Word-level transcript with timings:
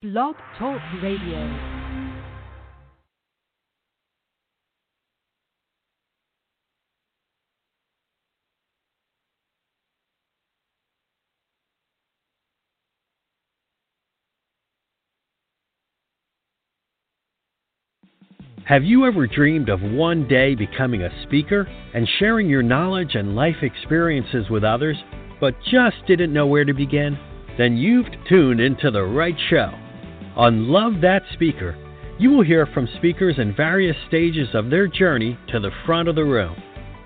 Blog 0.00 0.36
Talk 0.56 0.80
Radio. 1.02 1.38
Have 18.66 18.84
you 18.84 19.04
ever 19.04 19.26
dreamed 19.26 19.68
of 19.68 19.80
one 19.82 20.28
day 20.28 20.54
becoming 20.54 21.02
a 21.02 21.10
speaker 21.24 21.66
and 21.92 22.08
sharing 22.20 22.48
your 22.48 22.62
knowledge 22.62 23.16
and 23.16 23.34
life 23.34 23.56
experiences 23.62 24.48
with 24.48 24.62
others, 24.62 24.96
but 25.40 25.56
just 25.68 25.96
didn't 26.06 26.32
know 26.32 26.46
where 26.46 26.64
to 26.64 26.72
begin? 26.72 27.18
Then 27.58 27.76
you've 27.76 28.06
tuned 28.28 28.60
into 28.60 28.92
the 28.92 29.02
right 29.02 29.34
show. 29.50 29.72
On 30.38 30.68
Love 30.68 31.00
That 31.02 31.22
Speaker, 31.32 31.76
you 32.16 32.30
will 32.30 32.44
hear 32.44 32.64
from 32.66 32.88
speakers 32.98 33.40
in 33.40 33.56
various 33.56 33.96
stages 34.06 34.48
of 34.54 34.70
their 34.70 34.86
journey 34.86 35.36
to 35.48 35.58
the 35.58 35.72
front 35.84 36.08
of 36.08 36.14
the 36.14 36.24
room. 36.24 36.54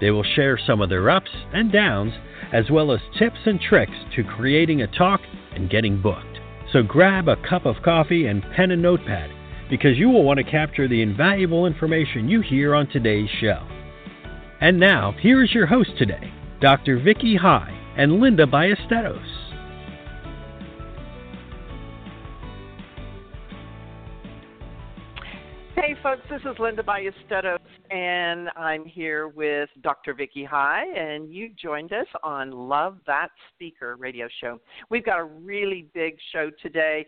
They 0.02 0.10
will 0.10 0.22
share 0.22 0.58
some 0.66 0.82
of 0.82 0.90
their 0.90 1.08
ups 1.08 1.30
and 1.54 1.72
downs, 1.72 2.12
as 2.52 2.70
well 2.70 2.92
as 2.92 3.00
tips 3.18 3.38
and 3.46 3.58
tricks 3.58 3.96
to 4.16 4.22
creating 4.22 4.82
a 4.82 4.86
talk 4.98 5.22
and 5.54 5.70
getting 5.70 6.02
booked. 6.02 6.40
So 6.74 6.82
grab 6.82 7.26
a 7.28 7.36
cup 7.48 7.64
of 7.64 7.82
coffee 7.82 8.26
and 8.26 8.44
pen 8.54 8.70
and 8.70 8.82
notepad 8.82 9.30
because 9.70 9.96
you 9.96 10.10
will 10.10 10.24
want 10.24 10.36
to 10.36 10.44
capture 10.44 10.86
the 10.86 11.00
invaluable 11.00 11.64
information 11.64 12.28
you 12.28 12.42
hear 12.42 12.74
on 12.74 12.86
today's 12.88 13.30
show. 13.40 13.66
And 14.60 14.78
now, 14.78 15.12
here 15.18 15.42
is 15.42 15.54
your 15.54 15.64
host 15.64 15.92
today, 15.96 16.30
Dr. 16.60 16.98
Vicki 17.02 17.36
High 17.36 17.74
and 17.96 18.20
Linda 18.20 18.44
Ballesteros. 18.44 19.31
Hey, 25.82 25.96
folks, 26.00 26.22
this 26.30 26.40
is 26.42 26.56
Linda 26.60 26.84
Ballesteros, 26.84 27.58
and 27.90 28.50
I'm 28.56 28.84
here 28.84 29.26
with 29.26 29.68
Dr. 29.80 30.14
Vicki 30.14 30.44
High, 30.44 30.84
and 30.96 31.28
you 31.28 31.50
joined 31.60 31.92
us 31.92 32.06
on 32.22 32.52
Love 32.52 32.98
That 33.08 33.30
Speaker 33.52 33.96
radio 33.96 34.28
show. 34.40 34.60
We've 34.90 35.04
got 35.04 35.18
a 35.18 35.24
really 35.24 35.86
big 35.92 36.18
show 36.32 36.52
today. 36.62 37.04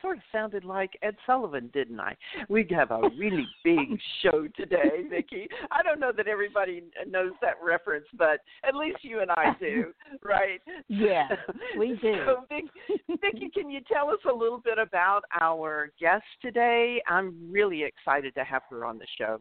Sort 0.00 0.18
of 0.18 0.22
sounded 0.32 0.64
like 0.64 0.98
Ed 1.02 1.16
Sullivan, 1.26 1.70
didn't 1.72 2.00
I? 2.00 2.16
We 2.48 2.66
have 2.70 2.90
a 2.90 3.00
really 3.18 3.46
big 3.64 3.98
show 4.22 4.48
today, 4.56 5.04
Vicki. 5.10 5.48
I 5.70 5.82
don't 5.82 6.00
know 6.00 6.12
that 6.16 6.26
everybody 6.26 6.82
knows 7.06 7.32
that 7.40 7.54
reference, 7.64 8.06
but 8.16 8.40
at 8.66 8.74
least 8.74 8.98
you 9.02 9.20
and 9.20 9.30
I 9.30 9.54
do, 9.58 9.92
right? 10.22 10.60
Yeah, 10.88 11.28
we 11.78 11.98
do. 12.02 12.24
So, 12.26 12.44
Vicki, 12.50 13.50
can 13.54 13.70
you 13.70 13.80
tell 13.92 14.10
us 14.10 14.20
a 14.28 14.34
little 14.34 14.58
bit 14.58 14.78
about 14.78 15.22
our 15.40 15.90
guest 16.00 16.24
today? 16.42 17.00
I'm 17.08 17.50
really 17.50 17.84
excited 17.84 18.34
to 18.34 18.44
have 18.44 18.62
her 18.70 18.84
on 18.84 18.98
the 18.98 19.06
show. 19.16 19.40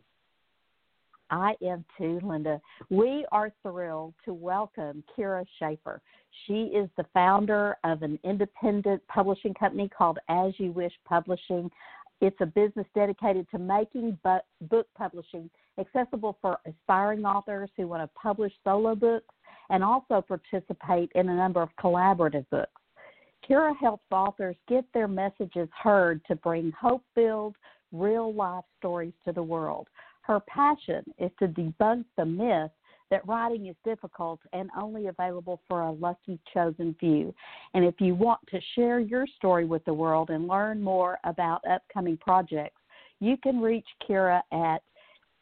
I 1.29 1.55
am 1.61 1.83
too, 1.97 2.19
Linda. 2.23 2.61
We 2.89 3.25
are 3.31 3.51
thrilled 3.61 4.13
to 4.25 4.33
welcome 4.33 5.03
Kyra 5.17 5.45
Schaefer. 5.59 6.01
She 6.45 6.63
is 6.65 6.89
the 6.97 7.05
founder 7.13 7.75
of 7.83 8.01
an 8.01 8.17
independent 8.23 9.01
publishing 9.07 9.53
company 9.53 9.89
called 9.89 10.19
As 10.29 10.53
You 10.57 10.71
Wish 10.71 10.93
Publishing. 11.05 11.69
It's 12.21 12.37
a 12.39 12.45
business 12.45 12.87
dedicated 12.95 13.47
to 13.51 13.59
making 13.59 14.17
book 14.23 14.87
publishing 14.97 15.49
accessible 15.79 16.37
for 16.41 16.59
aspiring 16.65 17.25
authors 17.25 17.69
who 17.77 17.87
want 17.87 18.03
to 18.03 18.19
publish 18.19 18.53
solo 18.63 18.95
books 18.95 19.33
and 19.69 19.83
also 19.83 20.21
participate 20.21 21.11
in 21.15 21.29
a 21.29 21.35
number 21.35 21.61
of 21.61 21.69
collaborative 21.79 22.45
books. 22.49 22.71
Kyra 23.47 23.75
helps 23.77 24.05
authors 24.11 24.55
get 24.67 24.85
their 24.93 25.07
messages 25.07 25.69
heard 25.71 26.25
to 26.25 26.35
bring 26.35 26.71
hope 26.71 27.03
filled, 27.13 27.55
real 27.91 28.33
life 28.33 28.65
stories 28.79 29.13
to 29.25 29.31
the 29.31 29.43
world. 29.43 29.87
Her 30.27 30.41
passion 30.41 31.05
is 31.17 31.31
to 31.39 31.47
debunk 31.47 32.03
the 32.17 32.25
myth 32.25 32.71
that 33.09 33.25
writing 33.25 33.67
is 33.67 33.77
difficult 33.85 34.41
and 34.51 34.69
only 34.77 35.07
available 35.07 35.61
for 35.69 35.83
a 35.83 35.91
lucky 35.91 36.37
chosen 36.53 36.93
few. 36.99 37.33
And 37.73 37.85
if 37.85 37.95
you 38.01 38.13
want 38.13 38.41
to 38.49 38.59
share 38.75 38.99
your 38.99 39.25
story 39.37 39.63
with 39.63 39.85
the 39.85 39.93
world 39.93 40.29
and 40.29 40.45
learn 40.45 40.83
more 40.83 41.17
about 41.23 41.61
upcoming 41.65 42.17
projects, 42.17 42.81
you 43.21 43.37
can 43.37 43.61
reach 43.61 43.87
Kyra 44.07 44.41
at 44.51 44.83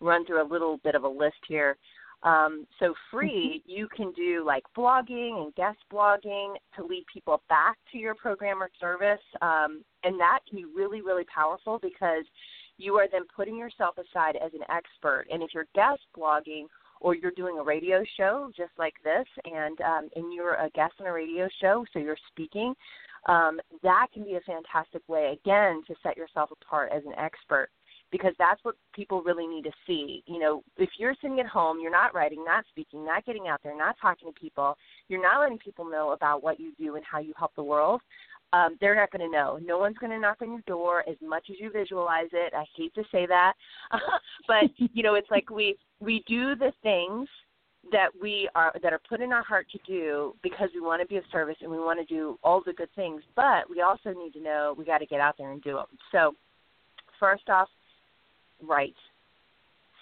run 0.01 0.25
through 0.25 0.43
a 0.43 0.47
little 0.47 0.77
bit 0.83 0.95
of 0.95 1.03
a 1.03 1.07
list 1.07 1.37
here. 1.47 1.77
Um, 2.23 2.67
so 2.79 2.93
free, 3.09 3.61
mm-hmm. 3.63 3.71
you 3.71 3.87
can 3.95 4.11
do 4.11 4.43
like 4.45 4.63
blogging 4.77 5.41
and 5.41 5.55
guest 5.55 5.77
blogging 5.91 6.55
to 6.75 6.83
lead 6.83 7.05
people 7.11 7.41
back 7.47 7.77
to 7.91 7.97
your 7.97 8.15
program 8.15 8.61
or 8.61 8.69
service, 8.79 9.21
um, 9.41 9.83
and 10.03 10.19
that 10.19 10.39
can 10.47 10.57
be 10.57 10.65
really, 10.65 11.01
really 11.01 11.25
powerful 11.33 11.79
because 11.81 12.25
you 12.77 12.95
are 12.95 13.07
then 13.09 13.21
putting 13.33 13.57
yourself 13.57 13.95
aside 13.97 14.35
as 14.35 14.51
an 14.53 14.63
expert. 14.69 15.25
And 15.31 15.41
if 15.41 15.53
you're 15.53 15.67
guest 15.75 16.01
blogging 16.17 16.65
or 16.99 17.15
you're 17.15 17.31
doing 17.31 17.57
a 17.57 17.63
radio 17.63 18.03
show 18.17 18.51
just 18.55 18.71
like 18.77 18.95
this, 19.03 19.27
and 19.45 19.79
um, 19.81 20.09
and 20.15 20.33
you're 20.33 20.55
a 20.55 20.69
guest 20.71 20.95
on 20.99 21.07
a 21.07 21.13
radio 21.13 21.47
show, 21.61 21.85
so 21.93 21.99
you're 21.99 22.17
speaking, 22.31 22.73
um, 23.27 23.59
that 23.81 24.07
can 24.13 24.23
be 24.23 24.35
a 24.35 24.41
fantastic 24.41 25.07
way 25.07 25.37
again 25.41 25.83
to 25.87 25.95
set 26.03 26.17
yourself 26.17 26.49
apart 26.51 26.91
as 26.93 27.03
an 27.05 27.13
expert 27.17 27.69
because 28.11 28.33
that's 28.39 28.63
what 28.63 28.75
people 28.93 29.21
really 29.21 29.47
need 29.47 29.63
to 29.63 29.71
see. 29.85 30.23
You 30.25 30.39
know, 30.39 30.63
if 30.77 30.89
you're 30.97 31.15
sitting 31.21 31.39
at 31.39 31.45
home, 31.45 31.79
you're 31.81 31.91
not 31.91 32.13
writing, 32.13 32.43
not 32.43 32.65
speaking, 32.69 33.05
not 33.05 33.25
getting 33.25 33.47
out 33.47 33.61
there, 33.63 33.77
not 33.77 33.95
talking 34.01 34.31
to 34.31 34.39
people, 34.39 34.77
you're 35.07 35.21
not 35.21 35.39
letting 35.39 35.57
people 35.57 35.89
know 35.89 36.11
about 36.11 36.43
what 36.43 36.59
you 36.59 36.71
do 36.77 36.95
and 36.95 37.05
how 37.09 37.19
you 37.19 37.33
help 37.37 37.55
the 37.55 37.63
world. 37.63 38.01
Um, 38.51 38.77
they're 38.81 38.95
not 38.95 39.11
going 39.11 39.29
to 39.29 39.31
know. 39.31 39.59
No 39.63 39.77
one's 39.77 39.97
going 39.99 40.11
to 40.11 40.19
knock 40.19 40.37
on 40.41 40.51
your 40.51 40.63
door 40.65 41.07
as 41.07 41.17
much 41.21 41.45
as 41.51 41.57
you 41.59 41.69
visualize 41.69 42.29
it. 42.33 42.53
I 42.55 42.65
hate 42.75 42.93
to 42.95 43.03
say 43.11 43.27
that, 43.27 43.53
but 44.47 44.63
you 44.77 45.03
know, 45.03 45.13
it's 45.13 45.29
like 45.29 45.51
we 45.51 45.77
we 45.99 46.23
do 46.27 46.55
the 46.55 46.71
things 46.81 47.27
that 47.91 48.09
we 48.19 48.49
are 48.55 48.73
that 48.81 48.91
are 48.91 49.01
put 49.07 49.21
in 49.21 49.31
our 49.31 49.43
heart 49.43 49.67
to 49.71 49.79
do 49.85 50.33
because 50.41 50.69
we 50.73 50.81
want 50.81 51.01
to 51.01 51.07
be 51.07 51.17
of 51.17 51.23
service 51.31 51.57
and 51.61 51.69
we 51.69 51.77
want 51.77 51.99
to 51.99 52.05
do 52.05 52.39
all 52.43 52.63
the 52.65 52.73
good 52.73 52.89
things. 52.95 53.21
But 53.35 53.69
we 53.69 53.81
also 53.81 54.13
need 54.13 54.33
to 54.33 54.41
know 54.41 54.73
we 54.75 54.83
got 54.83 54.97
to 54.97 55.05
get 55.05 55.19
out 55.19 55.35
there 55.37 55.51
and 55.51 55.61
do 55.61 55.73
them. 55.73 55.85
So, 56.11 56.33
first 57.19 57.49
off, 57.49 57.69
write, 58.61 58.95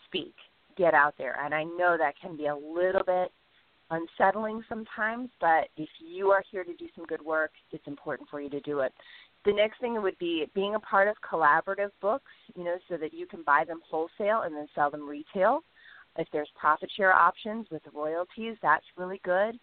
speak, 0.06 0.33
get 0.77 0.94
out 0.94 1.15
there. 1.18 1.38
And 1.44 1.54
I 1.54 1.63
know 1.63 1.98
that 1.98 2.13
can 2.21 2.38
be 2.38 2.48
a 2.48 2.56
little 2.56 3.04
bit 3.06 3.31
unsettling 3.89 4.63
sometimes, 4.68 5.30
but 5.39 5.69
if 5.77 5.89
you 6.00 6.30
are 6.30 6.44
here 6.51 6.63
to 6.63 6.74
do 6.74 6.88
some 6.95 7.06
good 7.06 7.21
work, 7.21 7.51
it's 7.71 7.88
important 7.88 8.30
for 8.30 8.42
you 8.42 8.50
to 8.50 8.59
do 8.62 8.80
it. 8.80 8.94
The 9.45 9.54
next 9.54 9.80
thing 9.80 10.01
would 10.01 10.18
be 10.18 10.45
being 10.54 10.75
a 10.75 10.80
part 10.80 11.07
of 11.07 11.15
collaborative 11.21 11.92
books, 12.01 12.31
you 12.56 12.63
know, 12.63 12.77
so 12.89 12.98
that 12.98 13.13
you 13.13 13.25
can 13.25 13.44
buy 13.44 13.63
them 13.65 13.80
wholesale 13.89 14.42
and 14.42 14.54
then 14.54 14.68
sell 14.75 14.92
them 14.92 15.07
retail. 15.07 15.62
If 16.18 16.27
there's 16.33 16.50
profit 16.60 16.92
share 16.98 17.13
options 17.13 17.68
with 17.71 17.81
royalties, 17.94 18.57
that's 18.62 18.86
really 18.98 19.21
good. 19.24 19.57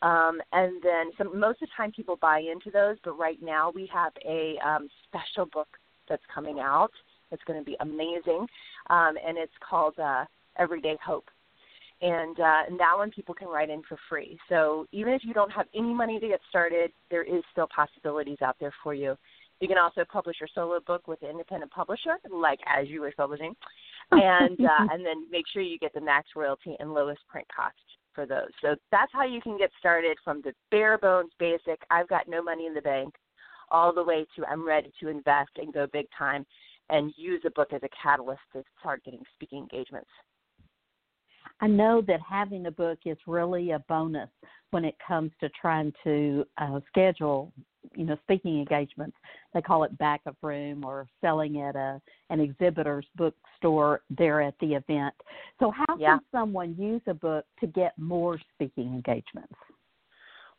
Um, 0.00 0.40
and 0.52 0.80
then 0.82 1.10
some, 1.18 1.38
most 1.38 1.60
of 1.60 1.68
the 1.68 1.74
time 1.76 1.92
people 1.92 2.16
buy 2.16 2.38
into 2.38 2.70
those, 2.70 2.96
but 3.04 3.18
right 3.18 3.38
now 3.42 3.72
we 3.74 3.90
have 3.92 4.12
a 4.24 4.56
um, 4.64 4.88
special 5.08 5.46
book 5.52 5.68
that's 6.08 6.22
coming 6.32 6.60
out. 6.60 6.92
It's 7.30 7.42
going 7.44 7.58
to 7.58 7.64
be 7.64 7.76
amazing, 7.80 8.46
um, 8.90 9.14
and 9.26 9.36
it's 9.36 9.52
called 9.68 9.98
uh, 9.98 10.24
Everyday 10.58 10.96
Hope. 11.04 11.26
And, 12.00 12.38
uh, 12.38 12.62
and 12.68 12.78
that 12.78 12.94
one 12.96 13.10
people 13.10 13.34
can 13.34 13.48
write 13.48 13.70
in 13.70 13.82
for 13.88 13.98
free. 14.08 14.38
So 14.48 14.86
even 14.92 15.12
if 15.14 15.22
you 15.24 15.34
don't 15.34 15.50
have 15.50 15.66
any 15.74 15.92
money 15.92 16.20
to 16.20 16.28
get 16.28 16.40
started, 16.48 16.92
there 17.10 17.24
is 17.24 17.42
still 17.50 17.66
possibilities 17.74 18.38
out 18.40 18.54
there 18.60 18.72
for 18.84 18.94
you. 18.94 19.16
You 19.60 19.66
can 19.66 19.78
also 19.78 20.04
publish 20.10 20.36
your 20.40 20.48
solo 20.54 20.78
book 20.86 21.08
with 21.08 21.20
an 21.22 21.30
independent 21.30 21.72
publisher, 21.72 22.18
like 22.30 22.60
As 22.66 22.88
You 22.88 23.02
Wish 23.02 23.16
Publishing, 23.16 23.54
and 24.12 24.60
uh, 24.60 24.86
and 24.92 25.04
then 25.04 25.28
make 25.30 25.46
sure 25.52 25.62
you 25.62 25.78
get 25.78 25.92
the 25.92 26.00
max 26.00 26.28
royalty 26.36 26.76
and 26.78 26.94
lowest 26.94 27.20
print 27.28 27.46
cost 27.54 27.74
for 28.14 28.26
those. 28.26 28.50
So 28.62 28.76
that's 28.92 29.12
how 29.12 29.24
you 29.24 29.40
can 29.40 29.58
get 29.58 29.70
started 29.78 30.16
from 30.24 30.42
the 30.42 30.52
bare 30.70 30.98
bones 30.98 31.32
basic. 31.38 31.80
I've 31.90 32.08
got 32.08 32.28
no 32.28 32.42
money 32.42 32.66
in 32.66 32.74
the 32.74 32.80
bank, 32.80 33.14
all 33.70 33.92
the 33.92 34.04
way 34.04 34.26
to 34.36 34.46
I'm 34.46 34.66
ready 34.66 34.92
to 35.00 35.08
invest 35.08 35.50
and 35.56 35.72
go 35.72 35.86
big 35.92 36.06
time, 36.16 36.46
and 36.90 37.12
use 37.16 37.42
a 37.46 37.50
book 37.50 37.72
as 37.72 37.82
a 37.82 37.88
catalyst 38.02 38.40
to 38.52 38.62
start 38.80 39.04
getting 39.04 39.22
speaking 39.34 39.58
engagements. 39.70 40.10
I 41.60 41.66
know 41.66 42.02
that 42.06 42.20
having 42.20 42.66
a 42.66 42.70
book 42.70 42.98
is 43.04 43.16
really 43.26 43.72
a 43.72 43.80
bonus 43.88 44.30
when 44.70 44.84
it 44.84 44.96
comes 45.06 45.32
to 45.40 45.48
trying 45.60 45.92
to 46.04 46.44
uh, 46.58 46.80
schedule, 46.88 47.52
you 47.94 48.04
know, 48.04 48.16
speaking 48.22 48.58
engagements. 48.58 49.16
They 49.54 49.62
call 49.62 49.84
it 49.84 49.96
back 49.98 50.20
of 50.26 50.36
room 50.42 50.84
or 50.84 51.08
selling 51.20 51.60
at 51.60 51.74
a 51.74 52.00
an 52.30 52.40
exhibitor's 52.40 53.06
bookstore 53.16 54.02
there 54.10 54.42
at 54.42 54.54
the 54.60 54.74
event. 54.74 55.14
So 55.58 55.70
how 55.70 55.96
yeah. 55.98 56.18
can 56.18 56.20
someone 56.30 56.76
use 56.78 57.02
a 57.06 57.14
book 57.14 57.44
to 57.60 57.66
get 57.66 57.98
more 57.98 58.38
speaking 58.54 58.86
engagements? 58.86 59.54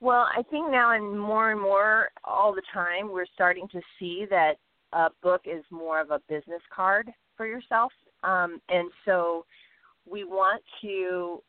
Well, 0.02 0.28
I 0.36 0.44
think 0.50 0.72
now 0.72 0.96
and 0.96 1.20
more 1.20 1.52
and 1.52 1.62
more 1.62 2.10
all 2.24 2.54
the 2.54 2.62
time 2.74 3.12
we're 3.12 3.26
starting 3.34 3.68
to 3.70 3.82
see 4.00 4.26
that 4.30 4.54
a 4.94 5.10
book 5.22 5.42
is 5.46 5.64
more 5.70 6.00
of 6.02 6.12
a 6.12 6.22
business 6.28 6.62
card 6.74 7.10
for 7.38 7.46
yourself. 7.46 7.92
Um, 8.24 8.60
and 8.70 8.90
so 9.06 9.46
we 10.10 10.24
want 10.24 10.62
to 10.82 11.42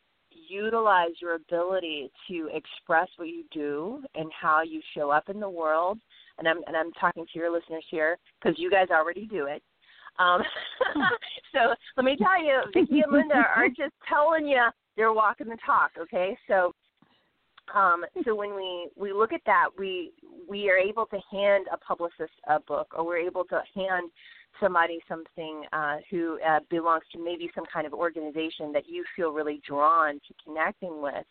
utilize 0.48 1.10
your 1.20 1.34
ability 1.34 2.10
to 2.28 2.48
express 2.52 3.08
what 3.16 3.28
you 3.28 3.44
do 3.52 4.02
and 4.14 4.30
how 4.38 4.62
you 4.62 4.80
show 4.94 5.10
up 5.10 5.28
in 5.28 5.40
the 5.40 5.48
world. 5.48 5.98
And 6.38 6.48
I'm 6.48 6.58
and 6.66 6.76
I'm 6.76 6.92
talking 6.92 7.26
to 7.32 7.38
your 7.38 7.52
listeners 7.52 7.84
here 7.90 8.18
because 8.40 8.58
you 8.58 8.70
guys 8.70 8.88
already 8.90 9.26
do 9.26 9.46
it. 9.46 9.62
Um, 10.18 10.42
so 11.52 11.74
let 11.96 12.04
me 12.04 12.16
tell 12.16 12.42
you, 12.42 12.60
Vicki 12.72 13.00
and 13.00 13.12
Linda 13.12 13.34
are 13.54 13.68
just 13.76 13.94
telling 14.08 14.46
you 14.46 14.68
they're 14.96 15.12
walking 15.12 15.48
the 15.48 15.58
talk. 15.64 15.92
Okay, 15.98 16.36
so 16.48 16.72
um, 17.74 18.04
so 18.24 18.34
when 18.34 18.54
we 18.54 18.88
we 18.96 19.12
look 19.12 19.32
at 19.32 19.42
that, 19.46 19.68
we 19.78 20.12
we 20.48 20.70
are 20.70 20.78
able 20.78 21.06
to 21.06 21.18
hand 21.30 21.66
a 21.72 21.76
publicist 21.76 22.32
a 22.48 22.60
book, 22.60 22.88
or 22.96 23.04
we're 23.04 23.18
able 23.18 23.44
to 23.44 23.60
hand 23.74 24.10
somebody 24.58 24.98
something 25.08 25.64
uh, 25.72 25.96
who 26.10 26.38
uh, 26.46 26.60
belongs 26.68 27.04
to 27.12 27.22
maybe 27.22 27.50
some 27.54 27.64
kind 27.72 27.86
of 27.86 27.92
organization 27.92 28.72
that 28.72 28.88
you 28.88 29.04
feel 29.14 29.30
really 29.30 29.60
drawn 29.66 30.14
to 30.14 30.34
connecting 30.44 31.00
with. 31.00 31.26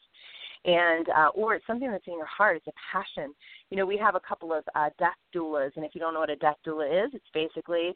And 0.65 1.07
uh, 1.09 1.29
or 1.35 1.55
it's 1.55 1.67
something 1.67 1.89
that's 1.89 2.07
in 2.07 2.13
your 2.13 2.25
heart 2.25 2.57
it's 2.57 2.67
a 2.67 2.71
passion. 2.91 3.33
You 3.69 3.77
know 3.77 3.85
we 3.85 3.97
have 3.97 4.15
a 4.15 4.19
couple 4.19 4.53
of 4.53 4.63
uh, 4.75 4.89
death 4.97 5.17
doulas 5.33 5.71
and 5.75 5.85
if 5.85 5.95
you 5.95 6.01
don't 6.01 6.13
know 6.13 6.19
what 6.19 6.29
a 6.29 6.35
death 6.35 6.57
doula 6.65 7.05
is 7.05 7.11
it's 7.13 7.23
basically 7.33 7.95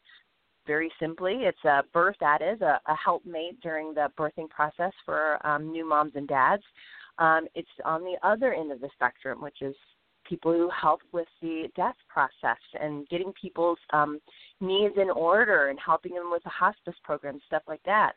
very 0.65 0.89
simply 0.99 1.39
it's 1.41 1.63
a 1.65 1.83
birth 1.93 2.15
that 2.21 2.41
is 2.41 2.61
a, 2.61 2.79
a 2.87 2.95
helpmate 2.95 3.59
during 3.61 3.93
the 3.93 4.07
birthing 4.17 4.49
process 4.49 4.93
for 5.05 5.45
um, 5.45 5.71
new 5.71 5.87
moms 5.87 6.13
and 6.15 6.27
dads 6.27 6.63
um, 7.17 7.47
it's 7.55 7.67
on 7.85 8.01
the 8.01 8.15
other 8.23 8.53
end 8.53 8.71
of 8.71 8.81
the 8.81 8.89
spectrum, 8.93 9.41
which 9.41 9.61
is 9.61 9.75
people 10.27 10.53
who 10.53 10.69
help 10.69 11.01
with 11.11 11.27
the 11.41 11.67
death 11.75 11.95
process 12.07 12.57
and 12.79 13.07
getting 13.09 13.33
people's 13.39 13.79
um, 13.91 14.19
needs 14.61 14.95
in 14.97 15.09
order 15.09 15.67
and 15.67 15.79
helping 15.83 16.13
them 16.13 16.31
with 16.31 16.43
the 16.43 16.49
hospice 16.49 16.95
program, 17.03 17.39
stuff 17.45 17.63
like 17.67 17.83
that. 17.85 18.13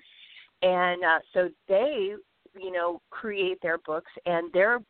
And 0.62 1.04
uh, 1.04 1.18
so 1.34 1.48
they, 1.68 2.14
you 2.58 2.72
know, 2.72 3.00
create 3.10 3.58
their 3.62 3.78
books 3.78 4.10
and 4.24 4.50
they're 4.52 4.80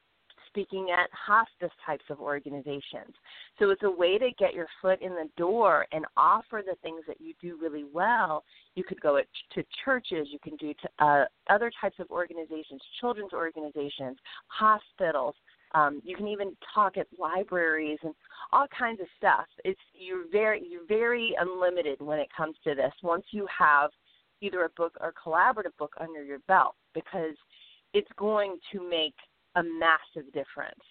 speaking 0.57 0.89
at 0.91 1.11
hospice 1.13 1.75
types 1.85 2.05
of 2.09 2.19
organizations. 2.19 3.13
So 3.59 3.69
it's 3.71 3.83
a 3.83 3.91
way 3.91 4.17
to 4.17 4.31
get 4.39 4.55
your 4.55 4.67
foot 4.81 5.03
in 5.03 5.11
the 5.11 5.29
door 5.37 5.87
and 5.93 6.07
offer 6.17 6.63
the 6.65 6.77
things 6.83 7.03
that 7.07 7.21
you 7.21 7.35
do 7.43 7.59
really 7.61 7.85
well. 7.93 8.43
You 8.75 8.83
could 8.83 9.01
go 9.03 9.19
to 9.19 9.65
churches, 9.85 10.29
you 10.31 10.39
can 10.39 10.57
do 10.57 10.73
to 10.73 11.05
uh, 11.05 11.25
other 11.51 11.71
types 11.79 11.97
of 11.99 12.11
organizations, 12.11 12.81
children's 13.01 13.35
organizations, 13.35 14.17
hospitals. 14.47 15.35
Um, 15.75 16.01
you 16.05 16.17
can 16.17 16.27
even 16.27 16.57
talk 16.75 16.97
at 16.97 17.07
libraries 17.19 17.99
and 18.03 18.15
all 18.51 18.67
kinds 18.79 19.01
of 19.01 19.07
stuff. 19.19 19.45
It's 19.63 19.81
you're 19.93 20.25
very 20.33 20.63
you're 20.67 20.87
very 20.87 21.35
unlimited 21.39 22.01
when 22.01 22.19
it 22.19 22.29
comes 22.35 22.57
to 22.65 22.75
this. 22.75 22.93
Once 23.03 23.25
you 23.31 23.47
have 23.59 23.91
either 24.41 24.65
a 24.65 24.71
book 24.71 24.97
or 25.01 25.13
collaborative 25.13 25.77
book 25.79 25.93
under 26.01 26.25
your 26.25 26.39
belt, 26.49 26.77
because 26.95 27.35
it's 27.93 28.09
going 28.17 28.57
to 28.73 28.89
make 28.89 29.15
a 29.57 29.63
massive 29.63 30.33
difference. 30.33 30.85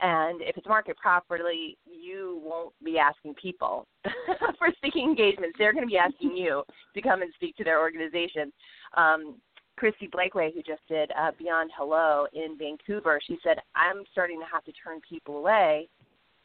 And 0.00 0.40
if 0.42 0.56
it's 0.56 0.66
marketed 0.66 0.96
properly, 0.96 1.76
you 1.84 2.40
won't 2.44 2.72
be 2.84 2.98
asking 2.98 3.34
people 3.34 3.86
for 4.58 4.68
speaking 4.76 5.08
engagements. 5.08 5.56
They're 5.58 5.72
going 5.72 5.84
to 5.84 5.90
be 5.90 5.98
asking 5.98 6.36
you 6.36 6.62
to 6.94 7.02
come 7.02 7.22
and 7.22 7.32
speak 7.34 7.56
to 7.56 7.64
their 7.64 7.80
organization. 7.80 8.52
Um, 8.96 9.36
Kristi 9.80 10.10
Blakeway, 10.10 10.52
who 10.54 10.62
just 10.62 10.82
did 10.88 11.10
uh, 11.18 11.32
Beyond 11.38 11.70
Hello 11.76 12.26
in 12.32 12.56
Vancouver, 12.58 13.20
she 13.24 13.38
said, 13.42 13.58
I'm 13.74 14.02
starting 14.12 14.38
to 14.40 14.46
have 14.52 14.64
to 14.64 14.72
turn 14.72 15.00
people 15.08 15.38
away, 15.38 15.88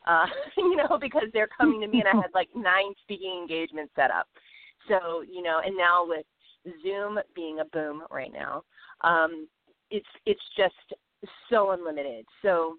uh, 0.07 0.25
you 0.57 0.75
know, 0.75 0.97
because 0.99 1.27
they're 1.33 1.49
coming 1.55 1.81
to 1.81 1.87
me 1.87 1.99
and 1.99 2.07
I 2.07 2.21
had 2.21 2.33
like 2.33 2.49
nine 2.55 2.93
speaking 3.03 3.37
engagements 3.39 3.93
set 3.95 4.09
up. 4.09 4.27
So, 4.87 5.21
you 5.21 5.41
know, 5.43 5.61
and 5.63 5.77
now 5.77 6.05
with 6.05 6.25
Zoom 6.83 7.19
being 7.35 7.59
a 7.59 7.65
boom 7.65 8.03
right 8.11 8.31
now, 8.33 8.63
um, 9.01 9.47
it's 9.91 10.07
it's 10.25 10.41
just 10.57 10.99
so 11.49 11.71
unlimited. 11.71 12.25
So 12.41 12.77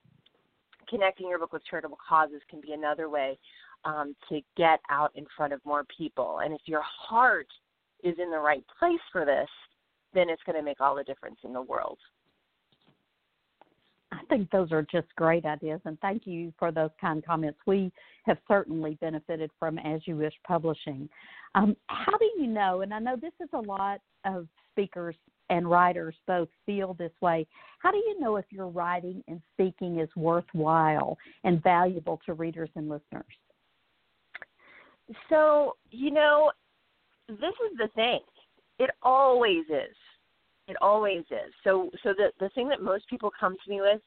connecting 0.88 1.28
your 1.28 1.38
book 1.38 1.52
with 1.52 1.64
charitable 1.68 1.98
causes 2.06 2.40
can 2.48 2.60
be 2.60 2.72
another 2.72 3.08
way 3.08 3.38
um, 3.84 4.14
to 4.28 4.40
get 4.56 4.80
out 4.90 5.12
in 5.14 5.26
front 5.36 5.52
of 5.52 5.60
more 5.64 5.84
people. 5.96 6.40
And 6.44 6.54
if 6.54 6.60
your 6.66 6.82
heart 6.82 7.48
is 8.02 8.14
in 8.22 8.30
the 8.30 8.38
right 8.38 8.64
place 8.78 9.00
for 9.12 9.24
this, 9.24 9.48
then 10.12 10.28
it's 10.28 10.42
going 10.44 10.56
to 10.56 10.62
make 10.62 10.80
all 10.80 10.94
the 10.94 11.04
difference 11.04 11.38
in 11.44 11.52
the 11.52 11.62
world. 11.62 11.98
I 14.12 14.24
think 14.28 14.50
those 14.50 14.70
are 14.70 14.86
just 14.90 15.08
great 15.16 15.44
ideas, 15.44 15.80
and 15.84 15.98
thank 16.00 16.26
you 16.26 16.52
for 16.58 16.70
those 16.70 16.90
kind 17.00 17.24
comments. 17.24 17.58
We 17.66 17.90
have 18.26 18.38
certainly 18.46 18.96
benefited 19.00 19.50
from 19.58 19.76
As 19.78 20.02
You 20.06 20.16
Wish 20.16 20.34
Publishing. 20.46 21.08
Um, 21.56 21.76
how 21.88 22.16
do 22.16 22.30
you 22.38 22.46
know? 22.46 22.82
And 22.82 22.94
I 22.94 23.00
know 23.00 23.16
this 23.16 23.32
is 23.42 23.48
a 23.52 23.58
lot 23.58 24.00
of 24.24 24.46
speakers 24.70 25.16
and 25.50 25.70
writers 25.70 26.14
both 26.26 26.48
feel 26.66 26.94
this 26.94 27.12
way. 27.20 27.46
How 27.78 27.90
do 27.90 27.98
you 27.98 28.18
know 28.20 28.36
if 28.36 28.46
your 28.50 28.68
writing 28.68 29.22
and 29.28 29.40
speaking 29.52 30.00
is 30.00 30.08
worthwhile 30.16 31.18
and 31.44 31.62
valuable 31.62 32.20
to 32.26 32.34
readers 32.34 32.70
and 32.76 32.88
listeners? 32.88 33.24
So, 35.28 35.76
you 35.90 36.10
know, 36.10 36.50
this 37.28 37.38
is 37.38 37.78
the 37.78 37.88
thing. 37.94 38.20
It 38.78 38.90
always 39.02 39.64
is. 39.68 39.96
It 40.66 40.76
always 40.80 41.24
is. 41.30 41.52
So 41.62 41.90
so 42.02 42.14
the 42.16 42.30
the 42.40 42.48
thing 42.50 42.68
that 42.68 42.80
most 42.80 43.08
people 43.08 43.30
come 43.38 43.54
to 43.64 43.70
me 43.70 43.80
with 43.82 44.00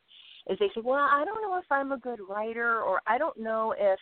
is 0.50 0.58
they 0.60 0.70
say, 0.74 0.82
"Well, 0.84 0.96
I 1.00 1.24
don't 1.24 1.41
know 1.41 1.58
if 1.58 1.65
I'm 1.70 1.91
a 1.91 2.00
good 2.00 2.20
writer 2.27 2.82
or 2.82 3.01
I 3.06 3.17
don't 3.17 3.38
know 3.38 3.75
if, 3.77 4.00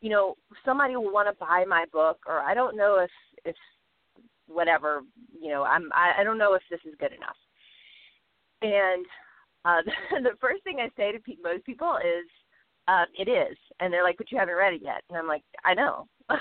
you 0.00 0.10
know, 0.10 0.36
somebody 0.64 0.96
will 0.96 1.12
want 1.12 1.28
to 1.28 1.44
buy 1.44 1.64
my 1.66 1.86
book 1.92 2.18
or 2.26 2.40
I 2.40 2.52
don't 2.52 2.76
know 2.76 2.98
if 2.98 3.10
if 3.46 3.56
whatever 4.46 5.02
you 5.40 5.50
know 5.50 5.64
i'm 5.64 5.90
i, 5.92 6.20
I 6.20 6.24
don't 6.24 6.38
know 6.38 6.54
if 6.54 6.62
this 6.70 6.80
is 6.86 6.94
good 6.98 7.12
enough. 7.12 7.36
And 8.62 9.06
uh 9.64 9.82
the, 9.84 10.20
the 10.30 10.36
first 10.40 10.62
thing 10.64 10.78
i 10.80 10.88
say 10.96 11.12
to 11.12 11.18
pe- 11.18 11.42
most 11.42 11.64
people 11.64 11.96
is 11.98 12.26
uh 12.88 13.04
it 13.18 13.28
is. 13.28 13.56
And 13.80 13.92
they're 13.92 14.04
like 14.04 14.16
but 14.18 14.30
you 14.30 14.38
haven't 14.38 14.56
read 14.56 14.74
it 14.74 14.82
yet. 14.82 15.02
And 15.08 15.18
i'm 15.18 15.28
like 15.28 15.42
i 15.64 15.74
know. 15.74 16.06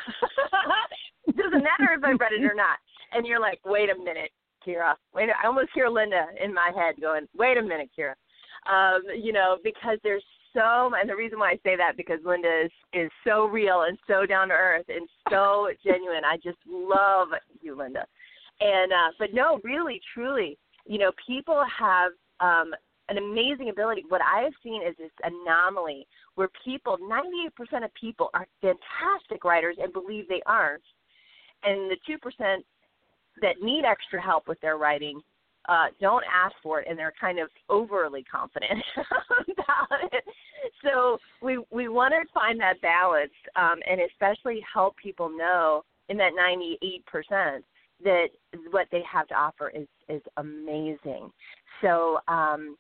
It 1.26 1.38
doesn't 1.38 1.64
matter 1.64 1.94
if 1.96 2.04
i've 2.04 2.20
read 2.20 2.34
it 2.34 2.44
or 2.44 2.56
not. 2.56 2.78
And 3.14 3.26
you're 3.26 3.40
like 3.40 3.60
wait 3.66 3.90
a 3.90 3.98
minute 3.98 4.32
Kyra. 4.66 4.96
Wait 5.14 5.30
i 5.30 5.48
almost 5.48 5.70
hear 5.74 5.88
linda 5.90 6.26
in 6.44 6.54
my 6.54 6.72
head 6.76 6.96
going 7.02 7.28
wait 7.36 7.58
a 7.58 7.62
minute 7.62 7.90
Kyra. 7.98 8.14
Um 8.70 9.02
you 9.16 9.34
know 9.34 9.58
because 9.64 10.00
there's 10.04 10.24
so 10.54 10.92
and 11.00 11.10
the 11.10 11.16
reason 11.16 11.40
why 11.40 11.52
I 11.52 11.60
say 11.64 11.76
that 11.76 11.98
because 11.98 12.20
Linda 12.24 12.66
is 12.66 12.72
is 12.94 13.12
so 13.26 13.46
real 13.46 13.84
and 13.88 13.98
so 14.08 14.26
down 14.26 14.50
to 14.50 14.54
earth 14.54 14.86
and 14.88 15.08
so 15.30 15.70
genuine. 15.84 16.24
I 16.24 16.38
just 16.38 16.60
love 16.68 17.30
you, 17.64 17.76
Linda. 17.76 18.06
And 18.60 18.92
uh 18.92 19.12
but 19.20 19.34
no, 19.34 19.60
really, 19.64 20.02
truly, 20.14 20.58
you 20.86 20.98
know, 20.98 21.12
people 21.28 21.64
have 21.80 22.12
um 22.40 22.74
an 23.10 23.18
amazing 23.18 23.70
ability. 23.70 24.04
What 24.08 24.22
I 24.22 24.42
have 24.44 24.54
seen 24.64 24.82
is 24.82 24.96
this 24.98 25.12
anomaly 25.24 26.08
where 26.36 26.50
people, 26.64 26.98
98% 26.98 27.84
of 27.84 27.94
people 28.00 28.30
are 28.34 28.48
fantastic 28.62 29.44
writers 29.44 29.76
and 29.82 29.92
believe 29.92 30.28
they 30.28 30.42
aren't. 30.46 30.84
And 31.64 31.92
the 31.92 31.98
2% 32.10 32.58
that 33.42 33.56
need 33.62 33.84
extra 33.86 34.22
help 34.22 34.48
with 34.48 34.60
their 34.62 34.78
writing 34.78 35.22
uh, 35.70 35.88
don't 36.02 36.24
ask 36.32 36.54
for 36.62 36.82
it, 36.82 36.88
and 36.90 37.00
they're 37.00 37.14
kind 37.20 37.40
of 37.40 37.50
overly 37.70 38.24
confident 38.24 38.84
about 38.98 40.12
it. 40.12 40.24
So 40.84 41.18
we 41.42 41.64
we 41.72 41.88
want 41.88 42.14
to 42.14 42.34
find 42.34 42.60
that 42.60 42.82
balance, 42.82 43.32
um, 43.56 43.76
and 43.90 44.02
especially 44.02 44.62
help 44.74 44.98
people 44.98 45.30
know 45.30 45.86
in 46.10 46.18
that 46.18 46.32
98 46.36 47.06
percent 47.06 47.66
that 48.04 48.28
what 48.72 48.88
they 48.92 49.02
have 49.10 49.28
to 49.28 49.36
offer 49.36 49.70
is 49.70 49.88
is 50.10 50.22
amazing. 50.38 51.32
So 51.82 52.20
um, 52.28 52.76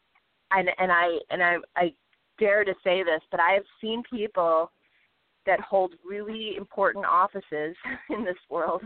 and 0.51 0.69
and 0.77 0.91
I 0.91 1.17
and 1.29 1.43
I 1.43 1.55
I 1.75 1.93
dare 2.39 2.63
to 2.63 2.73
say 2.83 3.03
this, 3.03 3.21
but 3.31 3.39
I 3.39 3.51
have 3.53 3.63
seen 3.81 4.03
people 4.09 4.71
that 5.45 5.59
hold 5.59 5.93
really 6.05 6.55
important 6.57 7.05
offices 7.05 7.75
in 8.09 8.23
this 8.23 8.35
world 8.49 8.81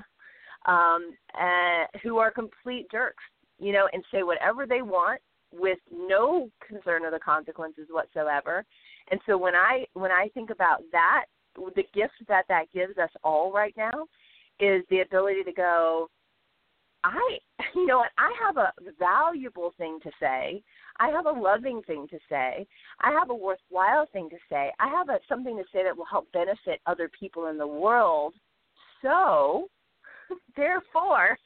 um, 0.66 1.12
uh, 1.40 1.86
who 2.04 2.18
are 2.18 2.32
complete 2.32 2.88
jerks, 2.92 3.24
you 3.60 3.72
know, 3.72 3.88
and 3.94 4.04
say 4.12 4.24
whatever 4.24 4.66
they 4.66 4.82
want 4.82 5.22
with 5.54 5.80
no 5.92 6.50
concern 6.68 7.06
of 7.06 7.12
the 7.12 7.20
consequences 7.20 7.88
whatsoever. 7.90 8.66
And 9.12 9.20
so 9.26 9.38
when 9.38 9.56
I 9.56 9.86
when 9.94 10.12
I 10.12 10.30
think 10.34 10.50
about 10.50 10.84
that, 10.92 11.26
the 11.56 11.84
gift 11.94 12.14
that 12.28 12.46
that 12.50 12.66
gives 12.74 12.98
us 12.98 13.10
all 13.24 13.52
right 13.52 13.74
now 13.78 14.06
is 14.60 14.84
the 14.90 15.02
ability 15.02 15.44
to 15.44 15.52
go. 15.52 16.10
I, 17.04 17.38
you 17.76 17.86
know 17.86 17.98
what? 17.98 18.12
I 18.18 18.32
have 18.46 18.58
a 18.58 18.72
valuable 19.00 19.74
thing 19.78 20.00
to 20.04 20.12
say. 20.20 20.62
I 21.00 21.10
have 21.10 21.26
a 21.26 21.32
loving 21.32 21.82
thing 21.86 22.08
to 22.10 22.18
say. 22.30 22.66
I 23.02 23.12
have 23.12 23.30
a 23.30 23.36
worthwhile 23.36 24.08
thing 24.12 24.30
to 24.30 24.38
say. 24.50 24.72
I 24.80 24.88
have 24.90 25.10
a, 25.10 25.20
something 25.30 25.56
to 25.58 25.64
say 25.72 25.84
that 25.84 25.96
will 25.96 26.06
help 26.06 26.32
benefit 26.32 26.82
other 26.86 27.10
people 27.20 27.48
in 27.48 27.58
the 27.58 27.68
world. 27.68 28.34
So, 29.02 29.68
therefore, 30.56 31.38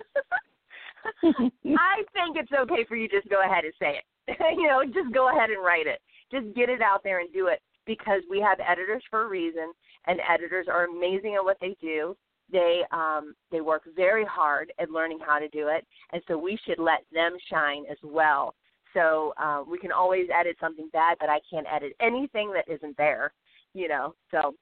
I 1.23 2.03
think 2.13 2.37
it's 2.37 2.51
okay 2.51 2.85
for 2.87 2.95
you 2.95 3.09
just 3.09 3.29
go 3.29 3.43
ahead 3.43 3.65
and 3.65 3.73
say 3.79 3.99
it. 3.99 4.37
you 4.57 4.67
know, 4.67 4.83
just 4.85 5.13
go 5.13 5.29
ahead 5.29 5.49
and 5.49 5.63
write 5.63 5.87
it. 5.87 5.99
Just 6.31 6.55
get 6.55 6.69
it 6.69 6.81
out 6.81 7.03
there 7.03 7.19
and 7.19 7.31
do 7.33 7.47
it 7.47 7.61
because 7.85 8.21
we 8.29 8.39
have 8.39 8.59
editors 8.59 9.03
for 9.09 9.23
a 9.23 9.27
reason 9.27 9.73
and 10.07 10.19
editors 10.31 10.67
are 10.69 10.85
amazing 10.85 11.35
at 11.35 11.43
what 11.43 11.57
they 11.59 11.75
do. 11.81 12.15
They 12.51 12.81
um 12.91 13.35
they 13.51 13.61
work 13.61 13.83
very 13.95 14.25
hard 14.25 14.73
at 14.79 14.89
learning 14.89 15.19
how 15.25 15.39
to 15.39 15.47
do 15.49 15.67
it 15.67 15.85
and 16.11 16.21
so 16.27 16.37
we 16.37 16.57
should 16.65 16.79
let 16.79 17.05
them 17.13 17.37
shine 17.49 17.83
as 17.89 17.97
well. 18.03 18.55
So 18.93 19.33
uh, 19.41 19.63
we 19.67 19.77
can 19.77 19.91
always 19.91 20.27
edit 20.37 20.57
something 20.59 20.89
bad, 20.91 21.17
but 21.19 21.29
I 21.29 21.39
can't 21.49 21.67
edit 21.71 21.93
anything 22.01 22.51
that 22.53 22.65
isn't 22.67 22.97
there, 22.97 23.33
you 23.73 23.87
know. 23.87 24.15
So 24.31 24.55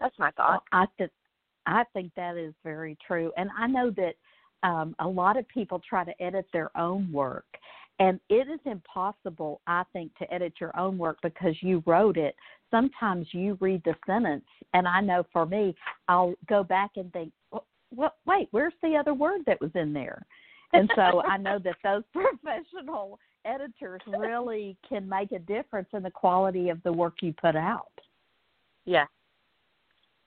that's 0.00 0.18
my 0.18 0.30
thought. 0.32 0.62
I 0.72 0.86
th- 0.98 1.10
I 1.66 1.84
think 1.92 2.12
that 2.16 2.36
is 2.36 2.54
very 2.64 2.96
true, 3.06 3.30
and 3.36 3.50
I 3.56 3.66
know 3.66 3.90
that 3.90 4.14
um, 4.66 4.94
a 5.00 5.06
lot 5.06 5.36
of 5.36 5.46
people 5.48 5.80
try 5.88 6.04
to 6.04 6.22
edit 6.22 6.46
their 6.52 6.76
own 6.76 7.12
work, 7.12 7.44
and 8.02 8.18
it 8.28 8.48
is 8.48 8.58
impossible, 8.64 9.60
I 9.68 9.84
think, 9.92 10.10
to 10.18 10.34
edit 10.34 10.54
your 10.60 10.76
own 10.76 10.98
work 10.98 11.18
because 11.22 11.54
you 11.60 11.84
wrote 11.86 12.16
it. 12.16 12.34
Sometimes 12.68 13.28
you 13.30 13.56
read 13.60 13.80
the 13.84 13.94
sentence, 14.06 14.44
and 14.74 14.88
I 14.88 15.00
know 15.00 15.24
for 15.32 15.46
me, 15.46 15.76
I'll 16.08 16.34
go 16.48 16.64
back 16.64 16.90
and 16.96 17.12
think, 17.12 17.32
what? 17.90 18.16
Wait, 18.26 18.48
where's 18.50 18.72
the 18.82 18.96
other 18.96 19.14
word 19.14 19.42
that 19.46 19.60
was 19.60 19.70
in 19.76 19.92
there? 19.92 20.26
And 20.72 20.90
so 20.96 21.22
I 21.22 21.36
know 21.36 21.60
that 21.60 21.76
those 21.84 22.02
professional 22.12 23.20
editors 23.44 24.00
really 24.08 24.76
can 24.88 25.08
make 25.08 25.30
a 25.30 25.38
difference 25.38 25.88
in 25.92 26.02
the 26.02 26.10
quality 26.10 26.70
of 26.70 26.82
the 26.82 26.92
work 26.92 27.14
you 27.22 27.32
put 27.40 27.54
out. 27.54 27.92
Yeah, 28.84 29.04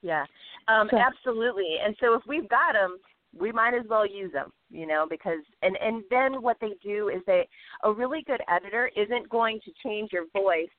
yeah, 0.01 0.23
um, 0.69 0.87
so, 0.89 0.97
absolutely. 0.97 1.75
And 1.85 1.93
so 1.99 2.13
if 2.13 2.21
we've 2.25 2.47
got 2.47 2.73
them, 2.73 2.99
we 3.37 3.51
might 3.51 3.73
as 3.73 3.85
well 3.89 4.05
use 4.07 4.31
them, 4.31 4.51
you 4.69 4.87
know, 4.87 5.05
because 5.09 5.39
and 5.61 5.77
and 5.81 6.03
then 6.09 6.41
what 6.41 6.57
they 6.61 6.73
do 6.83 7.09
is 7.09 7.21
they 7.27 7.47
a 7.83 7.91
really 7.91 8.23
good 8.25 8.41
editor 8.49 8.89
isn't 8.95 9.29
going 9.29 9.59
to 9.65 9.71
change 9.83 10.11
your 10.11 10.25
voice. 10.33 10.69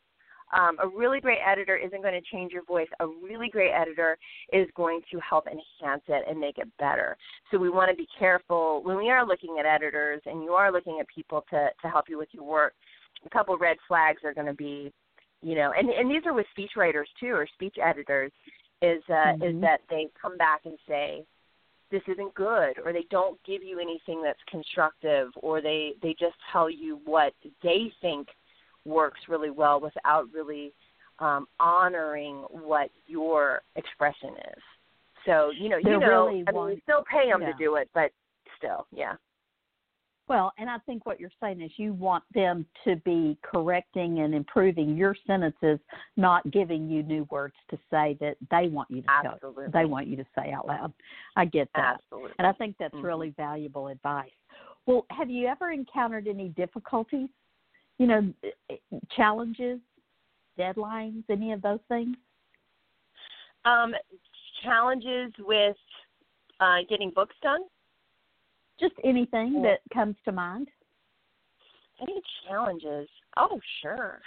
Um, 0.57 0.77
a 0.81 0.87
really 0.87 1.21
great 1.21 1.41
editor 1.45 1.77
isn't 1.77 2.03
going 2.03 2.15
to 2.15 2.21
change 2.33 2.53
your 2.53 2.65
voice. 2.65 2.87
A 3.01 3.07
really 3.07 3.49
great 3.49 3.73
editor 3.73 4.17
is 4.53 4.69
going 4.77 5.01
to 5.11 5.19
help 5.19 5.47
enhance 5.49 6.05
it 6.07 6.25
and 6.29 6.39
make 6.39 6.59
it 6.59 6.69
better. 6.79 7.17
So 7.51 7.59
we 7.59 7.69
want 7.69 7.91
to 7.91 7.97
be 7.97 8.07
careful 8.17 8.81
when 8.85 8.97
we 8.97 9.11
are 9.11 9.27
looking 9.27 9.57
at 9.59 9.67
editors 9.67 10.23
and 10.25 10.45
you 10.45 10.53
are 10.53 10.71
looking 10.71 10.99
at 11.01 11.07
people 11.09 11.45
to 11.51 11.69
to 11.83 11.89
help 11.89 12.07
you 12.09 12.17
with 12.17 12.29
your 12.33 12.45
work. 12.45 12.75
A 13.25 13.31
couple 13.31 13.57
red 13.59 13.77
flags 13.89 14.23
are 14.25 14.35
going 14.35 14.47
to 14.47 14.55
be, 14.55 14.93
you 15.43 15.57
know, 15.57 15.73
and 15.77 15.91
and 15.91 16.11
these 16.11 16.25
are 16.27 16.33
with 16.33 16.47
speech 16.53 16.73
writers 16.77 17.09
too 17.21 17.33
or 17.33 17.47
speech 17.55 17.77
editors 17.85 18.33
is 18.83 19.03
uh, 19.09 19.13
mm-hmm. 19.13 19.43
is 19.43 19.61
that 19.61 19.81
they 19.91 20.09
come 20.21 20.37
back 20.37 20.61
and 20.65 20.79
say 20.89 21.25
this 21.91 22.03
isn't 22.09 22.35
good 22.35 22.75
or 22.85 22.93
they 22.93 23.07
don't 23.11 23.39
give 23.45 23.63
you 23.63 23.79
anything 23.79 24.23
that's 24.23 24.39
constructive 24.51 25.29
or 25.37 25.61
they 25.61 25.93
they 26.03 26.15
just 26.19 26.37
tell 26.53 26.69
you 26.69 27.01
what 27.05 27.33
they 27.63 27.93
think 28.01 28.29
works 28.85 29.21
really 29.29 29.51
well 29.51 29.81
without 29.81 30.27
really 30.33 30.73
um 31.19 31.47
honoring 31.61 32.45
what 32.51 32.91
your 33.07 33.63
expression 33.77 34.31
is 34.55 34.63
so 35.25 35.51
you 35.59 35.69
know 35.69 35.79
They're 35.83 35.95
you 35.95 36.01
know 36.01 36.27
really 36.27 36.45
i 36.47 36.53
mean 36.53 36.65
we 36.67 36.81
still 36.83 37.05
pay 37.11 37.31
them 37.31 37.43
yeah. 37.43 37.53
to 37.53 37.59
do 37.59 37.77
it 37.77 37.89
but 37.95 38.11
still 38.59 38.87
yeah 38.93 39.15
well, 40.29 40.53
and 40.59 40.69
I 40.69 40.79
think 40.87 41.07
what 41.07 41.21
you're 41.21 41.31
saying 41.41 41.61
is 41.61 41.71
you 41.77 41.93
want 41.95 42.25
them 42.35 42.67
to 42.85 42.97
be 42.97 43.39
correcting 43.43 44.21
and 44.21 44.35
improving 44.35 44.97
your 44.97 45.15
sentences, 45.27 45.79
not 46.17 46.51
giving 46.51 46.89
you 46.89 47.03
new 47.03 47.27
words 47.31 47.55
to 47.71 47.79
say 47.91 48.17
that 48.21 48.37
they 48.51 48.69
want 48.69 48.91
you 48.91 49.03
to 49.03 49.11
Absolutely. 49.11 49.65
tell, 49.65 49.73
they 49.73 49.85
want 49.85 50.09
you 50.09 50.17
to 50.17 50.27
say 50.37 50.53
out 50.53 50.67
loud. 50.67 50.93
I 51.37 51.45
get 51.45 51.69
that. 51.77 52.01
Absolutely. 52.03 52.33
And 52.39 52.47
I 52.47 52.53
think 52.53 52.75
that's 52.79 52.95
mm-hmm. 52.95 53.07
really 53.07 53.35
valuable 53.37 53.89
advice. 53.89 54.31
Well, 54.87 55.07
have 55.11 55.31
you 55.31 55.47
ever 55.47 55.71
encountered 55.71 56.27
any 56.27 56.49
difficulties? 56.51 57.29
You 57.99 58.07
know, 58.07 58.33
challenges, 59.17 59.81
deadlines, 60.59 61.25
any 61.31 61.53
of 61.53 61.63
those 61.63 61.81
things? 61.89 62.17
Um, 63.65 63.95
challenges 64.63 65.33
with 65.39 65.77
uh, 66.61 66.79
getting 66.89 67.11
books 67.11 67.35
done? 67.43 67.61
Just 68.79 68.95
anything 69.05 69.63
that 69.63 69.79
comes 69.93 70.17
to 70.25 70.33
mind. 70.33 70.69
Any 72.01 72.21
challenges? 72.47 73.09
Oh, 73.37 73.59
sure. 73.81 74.21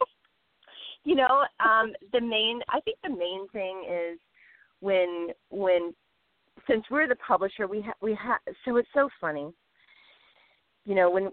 you 1.04 1.14
know, 1.14 1.44
um, 1.64 1.92
the 2.12 2.20
main 2.20 2.60
I 2.68 2.80
think 2.80 2.98
the 3.02 3.10
main 3.10 3.48
thing 3.52 3.84
is 3.90 4.18
when 4.80 5.28
when 5.50 5.94
since 6.68 6.84
we're 6.90 7.08
the 7.08 7.16
publisher, 7.16 7.66
we 7.66 7.82
have 7.82 7.94
we 8.02 8.14
have 8.14 8.40
so 8.64 8.76
it's 8.76 8.88
so 8.94 9.08
funny. 9.20 9.52
You 10.84 10.94
know, 10.94 11.10
when 11.10 11.30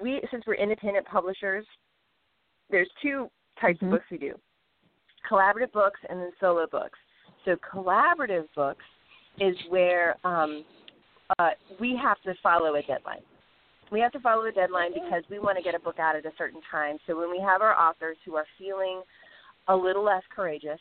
we 0.00 0.22
since 0.30 0.44
we're 0.46 0.54
independent 0.54 1.06
publishers, 1.06 1.66
there's 2.70 2.88
two 3.02 3.28
types 3.60 3.76
mm-hmm. 3.78 3.86
of 3.86 3.92
books 3.92 4.06
we 4.10 4.18
do. 4.18 4.34
Collaborative 5.30 5.72
books 5.72 6.00
and 6.08 6.20
then 6.20 6.30
solo 6.40 6.66
books. 6.70 6.98
So 7.44 7.56
collaborative 7.56 8.46
books 8.54 8.84
is 9.40 9.56
where 9.68 10.16
um, 10.24 10.64
uh, 11.38 11.50
we 11.80 11.98
have 12.00 12.20
to 12.22 12.34
follow 12.42 12.74
a 12.74 12.82
deadline. 12.82 13.22
We 13.92 14.00
have 14.00 14.12
to 14.12 14.20
follow 14.20 14.44
a 14.44 14.52
deadline 14.52 14.92
because 14.92 15.22
we 15.30 15.38
want 15.38 15.56
to 15.58 15.62
get 15.62 15.74
a 15.74 15.78
book 15.78 15.98
out 15.98 16.16
at 16.16 16.26
a 16.26 16.32
certain 16.36 16.60
time. 16.70 16.98
So 17.06 17.18
when 17.18 17.30
we 17.30 17.38
have 17.40 17.62
our 17.62 17.74
authors 17.74 18.16
who 18.24 18.34
are 18.34 18.46
feeling 18.58 19.02
a 19.68 19.76
little 19.76 20.04
less 20.04 20.22
courageous, 20.34 20.80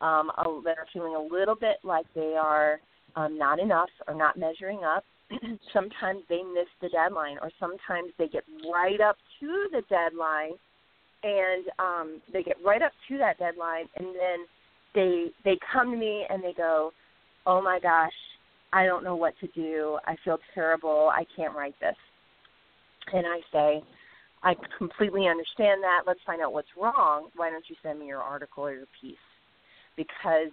um, 0.00 0.30
a, 0.38 0.60
that 0.64 0.78
are 0.78 0.86
feeling 0.92 1.14
a 1.14 1.34
little 1.34 1.54
bit 1.54 1.76
like 1.82 2.06
they 2.14 2.34
are 2.38 2.78
um, 3.16 3.38
not 3.38 3.58
enough 3.58 3.88
or 4.06 4.14
not 4.14 4.38
measuring 4.38 4.84
up, 4.84 5.04
sometimes 5.72 6.22
they 6.28 6.42
miss 6.42 6.68
the 6.80 6.88
deadline, 6.88 7.36
or 7.42 7.50
sometimes 7.58 8.12
they 8.18 8.28
get 8.28 8.44
right 8.72 9.00
up 9.00 9.16
to 9.40 9.68
the 9.72 9.82
deadline, 9.88 10.52
and 11.22 11.64
um, 11.78 12.22
they 12.32 12.42
get 12.42 12.56
right 12.64 12.82
up 12.82 12.92
to 13.08 13.18
that 13.18 13.38
deadline, 13.38 13.86
and 13.96 14.06
then 14.06 14.46
they 14.94 15.26
they 15.44 15.58
come 15.72 15.90
to 15.90 15.96
me 15.96 16.24
and 16.30 16.42
they 16.42 16.52
go, 16.52 16.92
"Oh 17.46 17.60
my 17.60 17.80
gosh, 17.80 18.12
I 18.72 18.84
don't 18.84 19.04
know 19.04 19.16
what 19.16 19.34
to 19.40 19.46
do. 19.48 19.98
I 20.06 20.16
feel 20.24 20.38
terrible. 20.54 21.10
I 21.12 21.24
can't 21.36 21.54
write 21.54 21.74
this. 21.80 21.96
And 23.12 23.26
I 23.26 23.40
say, 23.52 23.82
I 24.42 24.54
completely 24.78 25.26
understand 25.28 25.82
that. 25.82 26.02
Let's 26.06 26.20
find 26.26 26.42
out 26.42 26.52
what's 26.52 26.68
wrong. 26.80 27.28
Why 27.36 27.50
don't 27.50 27.64
you 27.68 27.76
send 27.82 27.98
me 27.98 28.06
your 28.06 28.20
article 28.20 28.64
or 28.64 28.72
your 28.72 28.86
piece? 29.00 29.16
Because 29.96 30.50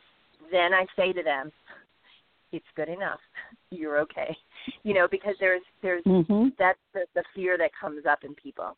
then 0.51 0.73
I 0.73 0.85
say 0.95 1.13
to 1.13 1.23
them, 1.23 1.51
it's 2.51 2.65
good 2.75 2.89
enough. 2.89 3.19
You're 3.71 3.99
okay. 4.01 4.35
You 4.83 4.93
know, 4.93 5.07
because 5.09 5.35
there's 5.39 5.61
there's 5.81 6.03
mm-hmm. 6.05 6.49
that's 6.59 6.79
the, 6.93 7.05
the 7.15 7.23
fear 7.35 7.57
that 7.57 7.71
comes 7.79 8.05
up 8.05 8.19
in 8.23 8.33
people. 8.35 8.77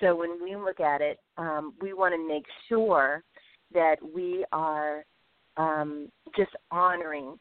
So 0.00 0.16
when 0.16 0.42
we 0.42 0.56
look 0.56 0.80
at 0.80 1.00
it, 1.02 1.18
um, 1.36 1.74
we 1.82 1.92
want 1.92 2.14
to 2.14 2.28
make 2.28 2.44
sure 2.68 3.22
that 3.74 3.96
we 4.14 4.44
are 4.52 5.04
um, 5.56 6.08
just 6.36 6.52
honoring 6.70 7.38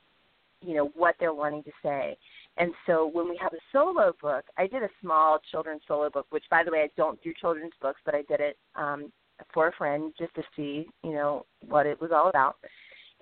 you 0.62 0.75
know 0.75 0.92
what 0.96 1.16
they're 1.20 1.34
wanting 1.34 1.63
to 1.63 1.72
say. 1.84 2.18
And 2.58 2.74
so 2.86 3.10
when 3.12 3.30
we 3.30 3.38
have 3.42 3.54
a 3.54 3.58
solo 3.72 4.13
book, 4.22 4.46
I 4.58 4.68
did 4.68 4.84
a 4.84 4.89
small 5.01 5.39
children's 5.51 5.82
solo 5.88 6.10
book, 6.10 6.28
which 6.30 6.44
by 6.50 6.63
the 6.63 6.72
way 6.72 6.80
I 6.80 6.89
don't 6.98 7.22
do 7.24 7.34
children's 7.39 7.74
books, 7.82 8.01
but 8.06 8.16
I 8.16 8.24
did 8.24 8.39
it 8.39 8.58
um 8.75 9.12
for 9.54 9.68
a 9.68 9.72
friend 9.74 10.13
just 10.18 10.36
to 10.36 10.44
see, 10.56 10.88
you 11.04 11.13
know, 11.13 11.46
what 11.68 11.86
it 11.86 12.00
was 12.01 12.12
all 12.13 12.30
about. 12.30 12.58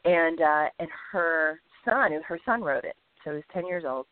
And 0.06 0.42
uh 0.42 0.66
and 0.80 0.90
her 1.12 1.62
son, 1.86 2.12
her 2.28 2.40
son 2.46 2.62
wrote 2.62 2.86
it. 2.86 2.96
So 3.24 3.32
he 3.32 3.36
was 3.38 3.44
10 3.54 3.68
years 3.68 3.84
old. 3.86 4.06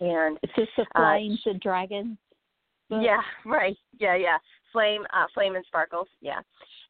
And 0.00 0.38
it's 0.42 0.52
just 0.54 0.70
the 0.76 0.82
uh, 0.94 1.12
Flames 1.12 1.40
and 1.46 1.60
Dragons? 1.60 2.16
book? 2.88 3.00
yeah, 3.02 3.20
right. 3.44 3.76
Yeah, 3.98 4.16
yeah. 4.16 4.38
Flame, 4.72 5.02
uh, 5.12 5.26
flame 5.34 5.56
and 5.56 5.64
sparkles. 5.66 6.08
Yeah, 6.20 6.40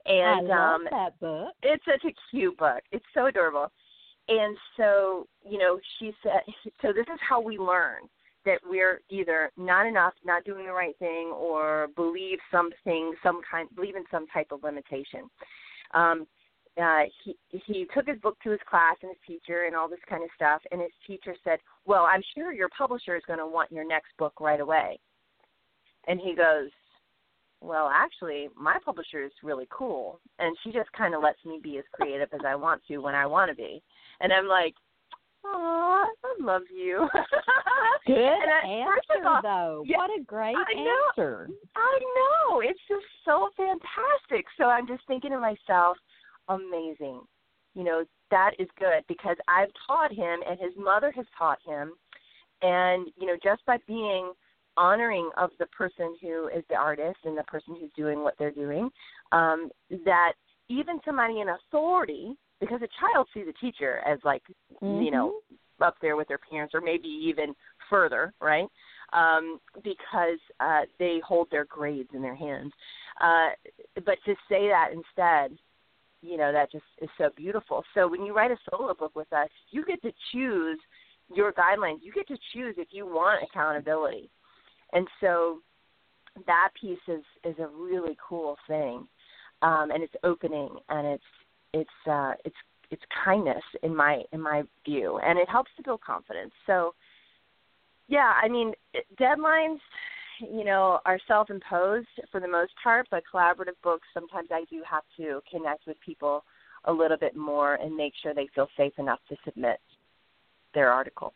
and 0.07 0.51
I 0.51 0.57
love 0.57 0.81
um, 0.81 0.87
that 0.91 1.19
book. 1.21 1.53
it's 1.63 1.85
such 1.85 2.05
a 2.05 2.15
cute 2.31 2.57
book. 2.59 2.81
It's 2.93 3.05
so 3.15 3.27
adorable. 3.27 3.71
And 4.29 4.57
so, 4.77 5.27
you 5.49 5.59
know, 5.59 5.79
she 5.99 6.13
said, 6.23 6.43
so 6.83 6.93
this 6.93 7.07
is 7.13 7.19
how 7.27 7.41
we 7.41 7.59
learn 7.59 8.03
that 8.45 8.61
we're 8.65 9.01
either 9.11 9.51
not 9.57 9.87
enough, 9.87 10.15
not 10.25 10.45
doing 10.45 10.67
the 10.67 10.73
right 10.73 10.97
thing, 10.99 11.33
or 11.35 11.89
believe 11.97 12.39
something, 12.51 13.15
some 13.23 13.41
kind, 13.51 13.69
believe 13.75 13.97
in 13.97 14.05
some 14.11 14.27
type 14.29 14.49
of 14.53 14.63
limitation. 14.63 15.29
Um, 15.93 16.27
uh, 16.81 17.03
he 17.25 17.37
he 17.51 17.87
took 17.93 18.07
his 18.07 18.21
book 18.21 18.37
to 18.45 18.51
his 18.51 18.61
class 18.71 18.95
and 19.03 19.11
his 19.11 19.19
teacher 19.27 19.65
and 19.65 19.75
all 19.75 19.89
this 19.89 19.99
kind 20.09 20.23
of 20.23 20.31
stuff, 20.37 20.63
and 20.71 20.81
his 20.81 20.93
teacher 21.07 21.35
said, 21.43 21.59
"Well, 21.85 22.07
I'm 22.09 22.23
sure 22.35 22.53
your 22.53 22.69
publisher 22.69 23.17
is 23.17 23.23
going 23.27 23.41
to 23.41 23.47
want 23.47 23.73
your 23.73 23.87
next 23.87 24.17
book 24.17 24.35
right 24.41 24.61
away." 24.61 25.01
And 26.07 26.21
he 26.21 26.35
goes, 26.35 26.71
well, 27.61 27.91
actually, 27.93 28.49
my 28.57 28.79
publisher 28.85 29.25
is 29.25 29.33
really 29.43 29.67
cool, 29.71 30.21
and 30.39 30.57
she 30.63 30.71
just 30.71 30.91
kind 30.93 31.15
of 31.15 31.23
lets 31.23 31.45
me 31.45 31.59
be 31.63 31.79
as 31.79 31.85
creative 31.93 32.29
as 32.33 32.41
I 32.47 32.55
want 32.55 32.83
to 32.89 32.99
when 32.99 33.15
I 33.15 33.27
want 33.27 33.51
to 33.51 33.57
be. 33.57 33.83
And 34.21 34.33
I'm 34.33 34.47
like, 34.47 34.75
oh, 35.45 36.05
I 36.25 36.43
love 36.43 36.63
you. 36.75 37.09
Good 38.07 38.17
and 38.17 38.51
I, 38.51 38.85
first 38.87 39.07
answer, 39.11 39.27
of 39.27 39.27
all, 39.27 39.43
though. 39.43 39.85
yeah, 39.87 39.97
what 39.99 40.11
a 40.19 40.23
great 40.25 40.57
I 40.57 40.75
know. 40.75 40.97
answer. 41.11 41.49
I 41.77 41.99
know 42.01 42.61
it's 42.61 42.81
just 42.89 43.05
so 43.25 43.51
fantastic. 43.57 44.47
So 44.57 44.65
I'm 44.65 44.87
just 44.87 45.03
thinking 45.07 45.31
to 45.31 45.39
myself, 45.39 45.97
amazing. 46.49 47.21
You 47.75 47.85
know 47.85 48.05
that 48.31 48.53
is 48.59 48.69
good 48.79 49.05
because 49.09 49.37
I've 49.47 49.71
taught 49.87 50.13
him, 50.13 50.41
and 50.49 50.59
his 50.59 50.73
mother 50.77 51.13
has 51.15 51.27
taught 51.37 51.59
him, 51.65 51.93
and 52.63 53.09
you 53.17 53.27
know 53.27 53.37
just 53.43 53.65
by 53.67 53.77
being 53.87 54.33
honoring 54.77 55.31
of 55.37 55.51
the 55.59 55.67
person 55.67 56.17
who 56.23 56.49
is 56.49 56.65
the 56.71 56.77
artist 56.77 57.19
and 57.25 57.37
the 57.37 57.43
person 57.45 57.77
who's 57.79 57.91
doing 57.97 58.23
what 58.23 58.35
they're 58.39 58.51
doing, 58.51 58.89
um, 59.33 59.71
that 60.05 60.33
even 60.69 61.01
somebody 61.05 61.41
in 61.41 61.49
authority, 61.49 62.35
because 62.61 62.81
a 62.83 62.89
child 63.01 63.29
sees 63.33 63.47
a 63.49 63.53
teacher 63.65 64.01
as 64.07 64.19
like, 64.25 64.43
you 64.83 65.11
know, 65.11 65.35
up 65.81 65.97
there 66.03 66.17
with 66.17 66.29
their 66.29 66.39
parents 66.51 66.75
or 66.75 66.81
maybe 66.81 67.09
even 67.09 67.55
further, 67.89 68.35
right? 68.41 68.67
Um, 69.13 69.61
because 69.83 70.39
uh, 70.61 70.83
they 70.99 71.21
hold 71.27 71.49
their 71.51 71.65
grades 71.65 72.11
in 72.15 72.23
their 72.23 72.35
hands. 72.35 72.73
Uh, 73.21 73.51
but 74.05 74.19
to 74.27 74.35
say 74.49 74.69
that 74.69 74.89
instead, 74.93 75.57
you 76.21 76.37
know, 76.37 76.53
that 76.53 76.73
just 76.73 76.85
is 77.01 77.09
so 77.17 77.31
beautiful. 77.37 77.85
So 77.95 78.09
when 78.09 78.23
you 78.25 78.35
write 78.35 78.51
a 78.51 78.57
solo 78.71 78.93
book 78.95 79.15
with 79.15 79.33
us, 79.33 79.49
you 79.71 79.85
get 79.85 80.03
to 80.03 80.13
choose 80.33 80.79
your 81.33 81.53
guidelines. 81.53 81.99
You 82.03 82.13
get 82.13 82.27
to 82.29 82.37
choose 82.53 82.75
if 82.77 82.89
you 82.91 83.07
want 83.07 83.43
accountability 83.43 84.31
and 84.93 85.07
so 85.21 85.61
that 86.47 86.69
piece 86.81 86.99
is 87.09 87.23
is 87.45 87.59
a 87.59 87.67
really 87.67 88.17
cool 88.27 88.57
thing 88.67 89.07
um 89.63 89.91
and 89.91 90.03
it's 90.03 90.15
opening 90.25 90.71
and 90.89 91.07
it's 91.07 91.25
it's 91.73 91.91
uh 92.11 92.33
it's 92.45 92.57
it's 92.91 93.03
kindness 93.25 93.63
in 93.83 93.95
my 93.95 94.23
in 94.33 94.41
my 94.41 94.63
view 94.85 95.19
and 95.25 95.39
it 95.39 95.49
helps 95.49 95.71
to 95.77 95.83
build 95.83 96.01
confidence 96.01 96.53
so 96.67 96.95
yeah 98.09 98.33
i 98.43 98.49
mean 98.49 98.73
deadlines 99.21 99.79
you 100.41 100.65
know 100.65 101.01
are 101.05 101.19
self 101.27 101.51
imposed 101.51 102.09
for 102.31 102.41
the 102.41 102.49
most 102.49 102.73
part 102.83 103.07
but 103.11 103.23
collaborative 103.33 103.77
books 103.83 104.07
sometimes 104.15 104.49
i 104.51 104.65
do 104.71 104.83
have 104.89 105.03
to 105.17 105.41
connect 105.51 105.87
with 105.87 105.97
people 106.05 106.45
a 106.85 106.93
little 106.93 107.17
bit 107.17 107.37
more 107.37 107.75
and 107.75 107.95
make 107.95 108.13
sure 108.23 108.33
they 108.33 108.49
feel 108.55 108.69
safe 108.77 108.93
enough 108.99 109.21
to 109.29 109.37
submit 109.45 109.81
their 110.75 110.91
article 110.91 111.35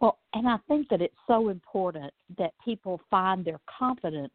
Well, 0.00 0.18
and 0.32 0.48
I 0.48 0.56
think 0.66 0.88
that 0.88 1.02
it's 1.02 1.14
so 1.26 1.50
important 1.50 2.12
that 2.38 2.52
people 2.64 3.00
find 3.10 3.44
their 3.44 3.60
confidence. 3.78 4.32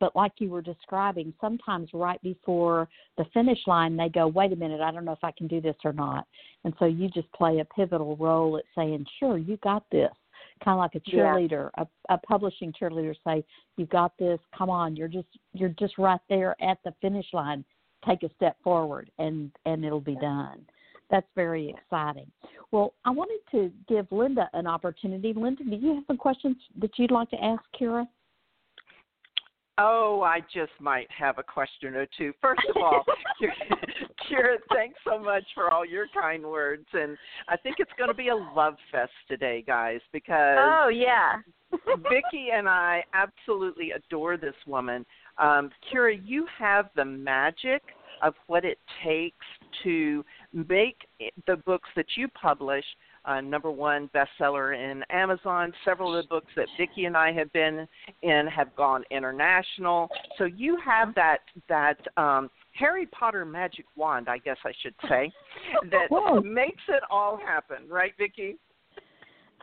But 0.00 0.16
like 0.16 0.32
you 0.38 0.50
were 0.50 0.62
describing, 0.62 1.32
sometimes 1.40 1.88
right 1.94 2.20
before 2.22 2.88
the 3.16 3.24
finish 3.32 3.58
line, 3.66 3.96
they 3.96 4.08
go, 4.08 4.26
wait 4.26 4.52
a 4.52 4.56
minute, 4.56 4.80
I 4.80 4.90
don't 4.90 5.04
know 5.04 5.12
if 5.12 5.22
I 5.22 5.32
can 5.32 5.46
do 5.46 5.60
this 5.60 5.76
or 5.84 5.92
not. 5.92 6.26
And 6.64 6.74
so 6.78 6.84
you 6.86 7.08
just 7.08 7.30
play 7.32 7.60
a 7.60 7.64
pivotal 7.64 8.16
role 8.16 8.56
at 8.58 8.64
saying, 8.74 9.06
sure, 9.18 9.38
you 9.38 9.56
got 9.58 9.84
this. 9.90 10.10
Kind 10.64 10.76
of 10.76 10.78
like 10.78 10.94
a 10.94 11.00
Yeah. 11.06 11.24
cheerleader, 11.24 11.70
a, 11.78 11.86
a 12.10 12.18
publishing 12.18 12.72
cheerleader 12.72 13.14
say, 13.26 13.44
you 13.76 13.86
got 13.86 14.16
this. 14.18 14.38
Come 14.56 14.70
on, 14.70 14.94
you're 14.94 15.08
just 15.08 15.28
you're 15.52 15.70
just 15.70 15.98
right 15.98 16.20
there 16.28 16.54
at 16.62 16.78
the 16.84 16.92
finish 17.00 17.26
line. 17.32 17.64
Take 18.06 18.22
a 18.22 18.30
step 18.34 18.56
forward, 18.62 19.10
and 19.18 19.50
and 19.64 19.84
it'll 19.84 20.00
be 20.00 20.16
done. 20.16 20.64
That's 21.10 21.26
very 21.34 21.70
exciting. 21.70 22.30
Well, 22.70 22.94
I 23.04 23.10
wanted 23.10 23.40
to 23.52 23.72
give 23.88 24.06
Linda 24.10 24.48
an 24.52 24.66
opportunity. 24.66 25.32
Linda, 25.32 25.64
do 25.64 25.76
you 25.76 25.94
have 25.94 26.04
some 26.06 26.16
questions 26.16 26.56
that 26.80 26.90
you'd 26.98 27.10
like 27.10 27.30
to 27.30 27.42
ask 27.42 27.62
Kyra? 27.78 28.06
Oh, 29.76 30.22
I 30.22 30.40
just 30.52 30.72
might 30.78 31.08
have 31.10 31.38
a 31.38 31.42
question 31.42 31.96
or 31.96 32.06
two. 32.16 32.32
First 32.40 32.62
of 32.70 32.76
all, 32.76 33.04
Kyra, 33.42 34.56
thanks 34.72 34.98
so 35.04 35.18
much 35.18 35.42
for 35.52 35.72
all 35.72 35.84
your 35.84 36.06
kind 36.14 36.44
words. 36.44 36.86
And 36.92 37.16
I 37.48 37.56
think 37.56 37.76
it's 37.80 37.90
going 37.98 38.08
to 38.08 38.14
be 38.14 38.28
a 38.28 38.36
love 38.36 38.76
fest 38.92 39.12
today, 39.28 39.64
guys, 39.66 40.00
because 40.12 40.58
oh 40.58 40.88
yeah 40.88 41.38
Vicki 42.08 42.48
and 42.52 42.68
I 42.68 43.02
absolutely 43.14 43.90
adore 43.90 44.36
this 44.36 44.54
woman. 44.66 45.04
Um, 45.38 45.70
Kyra, 45.92 46.20
you 46.24 46.46
have 46.56 46.90
the 46.94 47.04
magic 47.04 47.82
of 48.22 48.34
what 48.46 48.64
it 48.64 48.78
takes 49.04 49.44
to 49.82 50.24
make 50.52 50.96
the 51.46 51.56
books 51.66 51.88
that 51.96 52.06
you 52.16 52.28
publish 52.28 52.84
uh, 53.24 53.40
number 53.40 53.70
one 53.70 54.10
bestseller 54.14 54.74
in 54.74 55.02
Amazon. 55.10 55.72
Several 55.84 56.16
of 56.16 56.24
the 56.24 56.28
books 56.28 56.52
that 56.56 56.66
Vicki 56.78 57.06
and 57.06 57.16
I 57.16 57.32
have 57.32 57.52
been 57.52 57.86
in 58.22 58.46
have 58.46 58.74
gone 58.76 59.04
international. 59.10 60.08
So 60.38 60.44
you 60.44 60.78
have 60.84 61.14
that 61.14 61.38
that 61.68 61.98
um, 62.16 62.50
Harry 62.72 63.06
Potter 63.06 63.44
magic 63.44 63.86
wand, 63.96 64.28
I 64.28 64.38
guess 64.38 64.58
I 64.64 64.72
should 64.82 64.94
say, 65.08 65.32
that 65.90 66.10
Whoa. 66.10 66.40
makes 66.40 66.82
it 66.88 67.02
all 67.10 67.38
happen, 67.38 67.88
right, 67.88 68.12
Vicki? 68.18 68.56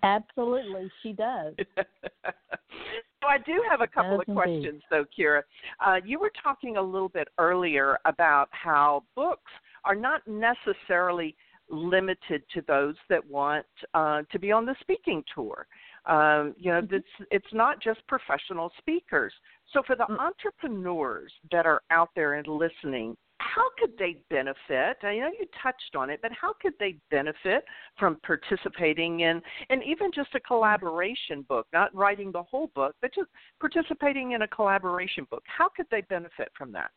Absolutely, 0.03 0.89
she 1.03 1.13
does. 1.13 1.53
so 1.77 3.27
I 3.27 3.37
do 3.45 3.63
have 3.69 3.81
a 3.81 3.87
couple 3.87 4.15
of 4.15 4.23
indeed. 4.27 4.35
questions, 4.35 4.81
though, 4.89 5.05
Kyra. 5.17 5.41
Uh, 5.85 5.97
you 6.03 6.19
were 6.19 6.31
talking 6.41 6.77
a 6.77 6.81
little 6.81 7.09
bit 7.09 7.27
earlier 7.37 7.99
about 8.05 8.49
how 8.51 9.03
books 9.15 9.51
are 9.85 9.95
not 9.95 10.21
necessarily 10.27 11.35
limited 11.71 12.43
to 12.53 12.61
those 12.67 12.95
that 13.09 13.25
want 13.25 13.65
uh, 13.93 14.21
to 14.31 14.39
be 14.39 14.51
on 14.51 14.65
the 14.65 14.75
speaking 14.81 15.23
tour. 15.33 15.65
Um, 16.05 16.55
you 16.57 16.71
know, 16.71 16.81
it's 16.91 17.07
it's 17.29 17.53
not 17.53 17.81
just 17.81 18.05
professional 18.07 18.71
speakers. 18.79 19.33
So 19.71 19.81
for 19.85 19.95
the 19.95 20.09
entrepreneurs 20.11 21.31
that 21.51 21.65
are 21.65 21.81
out 21.91 22.09
there 22.15 22.33
and 22.33 22.47
listening, 22.47 23.15
how 23.39 23.69
could 23.79 23.91
they 23.97 24.17
benefit? 24.29 24.97
I 25.03 25.17
know 25.17 25.29
you 25.39 25.45
touched 25.61 25.95
on 25.95 26.09
it, 26.09 26.19
but 26.21 26.31
how 26.31 26.53
could 26.61 26.73
they 26.79 26.95
benefit 27.09 27.63
from 27.97 28.17
participating 28.23 29.21
in, 29.21 29.41
and 29.69 29.83
even 29.83 30.11
just 30.13 30.29
a 30.35 30.39
collaboration 30.39 31.43
book, 31.47 31.67
not 31.73 31.93
writing 31.95 32.31
the 32.31 32.43
whole 32.43 32.71
book, 32.75 32.95
but 33.01 33.13
just 33.13 33.29
participating 33.59 34.31
in 34.31 34.43
a 34.43 34.47
collaboration 34.47 35.27
book? 35.29 35.43
How 35.45 35.69
could 35.69 35.87
they 35.91 36.01
benefit 36.01 36.51
from 36.57 36.71
that? 36.73 36.91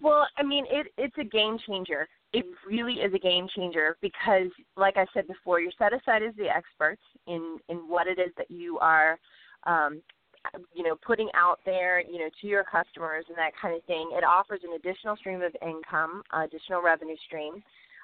Well, 0.00 0.26
I 0.36 0.42
mean, 0.42 0.64
it 0.70 0.88
it's 0.98 1.16
a 1.18 1.24
game 1.24 1.58
changer. 1.66 2.08
It 2.32 2.44
really 2.66 2.94
is 2.94 3.12
a 3.14 3.18
game 3.18 3.48
changer 3.54 3.96
because, 4.00 4.48
like 4.76 4.96
I 4.96 5.06
said 5.12 5.26
before, 5.26 5.60
you're 5.60 5.72
set 5.78 5.92
aside 5.92 6.22
as 6.22 6.34
the 6.36 6.48
experts 6.48 7.02
in 7.26 7.58
in 7.68 7.78
what 7.88 8.06
it 8.06 8.18
is 8.18 8.32
that 8.36 8.50
you 8.50 8.78
are, 8.78 9.18
um, 9.66 10.00
you 10.72 10.84
know, 10.84 10.96
putting 11.04 11.28
out 11.34 11.58
there, 11.64 12.00
you 12.00 12.18
know, 12.18 12.28
to 12.40 12.46
your 12.46 12.64
customers 12.64 13.24
and 13.28 13.36
that 13.36 13.52
kind 13.60 13.74
of 13.74 13.82
thing. 13.84 14.10
It 14.12 14.24
offers 14.24 14.60
an 14.64 14.74
additional 14.74 15.16
stream 15.16 15.42
of 15.42 15.54
income, 15.62 16.22
additional 16.32 16.82
revenue 16.82 17.16
stream. 17.26 17.62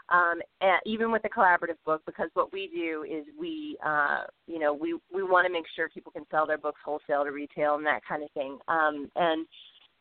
Um, 0.09 0.40
and 0.61 0.79
even 0.87 1.11
with 1.11 1.22
the 1.22 1.29
collaborative 1.29 1.79
book, 1.85 2.03
because 2.07 2.29
what 2.35 2.53
we 2.53 2.70
do 2.72 3.05
is 3.05 3.25
we, 3.38 3.77
uh, 3.85 4.22
you 4.46 4.61
know, 4.61 4.72
we 4.72 4.99
we 5.12 5.22
want 5.25 5.46
to 5.46 5.53
make 5.53 5.64
sure 5.75 5.88
people 5.88 6.12
can 6.12 6.25
sell 6.31 6.46
their 6.46 6.59
books 6.59 6.81
wholesale 6.85 7.25
to 7.25 7.33
retail 7.33 7.75
and 7.75 7.87
that 7.87 8.03
kind 8.09 8.22
of 8.22 8.31
thing. 8.31 8.59
Um, 8.68 9.11
and 9.16 9.46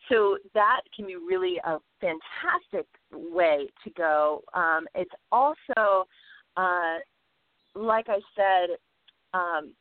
so 0.10 0.38
that 0.54 0.82
can 0.96 1.08
be 1.08 1.15
really 1.15 1.58
a 1.65 1.78
fantastic 2.00 2.88
way 3.12 3.68
to 3.84 3.89
go. 3.91 4.41
Um, 4.54 4.86
it's 4.94 5.12
also, 5.32 6.06
uh, 6.58 6.98
like 7.76 8.08
I 8.10 8.20
said, 8.36 8.78
um, 9.34 9.74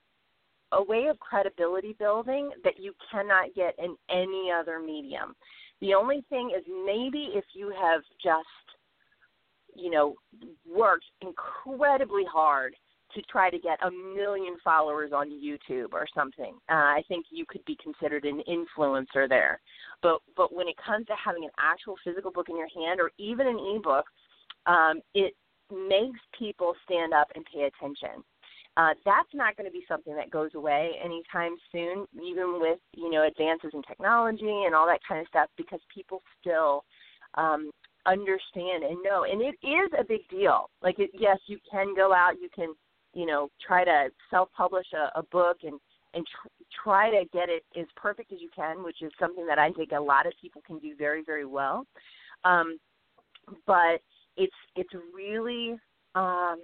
a 0.72 0.82
way 0.82 1.06
of 1.06 1.18
credibility 1.20 1.94
building 1.98 2.50
that 2.64 2.80
you 2.80 2.92
cannot 3.10 3.54
get 3.54 3.74
in 3.78 3.96
any 4.10 4.50
other 4.50 4.80
medium. 4.80 5.34
The 5.80 5.94
only 5.94 6.24
thing 6.30 6.52
is 6.56 6.64
maybe 6.86 7.30
if 7.34 7.44
you 7.52 7.72
have 7.80 8.00
just, 8.22 8.46
you 9.76 9.90
know, 9.90 10.14
worked 10.68 11.04
incredibly 11.20 12.24
hard 12.24 12.74
to 13.14 13.22
try 13.22 13.50
to 13.50 13.58
get 13.58 13.78
a 13.82 13.90
million 13.90 14.56
followers 14.62 15.12
on 15.14 15.30
YouTube 15.30 15.92
or 15.92 16.06
something. 16.14 16.54
Uh, 16.70 16.74
I 16.98 17.02
think 17.08 17.26
you 17.30 17.44
could 17.48 17.64
be 17.64 17.76
considered 17.82 18.24
an 18.24 18.42
influencer 18.48 19.28
there. 19.28 19.60
But 20.02 20.18
but 20.36 20.54
when 20.54 20.68
it 20.68 20.76
comes 20.84 21.06
to 21.06 21.14
having 21.22 21.44
an 21.44 21.50
actual 21.58 21.96
physical 22.04 22.30
book 22.30 22.48
in 22.48 22.56
your 22.56 22.68
hand 22.74 23.00
or 23.00 23.10
even 23.18 23.46
an 23.46 23.58
ebook, 23.76 24.06
um, 24.66 25.00
it 25.14 25.34
makes 25.70 26.20
people 26.38 26.74
stand 26.84 27.12
up 27.14 27.28
and 27.34 27.44
pay 27.52 27.70
attention. 27.70 28.22
uh, 28.76 28.90
that's 29.04 29.28
not 29.32 29.56
going 29.56 29.66
to 29.66 29.72
be 29.72 29.84
something 29.86 30.16
that 30.16 30.30
goes 30.30 30.50
away 30.54 30.92
anytime 31.02 31.54
soon, 31.70 32.06
even 32.14 32.58
with 32.60 32.78
you 32.94 33.10
know 33.10 33.26
advances 33.26 33.70
in 33.72 33.82
technology 33.82 34.64
and 34.66 34.74
all 34.74 34.86
that 34.86 35.00
kind 35.06 35.20
of 35.20 35.28
stuff, 35.28 35.48
because 35.56 35.80
people 35.94 36.20
still 36.40 36.84
um, 37.34 37.70
understand 38.06 38.82
and 38.82 38.98
know, 39.02 39.24
and 39.30 39.40
it 39.40 39.54
is 39.64 39.90
a 39.98 40.04
big 40.04 40.28
deal. 40.28 40.70
Like, 40.82 40.98
it, 40.98 41.10
yes, 41.14 41.38
you 41.46 41.58
can 41.70 41.94
go 41.94 42.12
out, 42.12 42.32
you 42.40 42.48
can 42.54 42.74
you 43.14 43.26
know 43.26 43.50
try 43.64 43.84
to 43.84 44.08
self-publish 44.30 44.86
a, 44.92 45.18
a 45.18 45.22
book 45.24 45.58
and 45.62 45.78
and 46.14 46.24
tr- 46.26 46.48
try 46.82 47.10
to 47.10 47.24
get 47.32 47.48
it 47.48 47.64
as 47.78 47.86
perfect 47.96 48.32
as 48.32 48.40
you 48.40 48.48
can, 48.54 48.84
which 48.84 49.02
is 49.02 49.10
something 49.18 49.46
that 49.46 49.58
I 49.58 49.72
think 49.72 49.90
a 49.92 50.00
lot 50.00 50.26
of 50.26 50.32
people 50.40 50.62
can 50.66 50.78
do 50.78 50.94
very 50.96 51.22
very 51.24 51.44
well. 51.44 51.86
Um, 52.44 52.78
but 53.66 54.00
it's 54.36 54.54
it's 54.76 54.94
really 55.14 55.72
um, 56.14 56.60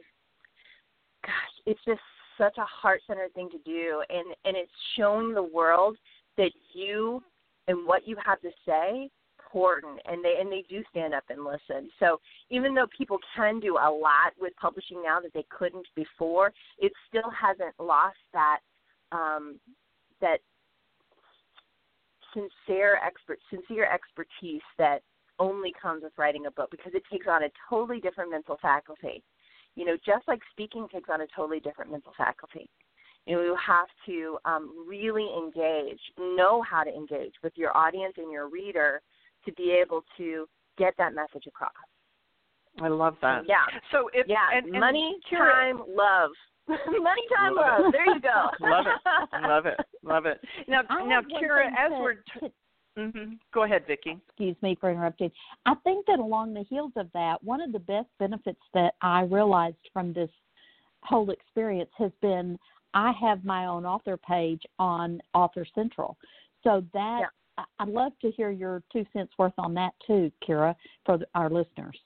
gosh, 1.25 1.55
it's 1.67 1.81
just 1.87 2.01
such 2.39 2.57
a 2.59 2.65
heart 2.65 3.03
centered 3.07 3.35
thing 3.35 3.51
to 3.51 3.59
do 3.59 4.03
and 4.09 4.35
and 4.45 4.57
it's 4.57 4.71
showing 4.97 5.35
the 5.35 5.43
world 5.43 5.97
that 6.37 6.51
you 6.73 7.23
and 7.69 7.87
what 7.87 8.07
you 8.09 8.17
have 8.25 8.41
to 8.41 8.51
say 8.67 9.11
important 9.53 10.01
and 10.07 10.25
they 10.25 10.37
and 10.41 10.51
they 10.51 10.65
do 10.69 10.83
stand 10.91 11.15
up 11.15 11.25
and 11.29 11.45
listen. 11.45 11.91
So 11.99 12.21
even 12.51 12.75
though 12.75 12.87
people 12.97 13.19
can 13.37 13.61
do 13.61 13.77
a 13.77 13.91
lot 13.91 14.33
with 14.41 14.53
publishing 14.61 15.03
now 15.03 15.21
that 15.21 15.33
they 15.35 15.45
couldn't 15.51 15.87
before, 15.95 16.53
it 16.79 16.93
still 17.09 17.31
hasn't 17.31 17.75
lost 17.79 18.19
that 18.33 18.61
um, 19.13 19.59
that 20.21 20.39
sincere 22.33 22.99
expert 23.05 23.39
sincere 23.51 23.91
expertise 23.93 24.63
that 24.79 25.03
only 25.39 25.73
comes 25.81 26.03
with 26.03 26.13
writing 26.19 26.47
a 26.47 26.51
book 26.51 26.71
because 26.71 26.93
it 26.95 27.03
takes 27.11 27.27
on 27.27 27.45
a 27.45 27.49
totally 27.69 27.99
different 27.99 28.31
mental 28.31 28.59
faculty 28.63 29.23
you 29.77 29.85
know, 29.85 29.97
just 30.05 30.27
like 30.29 30.41
speaking 30.51 30.87
takes 30.93 31.09
on 31.11 31.21
a 31.21 31.27
totally 31.35 31.61
different 31.61 31.91
mental 31.91 32.13
faculty. 32.17 32.69
You 33.27 33.37
know, 33.37 33.43
you 33.43 33.57
have 33.67 33.87
to 34.07 34.39
um, 34.45 34.87
really 34.89 35.29
engage, 35.37 36.01
know 36.19 36.63
how 36.63 36.85
to 36.85 36.91
engage 36.95 37.35
with 37.43 37.53
your 37.57 37.77
audience 37.77 38.15
and 38.17 38.33
your 38.33 38.49
reader 38.49 39.01
to 39.45 39.53
be 39.53 39.71
able 39.71 40.05
to 40.17 40.47
get 40.79 40.95
that 40.99 41.15
message 41.15 41.47
across. 41.47 41.73
I 42.81 42.89
love 42.89 43.17
that. 43.23 43.43
Yeah. 43.49 43.65
So 43.91 44.11
if 44.15 44.27
yeah, 44.29 44.37
and, 44.55 44.67
and 44.67 44.81
money, 44.81 45.17
time, 45.31 45.83
love. 45.89 46.31
money, 46.69 47.23
time, 47.37 47.55
love. 47.55 47.83
love. 47.85 47.93
There 47.93 48.07
you 48.07 48.21
go. 48.21 48.49
love 48.61 48.87
it. 48.87 49.47
Love 49.47 49.67
it. 49.67 49.77
Love 50.03 50.27
it. 50.27 50.41
Now, 50.69 50.83
I 50.89 51.05
now, 51.05 51.21
Kyra, 51.21 51.67
as 51.67 51.91
to, 51.91 51.99
we're 51.99 52.15
t- 52.15 52.53
Mm-hmm. 52.99 53.35
Go 53.55 53.63
ahead, 53.63 53.85
Vicki. 53.87 54.19
Excuse 54.29 54.57
me 54.63 54.77
for 54.81 54.91
interrupting. 54.91 55.31
I 55.65 55.75
think 55.85 56.07
that 56.07 56.19
along 56.19 56.55
the 56.55 56.65
heels 56.69 56.93
of 56.97 57.09
that, 57.15 57.43
one 57.43 57.61
of 57.61 57.73
the 57.73 57.79
best 57.79 58.09
benefits 58.19 58.61
that 58.75 58.95
I 59.01 59.23
realized 59.23 59.77
from 59.93 60.13
this 60.13 60.31
whole 61.03 61.31
experience 61.31 61.91
has 61.97 62.11
been 62.21 62.59
I 62.93 63.13
have 63.13 63.45
my 63.45 63.67
own 63.67 63.87
author 63.87 64.17
page 64.17 64.63
on 64.79 65.21
Author 65.35 65.65
Central. 65.75 66.17
So 66.65 66.85
that 66.93 67.21
yeah. 67.21 67.27
I'd 67.79 67.89
love 67.89 68.13
to 68.23 68.31
hear 68.31 68.51
your 68.51 68.83
two 68.93 69.05
cents 69.13 69.33
worth 69.39 69.53
on 69.59 69.75
that 69.75 69.93
too, 70.07 70.31
Kyra, 70.47 70.75
for 71.05 71.19
our 71.35 71.51
listeners. 71.51 71.99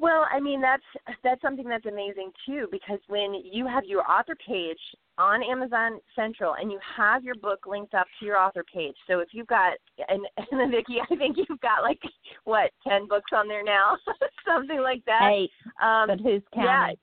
Well, 0.00 0.26
I 0.30 0.38
mean 0.38 0.60
that's 0.60 0.82
that's 1.24 1.42
something 1.42 1.68
that's 1.68 1.86
amazing 1.86 2.30
too 2.46 2.68
because 2.70 3.00
when 3.08 3.34
you 3.44 3.66
have 3.66 3.84
your 3.84 4.08
author 4.08 4.36
page 4.46 4.78
on 5.16 5.42
Amazon 5.42 5.98
Central 6.14 6.54
and 6.54 6.70
you 6.70 6.78
have 6.96 7.24
your 7.24 7.34
book 7.34 7.66
linked 7.66 7.94
up 7.94 8.06
to 8.18 8.26
your 8.26 8.38
author 8.38 8.64
page. 8.72 8.94
So 9.08 9.18
if 9.18 9.28
you've 9.32 9.48
got 9.48 9.72
and, 10.08 10.24
and 10.52 10.70
Vicki, 10.70 10.98
I 11.10 11.16
think 11.16 11.36
you've 11.36 11.60
got 11.60 11.82
like 11.82 12.00
what 12.44 12.70
ten 12.86 13.08
books 13.08 13.32
on 13.34 13.48
there 13.48 13.64
now, 13.64 13.96
something 14.46 14.80
like 14.80 15.04
that. 15.06 15.30
Eight, 15.32 15.50
um, 15.82 16.06
but 16.06 16.20
who's 16.20 16.42
counting? 16.54 16.96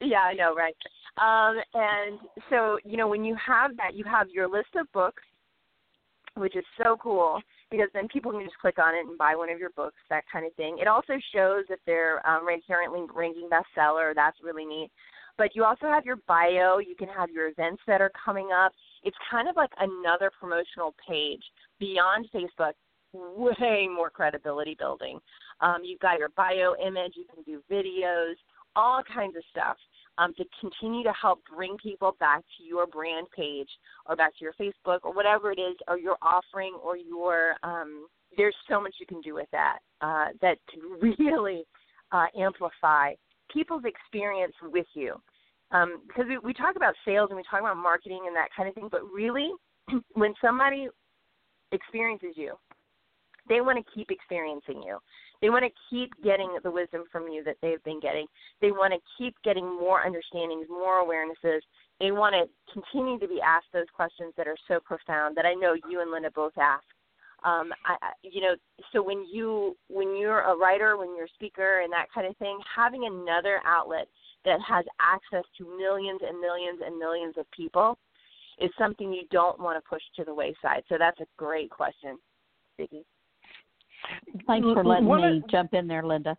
Yeah, 0.00 0.06
yeah, 0.06 0.20
I 0.20 0.34
know, 0.34 0.54
right? 0.54 0.76
Um, 1.18 1.60
and 1.74 2.20
so 2.48 2.78
you 2.84 2.96
know 2.96 3.08
when 3.08 3.24
you 3.24 3.36
have 3.44 3.76
that, 3.78 3.94
you 3.94 4.04
have 4.04 4.28
your 4.30 4.48
list 4.48 4.76
of 4.76 4.90
books, 4.92 5.22
which 6.36 6.56
is 6.56 6.64
so 6.82 6.96
cool 6.96 7.40
because 7.70 7.88
then 7.94 8.08
people 8.08 8.32
can 8.32 8.44
just 8.44 8.58
click 8.58 8.78
on 8.78 8.94
it 8.94 9.06
and 9.06 9.18
buy 9.18 9.34
one 9.34 9.50
of 9.50 9.58
your 9.58 9.70
books, 9.70 9.96
that 10.10 10.24
kind 10.32 10.46
of 10.46 10.52
thing. 10.54 10.78
It 10.80 10.88
also 10.88 11.14
shows 11.34 11.64
if 11.70 11.80
they're 11.86 12.26
um, 12.28 12.46
currently 12.66 13.06
ranking 13.14 13.48
bestseller. 13.50 14.14
That's 14.14 14.36
really 14.42 14.64
neat. 14.64 14.90
But 15.38 15.56
you 15.56 15.64
also 15.64 15.86
have 15.86 16.04
your 16.04 16.18
bio. 16.28 16.78
You 16.78 16.94
can 16.98 17.08
have 17.08 17.30
your 17.30 17.48
events 17.48 17.82
that 17.86 18.00
are 18.00 18.12
coming 18.24 18.50
up. 18.52 18.72
It's 19.02 19.16
kind 19.30 19.48
of 19.48 19.56
like 19.56 19.70
another 19.78 20.30
promotional 20.38 20.94
page 21.08 21.42
beyond 21.80 22.28
Facebook. 22.34 22.72
Way 23.14 23.88
more 23.94 24.08
credibility 24.08 24.74
building. 24.78 25.18
Um, 25.60 25.78
you've 25.84 26.00
got 26.00 26.18
your 26.18 26.30
bio 26.30 26.74
image. 26.84 27.12
You 27.14 27.24
can 27.32 27.42
do 27.44 27.62
videos, 27.70 28.34
all 28.74 29.02
kinds 29.14 29.36
of 29.36 29.42
stuff 29.50 29.76
um, 30.18 30.34
to 30.34 30.44
continue 30.60 31.02
to 31.02 31.12
help 31.20 31.40
bring 31.54 31.76
people 31.82 32.16
back 32.20 32.42
to 32.58 32.64
your 32.64 32.86
brand 32.86 33.26
page 33.36 33.68
or 34.06 34.16
back 34.16 34.32
to 34.38 34.44
your 34.44 34.54
Facebook 34.54 35.00
or 35.02 35.12
whatever 35.12 35.50
it 35.52 35.58
is, 35.58 35.76
or 35.88 35.98
your 35.98 36.16
offering 36.22 36.74
or 36.82 36.96
your. 36.96 37.54
Um, 37.62 38.06
there's 38.36 38.56
so 38.68 38.80
much 38.80 38.94
you 38.98 39.06
can 39.06 39.20
do 39.20 39.34
with 39.34 39.48
that 39.52 39.78
uh, 40.00 40.26
that 40.40 40.58
can 40.70 41.14
really 41.18 41.64
uh, 42.12 42.26
amplify 42.38 43.14
people's 43.52 43.84
experience 43.84 44.54
with 44.62 44.86
you. 44.94 45.14
Um, 45.70 46.02
because 46.06 46.26
we, 46.28 46.38
we 46.38 46.52
talk 46.52 46.76
about 46.76 46.94
sales 47.04 47.28
and 47.30 47.36
we 47.36 47.42
talk 47.50 47.60
about 47.60 47.78
marketing 47.78 48.24
and 48.26 48.36
that 48.36 48.48
kind 48.54 48.68
of 48.68 48.74
thing, 48.74 48.88
but 48.90 49.10
really, 49.10 49.50
when 50.12 50.34
somebody 50.40 50.88
experiences 51.72 52.34
you, 52.36 52.54
they 53.48 53.60
want 53.60 53.84
to 53.84 53.92
keep 53.94 54.10
experiencing 54.10 54.82
you. 54.82 54.98
They 55.42 55.50
want 55.50 55.64
to 55.64 55.70
keep 55.90 56.10
getting 56.22 56.56
the 56.62 56.70
wisdom 56.70 57.02
from 57.10 57.28
you 57.28 57.42
that 57.44 57.56
they've 57.60 57.82
been 57.82 58.00
getting. 58.00 58.26
They 58.60 58.70
want 58.70 58.94
to 58.94 59.00
keep 59.18 59.34
getting 59.44 59.66
more 59.66 60.06
understandings, 60.06 60.68
more 60.70 61.04
awarenesses. 61.04 61.60
They 62.00 62.12
want 62.12 62.34
to 62.34 62.72
continue 62.72 63.18
to 63.18 63.26
be 63.26 63.40
asked 63.44 63.66
those 63.72 63.90
questions 63.92 64.32
that 64.36 64.46
are 64.46 64.56
so 64.68 64.78
profound 64.80 65.36
that 65.36 65.44
I 65.44 65.54
know 65.54 65.74
you 65.90 66.00
and 66.00 66.12
Linda 66.12 66.30
both 66.30 66.56
ask. 66.56 66.84
Um, 67.44 67.72
I, 67.84 68.12
you 68.22 68.40
know, 68.40 68.54
so 68.92 69.02
when 69.02 69.26
you 69.30 69.76
when 69.88 70.16
you're 70.16 70.42
a 70.42 70.56
writer, 70.56 70.96
when 70.96 71.16
you're 71.16 71.26
a 71.26 71.34
speaker, 71.34 71.80
and 71.80 71.92
that 71.92 72.06
kind 72.14 72.28
of 72.28 72.36
thing, 72.36 72.56
having 72.76 73.04
another 73.04 73.60
outlet 73.66 74.06
that 74.44 74.60
has 74.66 74.84
access 75.00 75.44
to 75.58 75.76
millions 75.76 76.20
and 76.24 76.40
millions 76.40 76.80
and 76.86 76.96
millions 76.96 77.34
of 77.36 77.50
people 77.50 77.98
is 78.60 78.70
something 78.78 79.12
you 79.12 79.24
don't 79.32 79.58
want 79.58 79.76
to 79.76 79.88
push 79.88 80.02
to 80.14 80.24
the 80.24 80.32
wayside. 80.32 80.84
So 80.88 80.96
that's 80.98 81.18
a 81.18 81.26
great 81.36 81.70
question, 81.70 82.16
Vicki. 82.78 83.04
Thanks 84.46 84.66
for 84.74 84.84
letting 84.84 85.06
me 85.06 85.42
jump 85.50 85.74
in 85.74 85.86
there, 85.86 86.02
Linda. 86.04 86.36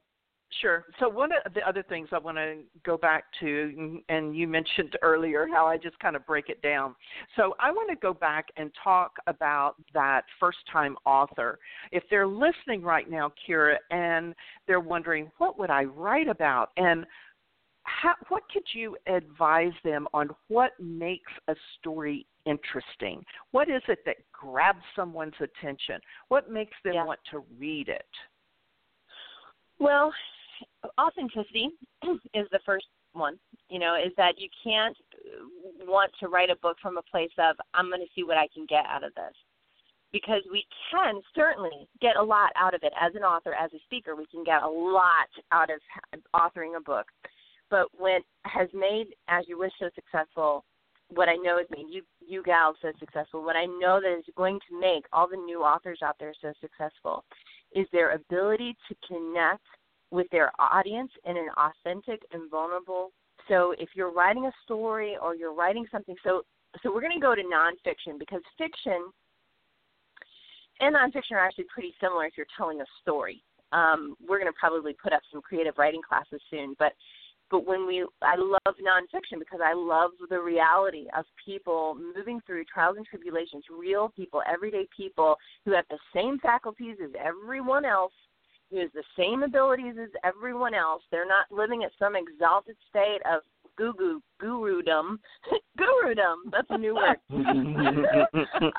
Sure. 0.61 0.85
So 0.99 1.09
one 1.09 1.31
of 1.45 1.53
the 1.55 1.67
other 1.67 1.81
things 1.81 2.09
I 2.11 2.19
want 2.19 2.37
to 2.37 2.59
go 2.85 2.95
back 2.95 3.23
to, 3.39 4.01
and 4.07 4.37
you 4.37 4.47
mentioned 4.47 4.95
earlier 5.01 5.47
how 5.51 5.65
I 5.65 5.77
just 5.77 5.97
kind 5.97 6.15
of 6.15 6.23
break 6.27 6.47
it 6.49 6.61
down. 6.61 6.93
So 7.35 7.55
I 7.59 7.71
want 7.71 7.89
to 7.89 7.95
go 7.95 8.13
back 8.13 8.45
and 8.55 8.71
talk 8.83 9.13
about 9.25 9.75
that 9.95 10.25
first-time 10.39 10.95
author. 11.05 11.57
If 11.91 12.03
they're 12.11 12.27
listening 12.27 12.83
right 12.83 13.09
now, 13.09 13.33
Kyra, 13.49 13.77
and 13.89 14.35
they're 14.67 14.79
wondering 14.79 15.31
what 15.39 15.57
would 15.57 15.71
I 15.71 15.85
write 15.85 16.27
about, 16.27 16.69
and 16.77 17.05
how, 17.85 18.13
what 18.29 18.43
could 18.53 18.63
you 18.73 18.95
advise 19.07 19.73
them 19.83 20.07
on 20.13 20.29
what 20.49 20.71
makes 20.79 21.31
a 21.47 21.55
story 21.79 22.27
interesting? 22.45 23.23
What 23.51 23.69
is 23.69 23.81
it 23.87 23.99
that 24.05 24.17
grabs 24.31 24.83
someone's 24.95 25.33
attention? 25.39 25.99
What 26.27 26.51
makes 26.51 26.75
them 26.83 26.93
yeah. 26.93 27.05
want 27.05 27.19
to 27.31 27.43
read 27.59 27.89
it? 27.89 28.05
Well, 29.79 30.13
authenticity 30.99 31.69
is 32.33 32.47
the 32.51 32.59
first 32.65 32.85
one. 33.13 33.37
You 33.69 33.79
know, 33.79 33.95
is 33.95 34.11
that 34.17 34.33
you 34.37 34.49
can't 34.63 34.97
want 35.81 36.11
to 36.19 36.27
write 36.27 36.49
a 36.49 36.55
book 36.57 36.77
from 36.81 36.97
a 36.97 37.01
place 37.03 37.31
of 37.37 37.55
I'm 37.73 37.89
going 37.89 38.01
to 38.01 38.07
see 38.15 38.23
what 38.23 38.37
I 38.37 38.47
can 38.53 38.65
get 38.67 38.85
out 38.85 39.03
of 39.03 39.13
this. 39.15 39.33
Because 40.11 40.43
we 40.51 40.63
can 40.91 41.21
certainly 41.33 41.87
get 41.99 42.17
a 42.17 42.23
lot 42.23 42.51
out 42.55 42.75
of 42.75 42.83
it 42.83 42.93
as 43.01 43.15
an 43.15 43.23
author, 43.23 43.55
as 43.55 43.73
a 43.73 43.79
speaker. 43.85 44.15
We 44.15 44.27
can 44.27 44.43
get 44.43 44.61
a 44.61 44.69
lot 44.69 45.27
out 45.51 45.69
of 45.71 45.79
authoring 46.35 46.77
a 46.77 46.81
book. 46.81 47.07
But 47.71 47.87
what 47.97 48.21
has 48.43 48.69
made 48.75 49.07
As 49.27 49.45
You 49.47 49.57
Wish 49.57 49.71
so 49.79 49.89
successful, 49.95 50.65
what 51.15 51.29
I 51.29 51.35
know 51.35 51.57
has 51.57 51.67
made 51.69 51.87
you 51.89 52.03
you 52.25 52.43
gals 52.43 52.77
so 52.81 52.91
successful, 52.99 53.43
what 53.43 53.55
I 53.55 53.65
know 53.65 53.99
that 54.01 54.17
is 54.17 54.25
going 54.35 54.59
to 54.69 54.79
make 54.79 55.05
all 55.11 55.27
the 55.27 55.37
new 55.37 55.61
authors 55.61 55.99
out 56.03 56.15
there 56.19 56.33
so 56.41 56.53
successful, 56.61 57.23
is 57.73 57.85
their 57.91 58.13
ability 58.13 58.75
to 58.87 58.95
connect 59.07 59.65
with 60.11 60.27
their 60.31 60.51
audience 60.59 61.11
in 61.25 61.37
an 61.37 61.49
authentic 61.57 62.21
and 62.31 62.49
vulnerable. 62.49 63.11
So 63.47 63.73
if 63.77 63.89
you're 63.95 64.11
writing 64.11 64.45
a 64.45 64.51
story 64.63 65.17
or 65.21 65.35
you're 65.35 65.53
writing 65.53 65.85
something, 65.91 66.15
so 66.23 66.43
so 66.81 66.93
we're 66.93 67.01
going 67.01 67.13
to 67.13 67.19
go 67.19 67.35
to 67.35 67.41
nonfiction 67.41 68.17
because 68.17 68.41
fiction 68.57 69.11
and 70.79 70.95
nonfiction 70.95 71.33
are 71.33 71.45
actually 71.45 71.65
pretty 71.73 71.93
similar 72.01 72.25
if 72.25 72.33
you're 72.35 72.47
telling 72.57 72.81
a 72.81 72.85
story. 73.01 73.43
Um, 73.71 74.15
we're 74.27 74.39
going 74.39 74.51
to 74.51 74.57
probably 74.59 74.93
put 74.93 75.13
up 75.13 75.21
some 75.31 75.41
creative 75.41 75.75
writing 75.77 76.01
classes 76.07 76.41
soon, 76.49 76.75
but 76.79 76.93
but 77.53 77.67
when 77.67 77.85
we 77.85 78.03
I 78.23 78.35
love 78.35 78.75
nonfiction 78.81 79.37
because 79.37 79.59
I 79.63 79.73
love 79.75 80.09
the 80.27 80.41
reality 80.41 81.05
of 81.15 81.23
people 81.45 81.95
moving 82.15 82.41
through 82.47 82.65
trials 82.65 82.97
and 82.97 83.05
tribulations, 83.05 83.63
real 83.69 84.11
people, 84.15 84.41
everyday 84.51 84.87
people 84.97 85.35
who 85.63 85.71
have 85.73 85.85
the 85.91 85.99
same 86.15 86.39
faculties 86.39 86.97
as 87.01 87.11
everyone 87.23 87.85
else, 87.85 88.11
who 88.71 88.79
has 88.79 88.89
the 88.95 89.03
same 89.15 89.43
abilities 89.43 89.93
as 90.01 90.09
everyone 90.23 90.73
else. 90.73 91.03
They're 91.11 91.27
not 91.27 91.45
living 91.51 91.83
at 91.83 91.91
some 91.99 92.15
exalted 92.15 92.75
state 92.89 93.19
of 93.31 93.41
guru 93.77 94.19
gurudom, 94.41 95.19
gurudom. 95.79 96.37
That's 96.51 96.67
a 96.71 96.77
new 96.79 96.95
word. 96.95 97.17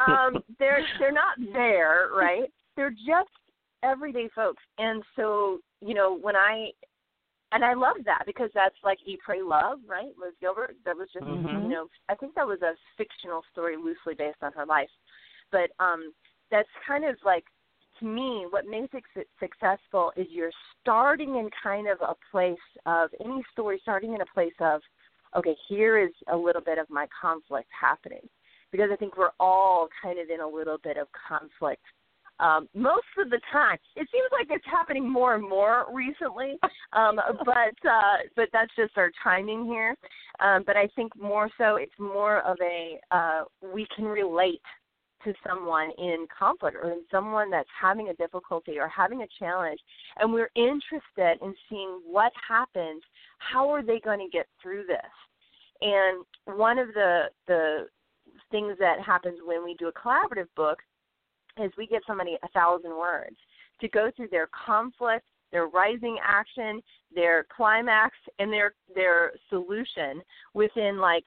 um, 0.09 0.43
they're 0.59 0.85
they're 0.99 1.13
not 1.13 1.37
there, 1.53 2.09
right? 2.13 2.51
They're 2.75 2.91
just 2.91 3.31
everyday 3.85 4.29
folks, 4.35 4.65
and 4.79 5.01
so 5.15 5.61
you 5.81 5.95
know 5.95 6.19
when 6.21 6.35
I 6.35 6.71
and 7.55 7.65
I 7.65 7.75
love 7.75 7.97
that 8.05 8.25
because 8.27 8.51
that's 8.53 8.75
like 8.83 8.99
Eat, 9.07 9.21
Pray, 9.25 9.41
Love, 9.41 9.79
right? 9.89 10.13
Liz 10.21 10.35
Gilbert. 10.41 10.75
That 10.85 10.97
was 10.97 11.09
just 11.13 11.25
mm-hmm. 11.25 11.63
you 11.63 11.69
know 11.69 11.87
I 12.09 12.15
think 12.17 12.35
that 12.35 12.47
was 12.47 12.61
a 12.63 12.75
fictional 12.99 13.43
story 13.53 13.77
loosely 13.77 14.15
based 14.19 14.43
on 14.43 14.53
her 14.53 14.67
life, 14.67 14.91
but 15.51 15.71
um 15.79 16.13
that's 16.51 16.69
kind 16.87 17.05
of 17.05 17.17
like 17.25 17.45
to 18.01 18.07
me 18.07 18.47
what 18.51 18.67
makes 18.67 18.93
it 18.95 19.29
successful 19.39 20.13
is 20.17 20.27
you're 20.31 20.51
starting 20.83 21.37
in 21.37 21.49
kind 21.63 21.89
of 21.89 21.99
a 22.01 22.15
place 22.31 22.59
of 22.87 23.11
any 23.25 23.43
story 23.53 23.79
starting 23.83 24.15
in 24.15 24.21
a 24.21 24.35
place 24.35 24.53
of 24.61 24.81
okay 25.37 25.57
here 25.69 25.99
is 25.99 26.13
a 26.33 26.37
little 26.37 26.63
bit 26.63 26.79
of 26.79 26.91
my 26.91 27.07
conflict 27.21 27.69
happening 27.79 28.29
because 28.73 28.91
I 28.93 28.97
think 28.97 29.17
we're 29.17 29.31
all 29.39 29.89
kind 30.03 30.19
of 30.19 30.29
in 30.29 30.41
a 30.41 30.49
little 30.49 30.79
bit 30.83 30.97
of 30.97 31.07
conflict 31.29 31.83
um, 32.45 32.69
most 32.75 33.07
of 33.19 33.31
the 33.31 33.41
time. 33.51 33.79
It 33.97 34.07
seems 34.13 34.29
like 34.31 34.49
it's 34.51 34.65
happening 34.71 35.11
more 35.11 35.35
and 35.35 35.49
more 35.49 35.87
recently, 35.93 36.59
um, 36.93 37.19
but 37.45 37.89
uh, 37.89 38.17
but 38.37 38.49
that's 38.53 38.75
just 38.77 38.97
our 38.97 39.11
timing 39.23 39.65
here. 39.65 39.97
Um, 40.41 40.63
but 40.67 40.77
I 40.77 40.89
think 40.95 41.13
more 41.21 41.49
so, 41.57 41.77
it's 41.77 41.99
more 41.99 42.41
of 42.41 42.59
a 42.61 43.01
uh, 43.11 43.45
we 43.73 43.87
can 43.97 44.05
relate 44.05 44.61
to 45.25 45.33
someone 45.47 45.91
in 45.97 46.27
conflict 46.39 46.77
or 46.77 46.91
in 46.91 47.03
someone 47.11 47.51
that's 47.51 47.69
having 47.81 48.11
a 48.11 48.15
difficulty 48.15 48.79
or 48.79 48.89
having 48.89 49.23
a 49.23 49.27
challenge 49.39 49.81
and 50.19 50.31
we're 50.31 50.51
interested 50.55 51.43
in 51.43 51.55
seeing 51.71 52.01
what 52.05 52.31
happens 52.47 53.03
how 53.39 53.71
are 53.71 53.83
they 53.83 53.99
going 54.01 54.19
to 54.19 54.29
get 54.31 54.47
through 54.63 54.85
this 54.87 54.99
and 55.81 56.27
one 56.59 56.79
of 56.79 56.89
the 56.89 57.23
the 57.47 57.87
things 58.51 58.77
that 58.79 59.01
happens 59.01 59.39
when 59.47 59.65
we 59.65 59.75
do 59.79 59.89
a 59.89 59.93
collaborative 59.93 60.49
book 60.57 60.79
is 61.63 61.71
we 61.77 61.87
give 61.87 62.03
somebody 62.07 62.37
a 62.43 62.49
thousand 62.49 62.97
words 62.97 63.37
to 63.81 63.89
go 63.89 64.11
through 64.15 64.29
their 64.29 64.49
conflict, 64.67 65.25
their 65.53 65.67
rising 65.67 66.19
action, 66.23 66.81
their 67.15 67.47
climax, 67.55 68.17
and 68.39 68.53
their 68.53 68.75
their 68.95 69.33
solution 69.49 70.21
within 70.55 70.99
like 70.99 71.25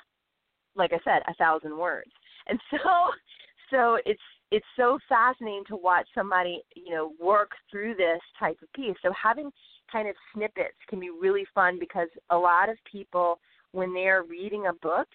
like 0.75 0.93
I 0.93 0.99
said, 1.03 1.23
a 1.27 1.33
thousand 1.35 1.77
words. 1.77 2.11
And 2.47 2.59
so 2.71 2.77
so 3.69 3.97
it's 4.05 4.21
it's 4.51 4.65
so 4.77 4.97
fascinating 5.09 5.63
to 5.67 5.75
watch 5.75 6.07
somebody, 6.15 6.61
you 6.75 6.91
know, 6.91 7.11
work 7.21 7.51
through 7.69 7.95
this 7.95 8.21
type 8.39 8.57
of 8.61 8.71
piece. 8.73 8.95
So 9.01 9.11
having 9.11 9.51
kind 9.91 10.07
of 10.07 10.15
snippets 10.33 10.77
can 10.87 10.99
be 10.99 11.09
really 11.09 11.45
fun 11.53 11.77
because 11.79 12.07
a 12.29 12.37
lot 12.37 12.69
of 12.69 12.77
people 12.89 13.39
when 13.73 13.93
they're 13.93 14.23
reading 14.23 14.67
a 14.67 14.73
book, 14.73 15.07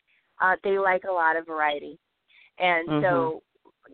uh, 0.42 0.56
they 0.62 0.78
like 0.78 1.04
a 1.08 1.12
lot 1.12 1.36
of 1.36 1.46
variety. 1.46 1.98
And 2.58 2.88
mm-hmm. 2.88 3.04
so 3.04 3.42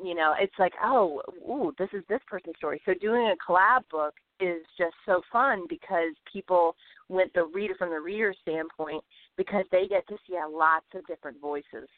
you 0.02 0.14
know, 0.14 0.34
it's 0.38 0.54
like, 0.58 0.72
oh, 0.82 1.22
ooh, 1.48 1.72
this 1.78 1.88
is 1.92 2.02
this 2.08 2.20
person's 2.26 2.56
story. 2.56 2.80
So 2.84 2.94
doing 3.00 3.32
a 3.32 3.50
collab 3.50 3.82
book 3.90 4.14
is 4.40 4.62
just 4.76 4.94
so 5.04 5.20
fun 5.32 5.64
because 5.68 6.14
people 6.32 6.76
went 7.08 7.32
the 7.34 7.44
reader 7.44 7.74
from 7.78 7.90
the 7.90 8.00
reader 8.00 8.34
standpoint 8.42 9.02
because 9.36 9.64
they 9.72 9.86
get 9.88 10.06
to 10.08 10.16
see 10.26 10.36
how 10.36 10.50
lots 10.50 10.86
of 10.94 11.06
different 11.06 11.40
voices 11.40 11.88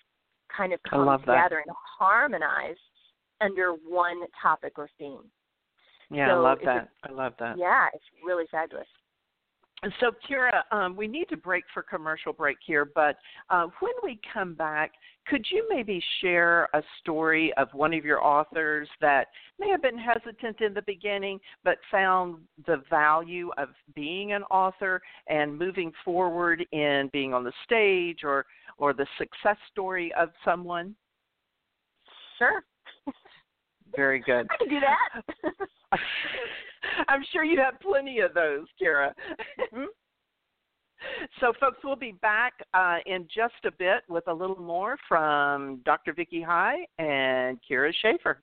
kind 0.54 0.72
of 0.72 0.80
come 0.88 1.18
together 1.20 1.62
and 1.64 1.74
harmonize 1.98 2.76
under 3.40 3.72
one 3.86 4.20
topic 4.40 4.74
or 4.78 4.88
theme. 4.98 5.24
Yeah, 6.10 6.28
so 6.28 6.32
I 6.32 6.38
love 6.38 6.58
that. 6.64 6.88
I 7.04 7.12
love 7.12 7.32
that. 7.38 7.58
Yeah, 7.58 7.86
it's 7.94 8.04
really 8.24 8.44
fabulous. 8.50 8.86
So, 9.98 10.12
Kyra, 10.28 10.62
um, 10.72 10.94
we 10.94 11.08
need 11.08 11.26
to 11.30 11.38
break 11.38 11.64
for 11.72 11.82
commercial 11.82 12.34
break 12.34 12.58
here, 12.66 12.84
but 12.84 13.16
uh, 13.48 13.66
when 13.80 13.92
we 14.02 14.20
come 14.32 14.54
back, 14.54 14.92
could 15.26 15.46
you 15.50 15.66
maybe 15.70 16.02
share 16.20 16.68
a 16.74 16.82
story 17.00 17.50
of 17.56 17.68
one 17.72 17.94
of 17.94 18.04
your 18.04 18.22
authors 18.22 18.88
that 19.00 19.28
may 19.58 19.70
have 19.70 19.80
been 19.80 19.96
hesitant 19.96 20.60
in 20.60 20.74
the 20.74 20.82
beginning, 20.82 21.40
but 21.64 21.78
found 21.90 22.36
the 22.66 22.82
value 22.90 23.50
of 23.56 23.68
being 23.94 24.32
an 24.32 24.42
author 24.44 25.00
and 25.28 25.58
moving 25.58 25.92
forward 26.04 26.62
in 26.72 27.08
being 27.12 27.32
on 27.32 27.44
the 27.44 27.52
stage 27.64 28.18
or 28.22 28.44
or 28.76 28.92
the 28.92 29.06
success 29.18 29.56
story 29.70 30.12
of 30.18 30.30
someone? 30.44 30.94
Sure. 32.38 32.62
Very 33.96 34.20
good. 34.20 34.46
I 34.50 34.56
can 34.58 34.68
do 34.68 34.80
that. 34.80 35.98
I'm 37.08 37.24
sure 37.32 37.44
you 37.44 37.58
have 37.58 37.80
plenty 37.80 38.20
of 38.20 38.34
those, 38.34 38.66
Kyra. 38.80 39.12
Hmm? 39.72 39.84
so, 41.40 41.52
folks, 41.60 41.78
we'll 41.84 41.96
be 41.96 42.12
back 42.22 42.54
uh, 42.74 42.98
in 43.06 43.26
just 43.34 43.54
a 43.64 43.70
bit 43.72 44.02
with 44.08 44.26
a 44.28 44.32
little 44.32 44.60
more 44.60 44.96
from 45.08 45.80
Dr. 45.84 46.12
Vicki 46.12 46.42
High 46.42 46.78
and 46.98 47.58
Kyra 47.68 47.92
Schaefer. 48.02 48.42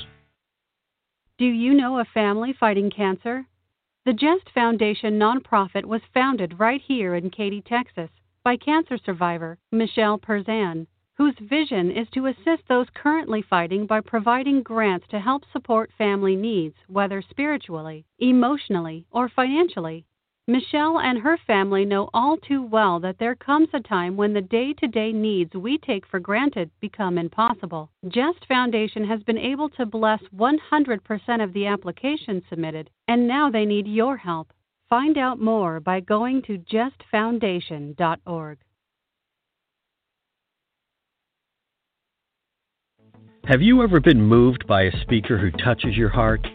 Do 1.41 1.47
you 1.47 1.73
know 1.73 1.97
a 1.97 2.05
family 2.05 2.53
fighting 2.53 2.91
cancer? 2.91 3.47
The 4.05 4.13
Jest 4.13 4.51
Foundation 4.53 5.17
nonprofit 5.17 5.85
was 5.85 6.03
founded 6.13 6.59
right 6.59 6.79
here 6.79 7.15
in 7.15 7.31
Katy, 7.31 7.63
Texas, 7.63 8.11
by 8.43 8.57
cancer 8.57 8.99
survivor 9.03 9.57
Michelle 9.71 10.19
Perzan, 10.19 10.85
whose 11.15 11.33
vision 11.39 11.89
is 11.89 12.07
to 12.11 12.27
assist 12.27 12.67
those 12.67 12.85
currently 12.93 13.41
fighting 13.41 13.87
by 13.87 14.01
providing 14.01 14.61
grants 14.61 15.07
to 15.07 15.19
help 15.19 15.43
support 15.51 15.91
family 15.97 16.35
needs, 16.35 16.75
whether 16.85 17.23
spiritually, 17.23 18.05
emotionally, 18.19 19.07
or 19.09 19.27
financially. 19.27 20.05
Michelle 20.51 20.99
and 20.99 21.19
her 21.19 21.37
family 21.47 21.85
know 21.85 22.09
all 22.13 22.35
too 22.35 22.61
well 22.61 22.99
that 22.99 23.17
there 23.19 23.35
comes 23.35 23.69
a 23.71 23.79
time 23.79 24.17
when 24.17 24.33
the 24.33 24.41
day 24.41 24.73
to 24.73 24.87
day 24.87 25.13
needs 25.13 25.53
we 25.53 25.77
take 25.77 26.05
for 26.05 26.19
granted 26.19 26.69
become 26.81 27.17
impossible. 27.17 27.89
Jest 28.09 28.45
Foundation 28.49 29.05
has 29.05 29.23
been 29.23 29.37
able 29.37 29.69
to 29.69 29.85
bless 29.85 30.19
100% 30.35 31.41
of 31.41 31.53
the 31.53 31.67
applications 31.67 32.43
submitted, 32.49 32.89
and 33.07 33.25
now 33.25 33.49
they 33.49 33.63
need 33.63 33.87
your 33.87 34.17
help. 34.17 34.51
Find 34.89 35.17
out 35.17 35.39
more 35.39 35.79
by 35.79 36.01
going 36.01 36.41
to 36.41 36.57
jestfoundation.org. 36.57 38.57
Have 43.45 43.61
you 43.61 43.83
ever 43.83 44.01
been 44.01 44.21
moved 44.21 44.67
by 44.67 44.83
a 44.83 45.01
speaker 45.01 45.37
who 45.37 45.51
touches 45.51 45.95
your 45.95 46.09
heart? 46.09 46.45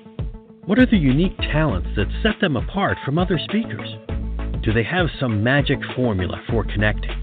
What 0.66 0.80
are 0.80 0.86
the 0.86 0.96
unique 0.96 1.38
talents 1.38 1.90
that 1.94 2.08
set 2.24 2.40
them 2.40 2.56
apart 2.56 2.98
from 3.04 3.20
other 3.20 3.38
speakers? 3.38 3.88
Do 4.64 4.72
they 4.72 4.82
have 4.82 5.06
some 5.20 5.44
magic 5.44 5.78
formula 5.94 6.42
for 6.50 6.64
connecting? 6.64 7.14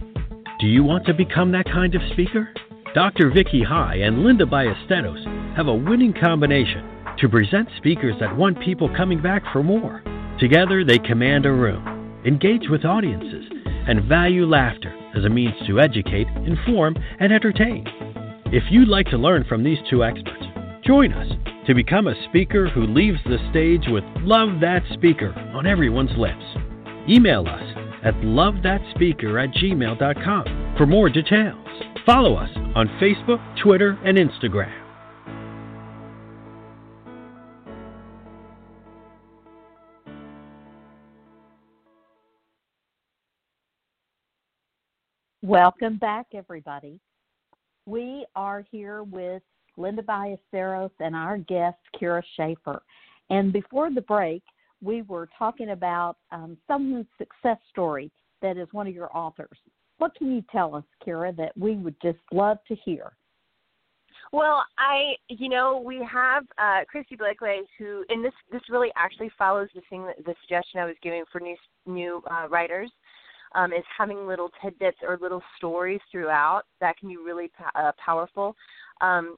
Do 0.61 0.67
you 0.67 0.81
want 0.81 1.05
to 1.07 1.13
become 1.13 1.51
that 1.51 1.65
kind 1.65 1.93
of 1.93 2.01
speaker? 2.13 2.53
Dr. 2.95 3.31
Vicki 3.31 3.61
High 3.61 3.95
and 3.95 4.23
Linda 4.23 4.45
Ballesteros 4.45 5.57
have 5.57 5.67
a 5.67 5.75
winning 5.75 6.13
combination 6.13 6.87
to 7.19 7.27
present 7.27 7.67
speakers 7.75 8.15
that 8.21 8.33
want 8.33 8.61
people 8.61 8.87
coming 8.95 9.21
back 9.21 9.43
for 9.51 9.61
more. 9.61 10.01
Together, 10.39 10.85
they 10.85 10.97
command 10.97 11.45
a 11.45 11.51
room, 11.51 12.21
engage 12.25 12.69
with 12.69 12.85
audiences, 12.85 13.43
and 13.65 14.07
value 14.07 14.45
laughter 14.45 14.95
as 15.17 15.25
a 15.25 15.29
means 15.29 15.55
to 15.67 15.81
educate, 15.81 16.27
inform, 16.47 16.95
and 17.19 17.33
entertain. 17.33 17.83
If 18.53 18.63
you'd 18.71 18.87
like 18.87 19.07
to 19.07 19.17
learn 19.17 19.43
from 19.43 19.65
these 19.65 19.79
two 19.89 20.01
experts, 20.01 20.45
join 20.85 21.11
us 21.11 21.27
to 21.67 21.73
become 21.73 22.07
a 22.07 22.27
speaker 22.27 22.67
who 22.69 22.85
leaves 22.85 23.19
the 23.25 23.37
stage 23.49 23.85
with 23.87 24.03
Love 24.17 24.59
That 24.59 24.81
Speaker 24.93 25.33
on 25.55 25.65
everyone's 25.65 26.17
lips. 26.17 26.43
Email 27.07 27.47
us 27.47 27.63
at 28.03 28.13
lovethatspeaker 28.15 29.41
at 29.41 29.53
gmail.com 29.55 30.75
for 30.77 30.85
more 30.85 31.09
details. 31.09 31.65
Follow 32.05 32.35
us 32.35 32.49
on 32.75 32.87
Facebook, 33.01 33.39
Twitter, 33.61 33.97
and 34.03 34.17
Instagram. 34.17 34.83
Welcome 45.41 45.97
back, 45.97 46.27
everybody. 46.33 46.99
We 47.85 48.25
are 48.35 48.65
here 48.71 49.03
with 49.03 49.43
Linda 49.77 50.01
Ballesteros 50.01 50.91
and 50.99 51.15
our 51.15 51.37
guest, 51.37 51.77
Kyra 51.99 52.21
Schaefer. 52.35 52.81
And 53.29 53.53
before 53.53 53.91
the 53.91 54.01
break, 54.01 54.43
we 54.81 55.01
were 55.03 55.29
talking 55.37 55.69
about 55.69 56.17
um, 56.31 56.57
someone's 56.67 57.07
success 57.17 57.57
story 57.69 58.11
that 58.41 58.57
is 58.57 58.67
one 58.71 58.87
of 58.87 58.93
your 58.93 59.15
authors. 59.15 59.57
What 59.97 60.15
can 60.15 60.33
you 60.35 60.43
tell 60.51 60.75
us, 60.75 60.83
Kyra, 61.05 61.35
that 61.37 61.57
we 61.57 61.75
would 61.75 61.95
just 62.01 62.19
love 62.31 62.57
to 62.67 62.75
hear? 62.75 63.13
Well, 64.31 64.63
I, 64.77 65.13
you 65.29 65.47
know, 65.47 65.81
we 65.85 66.05
have 66.11 66.43
uh, 66.57 66.81
Kristi 66.93 67.17
Blakeway, 67.17 67.59
who, 67.77 68.03
and 68.09 68.25
this 68.25 68.33
this 68.51 68.61
really 68.69 68.89
actually 68.95 69.31
follows 69.37 69.69
the 69.75 69.81
thing, 69.89 70.05
that, 70.05 70.17
the 70.25 70.33
suggestion 70.41 70.79
I 70.79 70.85
was 70.85 70.95
giving 71.03 71.23
for 71.31 71.39
new 71.39 71.55
new 71.85 72.23
uh, 72.31 72.47
writers 72.49 72.89
um, 73.53 73.71
is 73.73 73.83
having 73.95 74.25
little 74.27 74.49
tidbits 74.61 74.97
or 75.07 75.19
little 75.21 75.41
stories 75.57 76.01
throughout 76.11 76.63
that 76.81 76.97
can 76.97 77.09
be 77.09 77.17
really 77.17 77.51
uh, 77.75 77.91
powerful. 78.03 78.55
Um, 79.01 79.37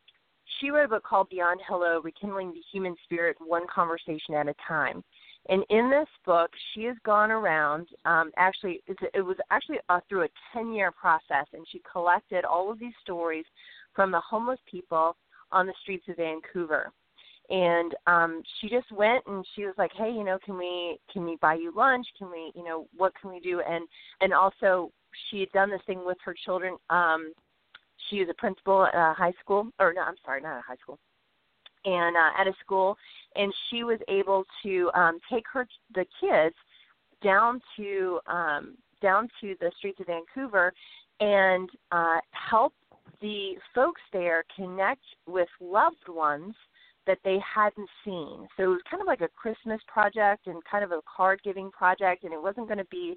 she 0.59 0.69
wrote 0.69 0.85
a 0.85 0.89
book 0.89 1.03
called 1.03 1.29
Beyond 1.29 1.59
Hello 1.67 2.01
Rekindling 2.03 2.53
the 2.53 2.61
Human 2.71 2.95
Spirit 3.03 3.37
One 3.39 3.65
Conversation 3.73 4.35
at 4.35 4.47
a 4.47 4.55
Time. 4.67 5.03
And 5.47 5.63
in 5.69 5.89
this 5.89 6.07
book, 6.25 6.49
she 6.73 6.83
has 6.85 6.95
gone 7.05 7.29
around. 7.29 7.87
Um, 8.05 8.31
actually, 8.37 8.81
it 8.87 9.21
was 9.21 9.37
actually 9.51 9.77
uh, 9.89 9.99
through 10.09 10.23
a 10.23 10.29
10 10.53 10.73
year 10.73 10.91
process, 10.91 11.45
and 11.53 11.65
she 11.71 11.81
collected 11.91 12.45
all 12.45 12.71
of 12.71 12.79
these 12.79 12.93
stories 13.01 13.45
from 13.93 14.11
the 14.11 14.19
homeless 14.19 14.59
people 14.69 15.15
on 15.51 15.67
the 15.67 15.73
streets 15.83 16.05
of 16.09 16.17
Vancouver 16.17 16.91
and 17.49 17.93
um 18.07 18.41
she 18.59 18.69
just 18.69 18.91
went 18.91 19.23
and 19.27 19.45
she 19.55 19.65
was 19.65 19.75
like 19.77 19.91
hey 19.95 20.09
you 20.09 20.23
know 20.23 20.37
can 20.43 20.57
we 20.57 20.97
can 21.11 21.23
we 21.25 21.37
buy 21.41 21.53
you 21.53 21.71
lunch 21.75 22.05
can 22.17 22.29
we 22.31 22.51
you 22.55 22.63
know 22.63 22.87
what 22.95 23.13
can 23.19 23.29
we 23.29 23.39
do 23.39 23.61
and 23.61 23.87
and 24.21 24.33
also 24.33 24.91
she 25.29 25.41
had 25.41 25.51
done 25.51 25.69
this 25.69 25.81
thing 25.85 26.03
with 26.05 26.17
her 26.23 26.35
children 26.45 26.75
um 26.89 27.31
she 28.09 28.19
was 28.19 28.29
a 28.29 28.33
principal 28.33 28.85
at 28.85 28.95
a 28.95 29.13
high 29.13 29.33
school 29.39 29.67
or 29.79 29.93
no 29.93 30.01
i'm 30.01 30.15
sorry 30.25 30.41
not 30.41 30.57
a 30.57 30.61
high 30.61 30.75
school 30.81 30.99
and 31.85 32.15
uh, 32.15 32.31
at 32.39 32.47
a 32.47 32.53
school 32.63 32.97
and 33.35 33.53
she 33.69 33.83
was 33.83 33.99
able 34.07 34.43
to 34.63 34.89
um 34.93 35.19
take 35.31 35.45
her 35.51 35.67
the 35.93 36.05
kids 36.19 36.55
down 37.23 37.61
to 37.75 38.19
um 38.27 38.75
down 39.01 39.27
to 39.41 39.55
the 39.59 39.71
streets 39.77 39.99
of 39.99 40.07
vancouver 40.07 40.73
and 41.19 41.69
uh 41.91 42.17
help 42.31 42.73
the 43.21 43.53
folks 43.73 44.01
there 44.13 44.43
connect 44.55 45.03
with 45.27 45.47
loved 45.59 46.07
ones 46.07 46.53
that 47.07 47.19
they 47.23 47.37
hadn't 47.39 47.89
seen. 48.03 48.47
So 48.57 48.63
it 48.63 48.67
was 48.67 48.81
kind 48.89 49.01
of 49.01 49.07
like 49.07 49.21
a 49.21 49.27
Christmas 49.27 49.79
project 49.87 50.47
and 50.47 50.61
kind 50.69 50.83
of 50.83 50.91
a 50.91 51.01
card 51.15 51.39
giving 51.43 51.71
project, 51.71 52.23
and 52.23 52.33
it 52.33 52.41
wasn't 52.41 52.67
going 52.67 52.79
to 52.79 52.85
be, 52.85 53.15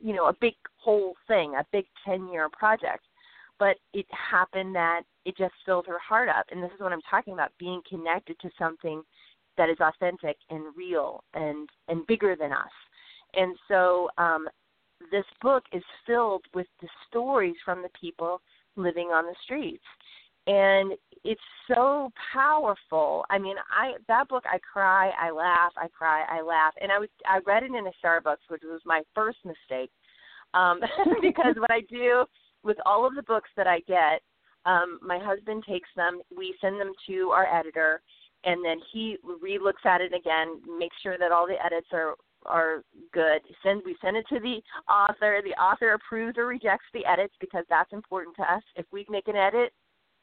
you 0.00 0.14
know, 0.14 0.26
a 0.26 0.36
big 0.40 0.54
whole 0.78 1.14
thing, 1.28 1.54
a 1.54 1.64
big 1.72 1.86
10 2.04 2.28
year 2.28 2.48
project. 2.48 3.04
But 3.60 3.76
it 3.94 4.06
happened 4.10 4.74
that 4.74 5.02
it 5.24 5.36
just 5.36 5.54
filled 5.64 5.86
her 5.86 5.98
heart 6.00 6.28
up. 6.28 6.46
And 6.50 6.60
this 6.60 6.72
is 6.74 6.80
what 6.80 6.92
I'm 6.92 7.02
talking 7.08 7.34
about 7.34 7.52
being 7.58 7.80
connected 7.88 8.36
to 8.40 8.50
something 8.58 9.02
that 9.56 9.70
is 9.70 9.78
authentic 9.80 10.36
and 10.50 10.74
real 10.76 11.22
and, 11.34 11.68
and 11.86 12.04
bigger 12.08 12.34
than 12.34 12.52
us. 12.52 12.72
And 13.34 13.54
so 13.68 14.08
um, 14.18 14.48
this 15.12 15.26
book 15.40 15.62
is 15.72 15.84
filled 16.04 16.44
with 16.54 16.66
the 16.80 16.88
stories 17.08 17.54
from 17.64 17.82
the 17.82 17.90
people 18.00 18.40
living 18.74 19.08
on 19.12 19.26
the 19.26 19.36
streets 19.44 19.84
and 20.46 20.92
it's 21.24 21.40
so 21.68 22.10
powerful. 22.32 23.24
I 23.30 23.38
mean, 23.38 23.56
I 23.70 23.92
that 24.08 24.28
book 24.28 24.44
I 24.50 24.58
cry, 24.58 25.10
I 25.20 25.30
laugh, 25.30 25.72
I 25.76 25.88
cry, 25.88 26.24
I 26.28 26.40
laugh. 26.42 26.72
And 26.80 26.90
I 26.90 26.98
was 26.98 27.08
I 27.26 27.38
read 27.46 27.62
it 27.62 27.70
in 27.70 27.86
a 27.86 27.92
Starbucks, 28.04 28.48
which 28.48 28.62
was 28.64 28.80
my 28.84 29.02
first 29.14 29.38
mistake. 29.44 29.90
Um 30.54 30.80
because 31.22 31.54
what 31.56 31.70
I 31.70 31.82
do 31.88 32.24
with 32.62 32.76
all 32.86 33.06
of 33.06 33.14
the 33.14 33.22
books 33.22 33.50
that 33.56 33.66
I 33.66 33.80
get, 33.80 34.22
um 34.66 34.98
my 35.02 35.18
husband 35.18 35.64
takes 35.68 35.88
them, 35.96 36.20
we 36.36 36.54
send 36.60 36.80
them 36.80 36.92
to 37.06 37.30
our 37.30 37.46
editor 37.46 38.02
and 38.44 38.64
then 38.64 38.78
he 38.92 39.18
re-looks 39.42 39.82
at 39.84 40.00
it 40.00 40.14
again, 40.14 40.60
makes 40.78 40.96
sure 41.02 41.18
that 41.18 41.32
all 41.32 41.46
the 41.46 41.64
edits 41.64 41.88
are 41.92 42.14
are 42.46 42.82
good. 43.12 43.40
Send 43.62 43.82
we 43.84 43.96
send 44.00 44.16
it 44.16 44.26
to 44.28 44.40
the 44.40 44.60
author. 44.90 45.40
The 45.44 45.60
author 45.60 45.92
approves 45.92 46.38
or 46.38 46.46
rejects 46.46 46.86
the 46.94 47.04
edits 47.04 47.34
because 47.40 47.64
that's 47.68 47.92
important 47.92 48.36
to 48.36 48.42
us. 48.42 48.62
If 48.76 48.86
we 48.92 49.04
make 49.10 49.28
an 49.28 49.36
edit 49.36 49.72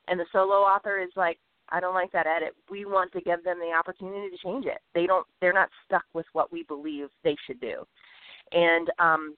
and 0.08 0.20
the 0.20 0.26
solo 0.32 0.56
author 0.56 1.00
is 1.00 1.12
like 1.16 1.38
I 1.70 1.80
don't 1.80 1.94
like 1.94 2.12
that 2.14 2.28
edit. 2.28 2.56
We 2.72 2.86
want 2.86 3.12
to 3.12 3.22
give 3.22 3.44
them 3.44 3.60
the 3.60 3.76
opportunity 3.78 4.30
to 4.30 4.38
change 4.38 4.66
it. 4.66 4.80
They 4.96 5.06
don't 5.06 5.28
they're 5.42 5.54
not 5.54 5.70
stuck 5.86 6.06
with 6.14 6.26
what 6.34 6.52
we 6.52 6.64
believe 6.64 7.08
they 7.24 7.36
should 7.46 7.60
do. 7.60 7.86
And 8.52 8.90
um 9.00 9.36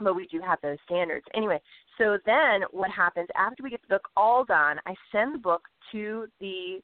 but 0.00 0.16
we 0.16 0.26
do 0.26 0.40
have 0.40 0.58
those 0.62 0.78
standards. 0.86 1.26
Anyway, 1.34 1.60
so 2.00 2.16
then 2.24 2.62
what 2.70 2.90
happens 2.90 3.28
after 3.36 3.62
we 3.62 3.68
get 3.70 3.82
the 3.82 3.94
book 3.94 4.08
all 4.16 4.44
done, 4.44 4.78
I 4.86 4.94
send 5.12 5.34
the 5.34 5.38
book 5.38 5.62
to 5.92 6.26
the 6.40 6.80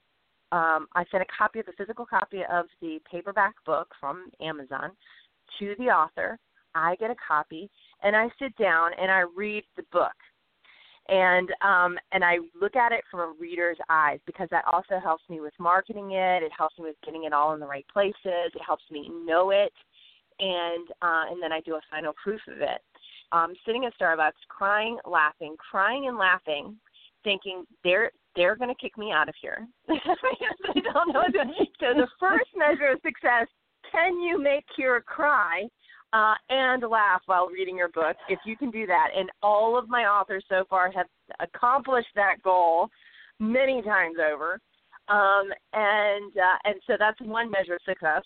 um 0.52 0.86
I 0.94 1.04
send 1.10 1.22
a 1.22 1.36
copy 1.36 1.58
of 1.58 1.66
the 1.66 1.72
physical 1.76 2.06
copy 2.06 2.42
of 2.52 2.66
the 2.80 3.00
paperback 3.10 3.54
book 3.64 3.88
from 3.98 4.30
Amazon 4.40 4.90
to 5.58 5.74
the 5.78 5.86
author. 5.86 6.38
I 6.74 6.96
get 6.96 7.10
a 7.10 7.16
copy 7.26 7.70
and 8.02 8.14
I 8.14 8.28
sit 8.38 8.54
down 8.56 8.90
and 9.00 9.10
I 9.10 9.24
read 9.34 9.64
the 9.76 9.84
book 9.90 10.12
and 11.08 11.48
um 11.62 11.96
and 12.12 12.22
I 12.22 12.36
look 12.60 12.76
at 12.76 12.92
it 12.92 13.02
from 13.10 13.20
a 13.20 13.32
reader's 13.40 13.78
eyes 13.88 14.20
because 14.26 14.48
that 14.50 14.64
also 14.70 15.00
helps 15.02 15.24
me 15.30 15.40
with 15.40 15.54
marketing 15.58 16.12
it. 16.12 16.42
It 16.42 16.52
helps 16.56 16.78
me 16.78 16.84
with 16.84 16.96
getting 17.04 17.24
it 17.24 17.32
all 17.32 17.54
in 17.54 17.60
the 17.60 17.66
right 17.66 17.86
places. 17.90 18.52
It 18.54 18.62
helps 18.64 18.84
me 18.90 19.10
know 19.24 19.50
it, 19.50 19.72
and 20.40 20.88
uh, 21.00 21.24
and 21.30 21.42
then 21.42 21.52
I 21.52 21.60
do 21.60 21.76
a 21.76 21.80
final 21.90 22.12
proof 22.22 22.40
of 22.48 22.60
it. 22.60 22.82
Um, 23.32 23.54
sitting 23.64 23.84
at 23.84 23.92
Starbucks, 24.00 24.32
crying, 24.48 24.98
laughing, 25.04 25.56
crying 25.58 26.06
and 26.08 26.16
laughing, 26.16 26.76
thinking 27.24 27.64
they're 27.84 28.10
they're 28.34 28.56
going 28.56 28.68
to 28.68 28.80
kick 28.80 28.96
me 28.98 29.12
out 29.12 29.28
of 29.28 29.34
here. 29.40 29.66
Don't 29.88 31.12
know. 31.12 31.22
So 31.80 31.86
the 31.94 32.06
first 32.20 32.50
measure 32.56 32.92
of 32.92 33.00
success: 33.02 33.46
can 33.90 34.20
you 34.20 34.40
make 34.40 34.64
Kyra 34.78 35.04
cry? 35.04 35.66
uh, 36.12 36.34
and 36.48 36.82
laugh 36.88 37.20
while 37.26 37.48
reading 37.48 37.76
your 37.76 37.88
book 37.88 38.16
if 38.28 38.38
you 38.44 38.56
can 38.56 38.70
do 38.70 38.86
that. 38.86 39.08
And 39.16 39.30
all 39.42 39.78
of 39.78 39.88
my 39.88 40.02
authors 40.02 40.44
so 40.48 40.64
far 40.68 40.90
have 40.92 41.06
accomplished 41.40 42.08
that 42.14 42.36
goal 42.42 42.88
many 43.38 43.82
times 43.82 44.16
over. 44.32 44.60
Um, 45.08 45.52
and 45.72 46.32
uh, 46.36 46.58
and 46.64 46.74
so 46.86 46.94
that's 46.98 47.20
one 47.20 47.50
measure 47.50 47.74
of 47.74 47.80
success. 47.86 48.22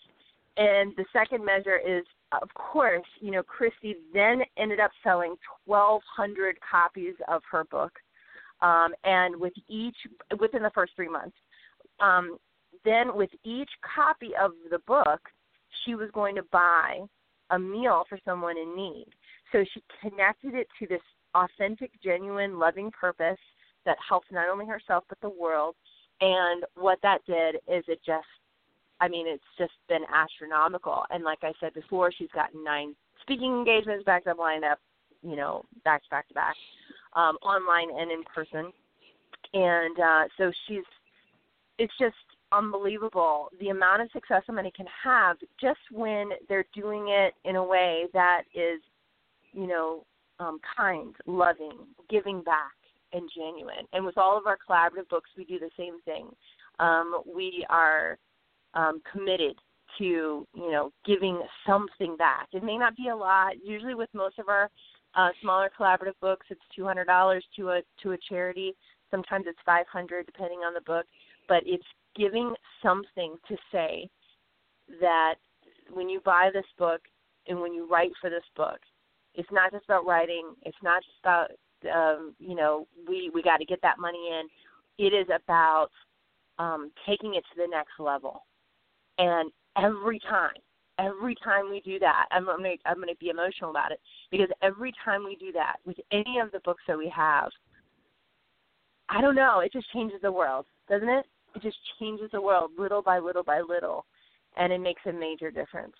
And 0.57 0.93
the 0.97 1.05
second 1.13 1.45
measure 1.45 1.79
is, 1.79 2.05
of 2.33 2.53
course, 2.55 3.07
you 3.21 3.31
know, 3.31 3.43
Kristi 3.43 3.95
then 4.13 4.43
ended 4.57 4.81
up 4.81 4.91
selling 5.03 5.37
1,200 5.67 6.57
copies 6.61 7.15
of 7.29 7.43
her 7.51 7.65
book, 7.65 7.93
um, 8.63 8.95
and 9.05 9.35
with 9.37 9.53
each 9.69 9.97
within 10.39 10.63
the 10.63 10.71
first 10.75 10.93
three 10.95 11.09
months. 11.09 11.37
Um, 12.01 12.39
then 12.85 13.15
with 13.15 13.31
each 13.45 13.71
copy 13.95 14.31
of 14.41 14.53
the 14.71 14.79
book, 14.87 15.21
she 15.85 15.95
was 15.95 16.11
going 16.13 16.35
to 16.37 16.43
buy 16.51 17.01
a 17.51 17.59
meal 17.59 18.05
for 18.09 18.19
someone 18.25 18.57
in 18.57 18.77
need. 18.77 19.07
So 19.53 19.65
she 19.75 19.83
connected 20.01 20.55
it 20.55 20.69
to 20.79 20.87
this 20.87 21.03
authentic, 21.35 21.91
genuine, 22.03 22.59
loving 22.59 22.91
purpose 22.93 23.39
that 23.85 23.97
helps 24.07 24.29
not 24.31 24.49
only 24.49 24.67
herself 24.67 25.05
but 25.09 25.21
the 25.21 25.31
world. 25.31 25.75
And 26.21 26.65
what 26.75 26.99
that 27.03 27.25
did 27.27 27.57
is 27.57 27.85
it 27.89 28.01
just, 28.05 28.27
I 29.01 29.09
mean, 29.09 29.27
it's 29.27 29.43
just 29.59 29.73
been 29.89 30.03
astronomical. 30.15 31.05
And 31.11 31.25
like 31.25 31.41
I 31.43 31.53
said 31.61 31.75
before, 31.75 32.13
she's 32.13 32.29
gotten 32.35 32.63
nine 32.63 32.95
speaking 33.23 33.53
engagements 33.53 34.05
back 34.05 34.27
up, 34.27 34.39
lined 34.39 34.65
up, 34.65 34.79
you 35.23 35.37
know, 35.37 35.65
back 35.85 36.03
to 36.03 36.11
back 36.11 36.29
to 36.29 36.35
back, 36.35 36.55
um, 37.15 37.37
online 37.43 37.89
and 37.99 38.11
in 38.11 38.23
person. 38.35 38.73
And 39.53 39.99
uh, 39.99 40.25
so 40.37 40.53
she's, 40.67 40.85
it's 41.79 41.93
just 41.99 42.15
unbelievable 42.53 43.49
the 43.61 43.69
amount 43.69 44.03
of 44.03 44.11
success 44.13 44.43
somebody 44.45 44.73
can 44.77 44.87
have 45.05 45.37
just 45.61 45.79
when 45.93 46.31
they're 46.49 46.65
doing 46.75 47.07
it 47.09 47.35
in 47.45 47.57
a 47.57 47.65
way 47.65 48.05
that 48.13 48.43
is, 48.55 48.81
you 49.53 49.67
know, 49.67 50.05
um, 50.41 50.59
kind, 50.77 51.15
loving, 51.27 51.79
giving 52.09 52.43
back, 52.43 52.73
and 53.13 53.29
genuine. 53.35 53.87
And 53.93 54.05
with 54.05 54.17
all 54.17 54.39
of 54.39 54.47
our 54.47 54.57
collaborative 54.57 55.09
books, 55.09 55.31
we 55.37 55.45
do 55.45 55.59
the 55.59 55.71
same 55.77 56.01
thing. 56.05 56.29
Um, 56.79 57.23
we 57.27 57.67
are 57.69 58.19
um, 58.75 59.03
committed 59.11 59.57
to, 59.99 60.47
you 60.55 60.71
know, 60.71 60.93
giving 61.05 61.41
something 61.67 62.17
back. 62.17 62.49
It 62.53 62.63
may 62.63 62.79
not 62.79 62.97
be 62.97 63.09
a 63.09 63.17
lot. 63.17 63.55
Usually, 63.65 63.95
with 63.95 64.09
most 64.15 64.39
of 64.39 64.49
our 64.49 64.71
uh, 65.15 65.31
smaller 65.43 65.71
collaborative 65.79 66.19
books, 66.21 66.47
it's 66.51 66.61
two 66.75 66.85
hundred 66.85 67.07
dollars 67.07 67.45
to 67.57 67.71
a 67.71 67.81
to 68.03 68.13
a 68.13 68.19
charity. 68.29 68.75
Sometimes 69.11 69.47
it's 69.49 69.59
five 69.67 69.87
hundred, 69.93 70.27
depending 70.27 70.61
on 70.61 70.75
the 70.75 70.81
book 70.83 71.07
but 71.51 71.65
it's 71.67 71.85
giving 72.17 72.55
something 72.81 73.35
to 73.49 73.57
say 73.73 74.09
that 75.01 75.35
when 75.93 76.09
you 76.09 76.21
buy 76.25 76.49
this 76.55 76.65
book 76.79 77.01
and 77.49 77.61
when 77.61 77.75
you 77.75 77.89
write 77.91 78.13
for 78.21 78.31
this 78.31 78.45
book, 78.57 78.79
it's 79.35 79.49
not 79.51 79.73
just 79.73 79.85
about 79.85 80.07
writing. 80.07 80.55
It's 80.63 80.79
not 80.83 81.03
just 81.03 81.19
about 81.23 81.51
um, 81.93 82.35
you 82.39 82.55
know 82.55 82.87
we 83.09 83.31
we 83.35 83.43
got 83.43 83.57
to 83.57 83.65
get 83.65 83.83
that 83.83 83.99
money 83.99 84.31
in. 84.31 85.05
It 85.05 85.13
is 85.13 85.27
about 85.35 85.89
um, 86.59 86.93
taking 87.07 87.35
it 87.35 87.45
to 87.53 87.63
the 87.63 87.69
next 87.69 87.99
level. 87.99 88.45
And 89.21 89.53
every 89.77 90.19
time, 90.21 90.55
every 90.99 91.37
time 91.45 91.71
we 91.71 91.81
do 91.83 91.99
that, 91.99 92.27
I'm, 92.33 92.49
I'm 92.49 92.57
gonna 92.57 92.75
I'm 92.87 92.99
gonna 92.99 93.13
be 93.21 93.29
emotional 93.29 93.71
about 93.71 93.93
it 93.93 94.01
because 94.31 94.49
every 94.63 94.93
time 95.05 95.25
we 95.25 95.37
do 95.37 95.53
that 95.53 95.77
with 95.85 95.99
any 96.11 96.39
of 96.43 96.51
the 96.53 96.61
books 96.65 96.83
that 96.89 96.97
we 96.97 97.13
have, 97.15 97.51
I 99.11 99.21
don't 99.21 99.35
know, 99.35 99.61
it 99.61 99.73
just 99.73 99.93
changes 99.93 100.21
the 100.23 100.33
world, 100.33 100.65
doesn't 100.89 101.09
it? 101.09 101.27
It 101.55 101.63
just 101.63 101.77
changes 101.99 102.31
the 102.33 102.41
world 102.41 102.71
little 102.79 103.03
by 103.03 103.19
little 103.19 103.45
by 103.45 103.61
little, 103.61 104.07
and 104.57 104.73
it 104.73 104.81
makes 104.81 105.03
a 105.07 105.13
major 105.13 105.51
difference. 105.51 105.97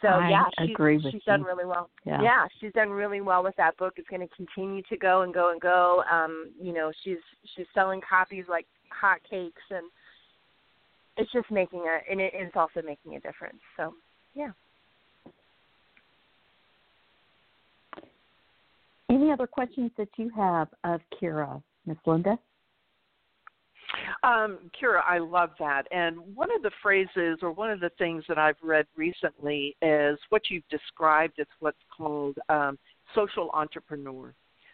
So 0.00 0.08
I 0.08 0.30
yeah, 0.30 0.44
she's, 0.58 0.70
agree 0.70 0.96
with 0.96 1.06
she's 1.06 1.14
you. 1.26 1.32
done 1.32 1.42
really 1.42 1.64
well. 1.64 1.90
Yeah. 2.06 2.22
yeah, 2.22 2.46
she's 2.60 2.72
done 2.72 2.90
really 2.90 3.20
well 3.20 3.42
with 3.42 3.56
that 3.56 3.76
book. 3.76 3.94
It's 3.96 4.08
going 4.08 4.26
to 4.26 4.34
continue 4.34 4.82
to 4.88 4.96
go 4.96 5.22
and 5.22 5.34
go 5.34 5.50
and 5.50 5.60
go. 5.60 6.04
Um, 6.10 6.52
you 6.58 6.72
know, 6.72 6.92
she's 7.02 7.18
she's 7.54 7.66
selling 7.74 8.00
copies 8.08 8.44
like 8.48 8.66
hotcakes, 8.90 9.50
and 9.70 9.90
it's 11.16 11.30
just 11.32 11.50
making 11.50 11.80
a 11.80 12.10
and 12.10 12.20
it, 12.20 12.32
it's 12.34 12.56
also 12.56 12.82
making 12.84 13.16
a 13.16 13.20
difference. 13.20 13.60
So 13.76 13.94
yeah. 14.34 14.50
Any 19.08 19.32
other 19.32 19.46
questions 19.46 19.90
that 19.98 20.08
you 20.16 20.30
have 20.36 20.68
of 20.84 21.00
Kyra, 21.20 21.60
Miss 21.84 21.96
Linda? 22.06 22.38
Um, 24.22 24.70
Kyra, 24.80 25.00
I 25.04 25.18
love 25.18 25.50
that. 25.58 25.84
And 25.90 26.18
one 26.36 26.54
of 26.54 26.62
the 26.62 26.70
phrases 26.80 27.38
or 27.42 27.50
one 27.50 27.70
of 27.70 27.80
the 27.80 27.90
things 27.98 28.22
that 28.28 28.38
I've 28.38 28.56
read 28.62 28.86
recently 28.96 29.76
is 29.82 30.18
what 30.28 30.42
you've 30.48 30.68
described 30.70 31.40
as 31.40 31.46
what's 31.58 31.78
called 31.96 32.38
um, 32.48 32.78
social 33.14 33.50
entrepreneur. 33.52 34.32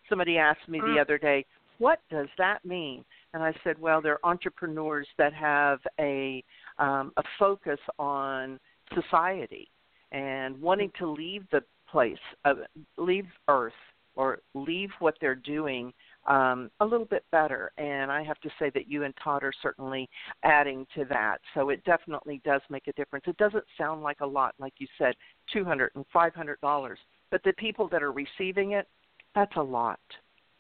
Somebody 0.09 0.37
asked 0.37 0.69
me 0.69 0.81
the 0.81 0.87
Mm. 0.87 1.01
other 1.01 1.19
day, 1.19 1.47
what 1.79 2.01
does 2.11 2.29
that 2.39 2.65
mean? 2.65 3.05
And 3.37 3.45
I 3.45 3.53
said, 3.63 3.79
well, 3.79 4.01
they're 4.01 4.25
entrepreneurs 4.25 5.07
that 5.19 5.35
have 5.35 5.81
a 6.01 6.43
um, 6.79 7.13
a 7.19 7.23
focus 7.39 7.79
on 7.99 8.59
society 8.95 9.69
and 10.11 10.59
wanting 10.59 10.91
to 11.01 11.07
leave 11.07 11.45
the 11.53 11.63
place, 11.93 12.25
uh, 12.47 12.55
leave 12.97 13.27
Earth, 13.49 13.75
or 14.15 14.39
leave 14.55 14.89
what 15.01 15.17
they're 15.21 15.35
doing 15.35 15.93
um, 16.27 16.71
a 16.81 16.85
little 16.87 17.05
bit 17.05 17.25
better. 17.31 17.73
And 17.77 18.11
I 18.11 18.23
have 18.23 18.41
to 18.41 18.51
say 18.59 18.71
that 18.71 18.89
you 18.89 19.05
and 19.05 19.13
Todd 19.23 19.43
are 19.45 19.53
certainly 19.63 20.09
adding 20.43 20.87
to 20.95 21.05
that. 21.11 21.37
So 21.53 21.69
it 21.69 21.85
definitely 21.85 22.41
does 22.43 22.63
make 22.71 22.87
a 22.87 22.93
difference. 22.95 23.27
It 23.29 23.37
doesn't 23.37 23.65
sound 23.77 24.03
like 24.03 24.21
a 24.21 24.27
lot, 24.27 24.55
like 24.59 24.73
you 24.79 24.87
said, 24.97 25.15
two 25.53 25.63
hundred 25.63 25.91
and 25.95 26.07
five 26.11 26.35
hundred 26.35 26.59
dollars, 26.63 26.99
but 27.31 27.43
the 27.45 27.53
people 27.59 27.87
that 27.91 28.03
are 28.03 28.13
receiving 28.13 28.73
it, 28.73 28.89
that's 29.35 29.57
a 29.57 29.63
lot. 29.63 30.01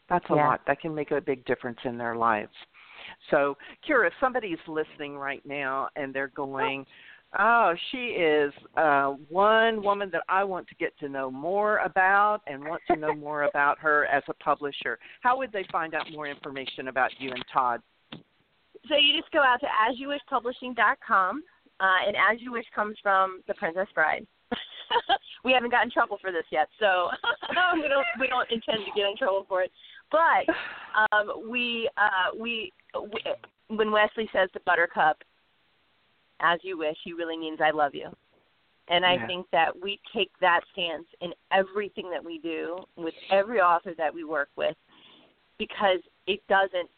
That's 0.08 0.28
a 0.30 0.34
Yeah. 0.34 0.46
lot. 0.48 0.64
That 0.66 0.80
can 0.80 0.94
make 0.94 1.10
a 1.10 1.20
big 1.20 1.44
difference 1.44 1.78
in 1.84 1.98
their 1.98 2.16
lives. 2.16 2.54
So, 3.30 3.56
Kyra, 3.82 4.08
if 4.08 4.14
somebody's 4.20 4.58
listening 4.66 5.16
right 5.16 5.44
now 5.44 5.88
and 5.96 6.12
they're 6.14 6.28
going, 6.28 6.86
Oh, 7.38 7.74
she 7.90 8.08
is 8.08 8.52
uh, 8.76 9.10
one 9.28 9.82
woman 9.82 10.10
that 10.10 10.22
I 10.28 10.44
want 10.44 10.68
to 10.68 10.74
get 10.76 10.96
to 11.00 11.08
know 11.08 11.30
more 11.30 11.78
about 11.78 12.40
and 12.46 12.64
want 12.64 12.82
to 12.86 12.96
know 12.96 13.14
more 13.14 13.42
about 13.50 13.78
her 13.80 14.06
as 14.06 14.22
a 14.28 14.34
publisher. 14.34 14.98
How 15.20 15.36
would 15.36 15.52
they 15.52 15.64
find 15.70 15.94
out 15.94 16.10
more 16.12 16.26
information 16.26 16.88
about 16.88 17.10
you 17.18 17.32
and 17.32 17.44
Todd? 17.52 17.82
So 18.88 18.94
you 18.94 19.20
just 19.20 19.32
go 19.32 19.40
out 19.42 19.60
to 19.60 19.66
asyouwishpublishing.com, 19.66 21.42
uh, 21.80 21.84
and 22.06 22.16
As 22.16 22.40
You 22.40 22.52
Wish 22.52 22.66
comes 22.74 22.96
from 23.02 23.42
The 23.48 23.54
Princess 23.54 23.88
Bride. 23.94 24.26
we 25.44 25.52
haven't 25.52 25.70
gotten 25.70 25.88
in 25.88 25.90
trouble 25.90 26.18
for 26.22 26.30
this 26.30 26.44
yet, 26.52 26.68
so 26.78 27.08
we 27.74 27.88
don't 27.88 28.06
we 28.20 28.28
don't 28.28 28.48
intend 28.50 28.78
to 28.86 28.92
get 28.94 29.10
in 29.10 29.16
trouble 29.16 29.44
for 29.48 29.62
it. 29.62 29.72
But 30.10 30.46
um, 31.12 31.50
we, 31.50 31.88
uh, 31.96 32.36
we 32.38 32.72
we 32.94 33.20
when 33.68 33.90
Westley 33.90 34.28
says 34.32 34.48
to 34.52 34.60
Buttercup, 34.60 35.22
"As 36.40 36.60
you 36.62 36.78
wish," 36.78 36.96
he 37.04 37.12
really 37.12 37.36
means 37.36 37.60
"I 37.60 37.70
love 37.70 37.94
you." 37.94 38.10
And 38.88 39.04
I 39.04 39.14
Yeah. 39.14 39.26
think 39.26 39.50
that 39.50 39.80
we 39.80 40.00
take 40.14 40.30
that 40.40 40.60
stance 40.72 41.06
in 41.20 41.34
everything 41.50 42.08
that 42.10 42.24
we 42.24 42.38
do 42.38 42.86
with 42.96 43.14
every 43.30 43.60
author 43.60 43.94
that 43.94 44.14
we 44.14 44.22
work 44.22 44.48
with 44.56 44.76
because 45.58 45.98
it 46.28 46.40
doesn't 46.46 46.88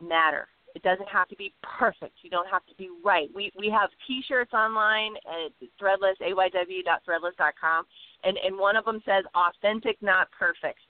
matter. 0.00 0.48
It 0.76 0.82
doesn't 0.82 1.08
have 1.08 1.26
to 1.28 1.36
be 1.36 1.54
perfect. 1.62 2.18
You 2.22 2.30
don't 2.30 2.48
have 2.48 2.64
to 2.66 2.74
be 2.74 2.90
right. 3.02 3.28
We 3.34 3.50
we 3.58 3.70
have 3.70 3.90
T-shirts 4.06 4.52
online 4.52 5.16
at 5.26 5.50
Threadless, 5.80 6.18
ayw.threadless.com, 6.20 7.86
and 8.24 8.36
and 8.36 8.58
one 8.58 8.76
of 8.76 8.84
them 8.84 9.02
says 9.04 9.24
"authentic, 9.34 10.00
not 10.02 10.30
perfect," 10.32 10.80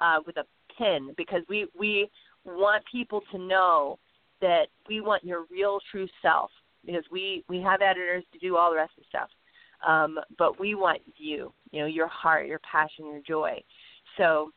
uh, 0.00 0.18
with 0.26 0.36
a 0.36 0.44
pin 0.76 1.12
because 1.16 1.42
we 1.48 1.66
we 1.78 2.08
want 2.44 2.82
people 2.90 3.22
to 3.32 3.38
know 3.38 3.98
that 4.40 4.66
we 4.88 5.00
want 5.00 5.24
your 5.24 5.44
real 5.50 5.78
true 5.90 6.06
self 6.22 6.50
because 6.84 7.04
we 7.10 7.44
we 7.48 7.60
have 7.60 7.80
editors 7.82 8.24
to 8.32 8.38
do 8.38 8.56
all 8.56 8.70
the 8.70 8.76
rest 8.76 8.92
of 8.96 9.04
the 9.04 9.08
stuff, 9.08 9.28
um, 9.86 10.18
but 10.38 10.60
we 10.60 10.74
want 10.74 11.00
you, 11.16 11.52
you 11.70 11.80
know, 11.80 11.86
your 11.86 12.08
heart, 12.08 12.46
your 12.46 12.60
passion, 12.70 13.06
your 13.06 13.22
joy. 13.26 13.62
So 14.16 14.50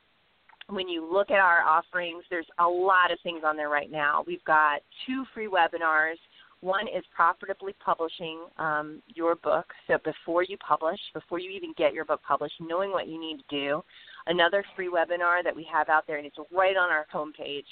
when 0.69 0.87
you 0.87 1.09
look 1.11 1.31
at 1.31 1.39
our 1.39 1.61
offerings, 1.61 2.23
there's 2.29 2.45
a 2.59 2.67
lot 2.67 3.11
of 3.11 3.19
things 3.23 3.41
on 3.45 3.57
there 3.57 3.69
right 3.69 3.91
now. 3.91 4.23
We've 4.25 4.43
got 4.43 4.81
two 5.05 5.25
free 5.33 5.47
webinars. 5.47 6.17
One 6.61 6.87
is 6.87 7.03
profitably 7.15 7.73
publishing 7.83 8.41
um, 8.57 9.01
your 9.07 9.35
book. 9.35 9.65
So 9.87 9.97
before 10.03 10.43
you 10.43 10.57
publish, 10.57 10.99
before 11.13 11.39
you 11.39 11.49
even 11.51 11.73
get 11.77 11.93
your 11.93 12.05
book 12.05 12.21
published, 12.27 12.55
knowing 12.59 12.91
what 12.91 13.07
you 13.07 13.19
need 13.19 13.37
to 13.37 13.43
do. 13.49 13.83
Another 14.29 14.63
free 14.75 14.89
webinar 14.89 15.43
that 15.43 15.55
we 15.55 15.67
have 15.71 15.89
out 15.89 16.05
there, 16.07 16.17
and 16.17 16.25
it's 16.25 16.37
right 16.51 16.77
on 16.77 16.89
our 16.89 17.07
homepage. 17.13 17.65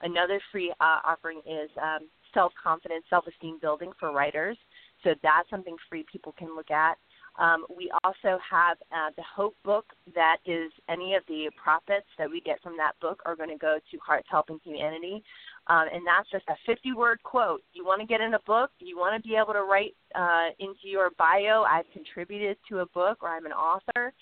Another 0.00 0.40
free 0.52 0.72
uh, 0.80 1.00
offering 1.04 1.40
is 1.40 1.70
um, 1.82 2.08
self 2.32 2.52
confidence, 2.62 3.04
self 3.10 3.26
esteem 3.26 3.58
building 3.60 3.90
for 3.98 4.12
writers. 4.12 4.56
So 5.02 5.14
that's 5.22 5.50
something 5.50 5.76
free 5.90 6.04
people 6.10 6.32
can 6.38 6.54
look 6.54 6.70
at. 6.70 6.96
Um, 7.36 7.66
we 7.76 7.90
also 8.04 8.38
have 8.48 8.76
uh, 8.92 9.10
the 9.16 9.24
Hope 9.34 9.56
book. 9.64 9.86
That 10.14 10.36
is 10.46 10.70
any 10.88 11.14
of 11.14 11.24
the 11.26 11.50
profits 11.62 12.06
that 12.16 12.30
we 12.30 12.40
get 12.40 12.62
from 12.62 12.76
that 12.76 12.92
book 13.00 13.20
are 13.26 13.34
going 13.34 13.50
to 13.50 13.58
go 13.58 13.78
to 13.90 13.98
Hearts 13.98 14.28
Helping 14.30 14.60
Humanity. 14.64 15.22
Um, 15.66 15.86
and 15.92 16.06
that's 16.06 16.30
just 16.30 16.44
a 16.48 16.54
50 16.66 16.92
word 16.92 17.22
quote. 17.22 17.62
You 17.72 17.84
want 17.84 18.00
to 18.00 18.06
get 18.06 18.20
in 18.20 18.34
a 18.34 18.40
book, 18.46 18.70
you 18.78 18.96
want 18.96 19.20
to 19.20 19.28
be 19.28 19.34
able 19.34 19.54
to 19.54 19.64
write 19.64 19.96
uh, 20.14 20.50
into 20.60 20.86
your 20.86 21.10
bio, 21.18 21.64
I've 21.64 21.90
contributed 21.92 22.56
to 22.68 22.80
a 22.80 22.86
book 22.86 23.18
or 23.22 23.30
I'm 23.30 23.46
an 23.46 23.52
author. 23.52 24.12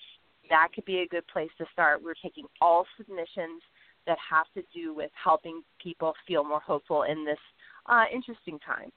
That 0.51 0.68
could 0.74 0.84
be 0.84 1.01
a 1.01 1.07
good 1.07 1.26
place 1.28 1.51
to 1.59 1.64
start. 1.72 2.03
We're 2.03 2.14
taking 2.22 2.47
all 2.61 2.86
submissions 2.97 3.62
that 4.07 4.18
have 4.28 4.47
to 4.55 4.62
do 4.74 4.95
with 4.95 5.11
helping 5.22 5.62
people 5.82 6.12
feel 6.26 6.45
more 6.45 6.61
hopeful 6.61 7.05
in 7.05 7.24
this 7.24 7.38
uh, 7.86 8.05
interesting 8.12 8.59
time. 8.64 8.90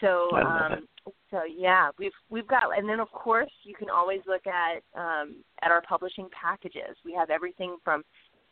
So, 0.00 0.30
um, 0.36 0.88
so 1.30 1.42
yeah, 1.44 1.90
we've 1.98 2.12
we've 2.30 2.46
got, 2.46 2.76
and 2.76 2.88
then 2.88 2.98
of 2.98 3.10
course 3.12 3.50
you 3.62 3.74
can 3.74 3.90
always 3.90 4.20
look 4.26 4.42
at 4.46 4.82
um, 4.98 5.36
at 5.62 5.70
our 5.70 5.82
publishing 5.82 6.28
packages. 6.38 6.96
We 7.04 7.12
have 7.12 7.30
everything 7.30 7.76
from 7.84 8.02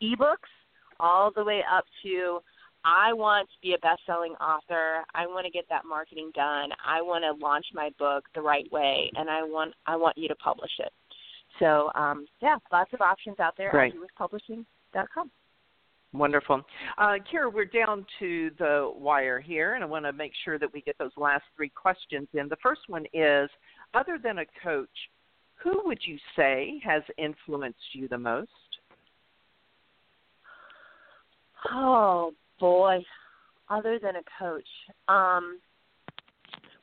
ebooks 0.03 0.51
all 0.99 1.31
the 1.35 1.43
way 1.43 1.61
up 1.71 1.85
to 2.03 2.39
I 2.83 3.13
want 3.13 3.47
to 3.49 3.55
be 3.61 3.73
a 3.73 3.77
best-selling 3.79 4.33
author. 4.33 5.03
I 5.13 5.27
want 5.27 5.45
to 5.45 5.51
get 5.51 5.65
that 5.69 5.85
marketing 5.87 6.31
done. 6.33 6.69
I 6.85 7.01
want 7.01 7.23
to 7.23 7.45
launch 7.45 7.65
my 7.73 7.91
book 7.99 8.25
the 8.33 8.41
right 8.41 8.69
way, 8.71 9.11
and 9.15 9.29
I 9.29 9.43
want 9.43 9.73
I 9.85 9.95
want 9.95 10.17
you 10.17 10.27
to 10.27 10.35
publish 10.35 10.71
it. 10.79 10.91
So 11.59 11.91
um, 11.95 12.25
yeah, 12.41 12.57
lots 12.71 12.93
of 12.93 13.01
options 13.01 13.39
out 13.39 13.53
there 13.57 13.71
Great. 13.71 13.93
at 13.93 14.15
publishing.com. 14.17 15.31
Wonderful. 16.13 16.61
Uh, 16.97 17.15
Kyra, 17.31 17.53
we're 17.53 17.63
down 17.63 18.05
to 18.19 18.51
the 18.59 18.91
wire 18.93 19.39
here, 19.39 19.75
and 19.75 19.83
I 19.83 19.87
want 19.87 20.03
to 20.03 20.11
make 20.11 20.33
sure 20.43 20.59
that 20.59 20.71
we 20.73 20.81
get 20.81 20.97
those 20.97 21.11
last 21.15 21.43
three 21.55 21.69
questions 21.69 22.27
in. 22.33 22.49
The 22.49 22.57
first 22.61 22.81
one 22.87 23.05
is 23.13 23.49
Other 23.93 24.19
than 24.21 24.39
a 24.39 24.45
coach, 24.61 24.89
who 25.63 25.81
would 25.85 25.99
you 26.03 26.17
say 26.35 26.81
has 26.83 27.03
influenced 27.17 27.79
you 27.93 28.07
the 28.07 28.17
most? 28.17 28.49
Oh 31.71 32.33
boy, 32.59 33.03
other 33.69 33.99
than 34.01 34.15
a 34.15 34.23
coach, 34.39 34.67
um, 35.07 35.59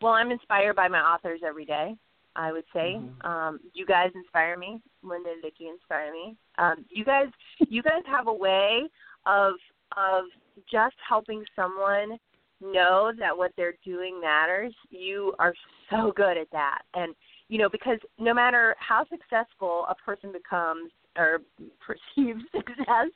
well, 0.00 0.12
I'm 0.12 0.30
inspired 0.30 0.76
by 0.76 0.88
my 0.88 1.00
authors 1.00 1.40
every 1.46 1.64
day. 1.64 1.96
I 2.36 2.52
would 2.52 2.64
say 2.72 2.96
Mhm. 3.00 3.24
um, 3.24 3.60
you 3.72 3.84
guys 3.86 4.10
inspire 4.14 4.56
me. 4.56 4.80
Linda 5.02 5.30
and 5.30 5.42
Vicky 5.42 5.68
inspire 5.68 6.12
me. 6.12 6.36
Um, 6.58 6.84
you 6.88 7.04
guys, 7.04 7.28
you 7.68 7.82
guys 7.82 8.02
have 8.06 8.26
a 8.28 8.32
way 8.32 8.88
of 9.26 9.54
of 9.96 10.26
just 10.70 10.96
helping 11.06 11.44
someone 11.56 12.18
know 12.60 13.12
that 13.18 13.36
what 13.36 13.52
they're 13.56 13.76
doing 13.84 14.20
matters. 14.20 14.74
You 14.90 15.34
are 15.38 15.54
so 15.90 16.12
good 16.12 16.36
at 16.36 16.50
that, 16.50 16.82
and 16.94 17.14
you 17.48 17.58
know 17.58 17.68
because 17.68 17.98
no 18.18 18.34
matter 18.34 18.74
how 18.78 19.04
successful 19.06 19.86
a 19.88 19.94
person 19.94 20.32
becomes 20.32 20.92
or 21.16 21.40
perceived 21.80 22.42
success, 22.54 23.10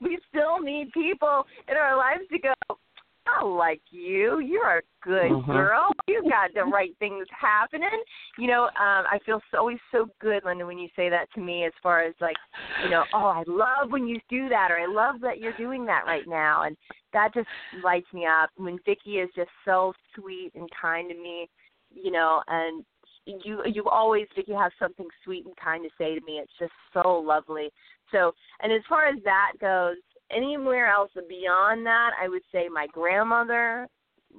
we 0.00 0.18
still 0.28 0.60
need 0.60 0.92
people 0.92 1.46
in 1.68 1.76
our 1.76 1.96
lives 1.96 2.26
to 2.30 2.38
go. 2.38 2.78
I 3.26 3.44
like 3.44 3.82
you. 3.90 4.38
You're 4.38 4.78
a 4.78 4.82
good 5.02 5.30
Mhm. 5.30 5.52
girl. 5.52 5.92
You 6.06 6.22
got 6.28 6.52
the 6.54 6.64
right 6.64 6.96
things 6.98 7.28
happening. 7.30 8.02
You 8.38 8.46
know, 8.46 8.64
um, 8.64 9.06
I 9.10 9.18
feel 9.24 9.42
so, 9.50 9.58
always 9.58 9.80
so 9.90 10.08
good, 10.20 10.44
Linda, 10.44 10.66
when 10.66 10.78
you 10.78 10.88
say 10.96 11.08
that 11.08 11.30
to 11.32 11.40
me. 11.40 11.64
As 11.64 11.72
far 11.82 12.00
as 12.00 12.14
like, 12.20 12.36
you 12.84 12.88
know, 12.90 13.04
oh, 13.12 13.26
I 13.26 13.42
love 13.46 13.90
when 13.90 14.06
you 14.06 14.20
do 14.28 14.48
that, 14.48 14.70
or 14.70 14.78
I 14.78 14.86
love 14.86 15.20
that 15.20 15.40
you're 15.40 15.52
doing 15.52 15.84
that 15.86 16.06
right 16.06 16.26
now, 16.26 16.62
and 16.62 16.76
that 17.12 17.34
just 17.34 17.48
lights 17.72 18.12
me 18.12 18.26
up. 18.26 18.50
When 18.56 18.78
Vicky 18.84 19.18
is 19.18 19.30
just 19.34 19.50
so 19.64 19.92
sweet 20.14 20.52
and 20.54 20.70
kind 20.70 21.08
to 21.08 21.14
me, 21.14 21.48
you 21.90 22.10
know, 22.10 22.42
and 22.48 22.84
you 23.24 23.62
you 23.66 23.84
always 23.88 24.28
Vicky 24.36 24.52
have 24.52 24.72
something 24.78 25.08
sweet 25.24 25.46
and 25.46 25.56
kind 25.56 25.82
to 25.84 25.90
say 25.98 26.14
to 26.18 26.24
me. 26.24 26.38
It's 26.38 26.58
just 26.58 26.72
so 26.92 27.18
lovely. 27.18 27.72
So, 28.12 28.34
and 28.60 28.72
as 28.72 28.82
far 28.88 29.06
as 29.06 29.20
that 29.24 29.52
goes, 29.60 29.96
anywhere 30.30 30.88
else 30.88 31.10
beyond 31.28 31.86
that, 31.86 32.10
I 32.20 32.28
would 32.28 32.42
say 32.52 32.68
my 32.68 32.86
grandmother 32.88 33.88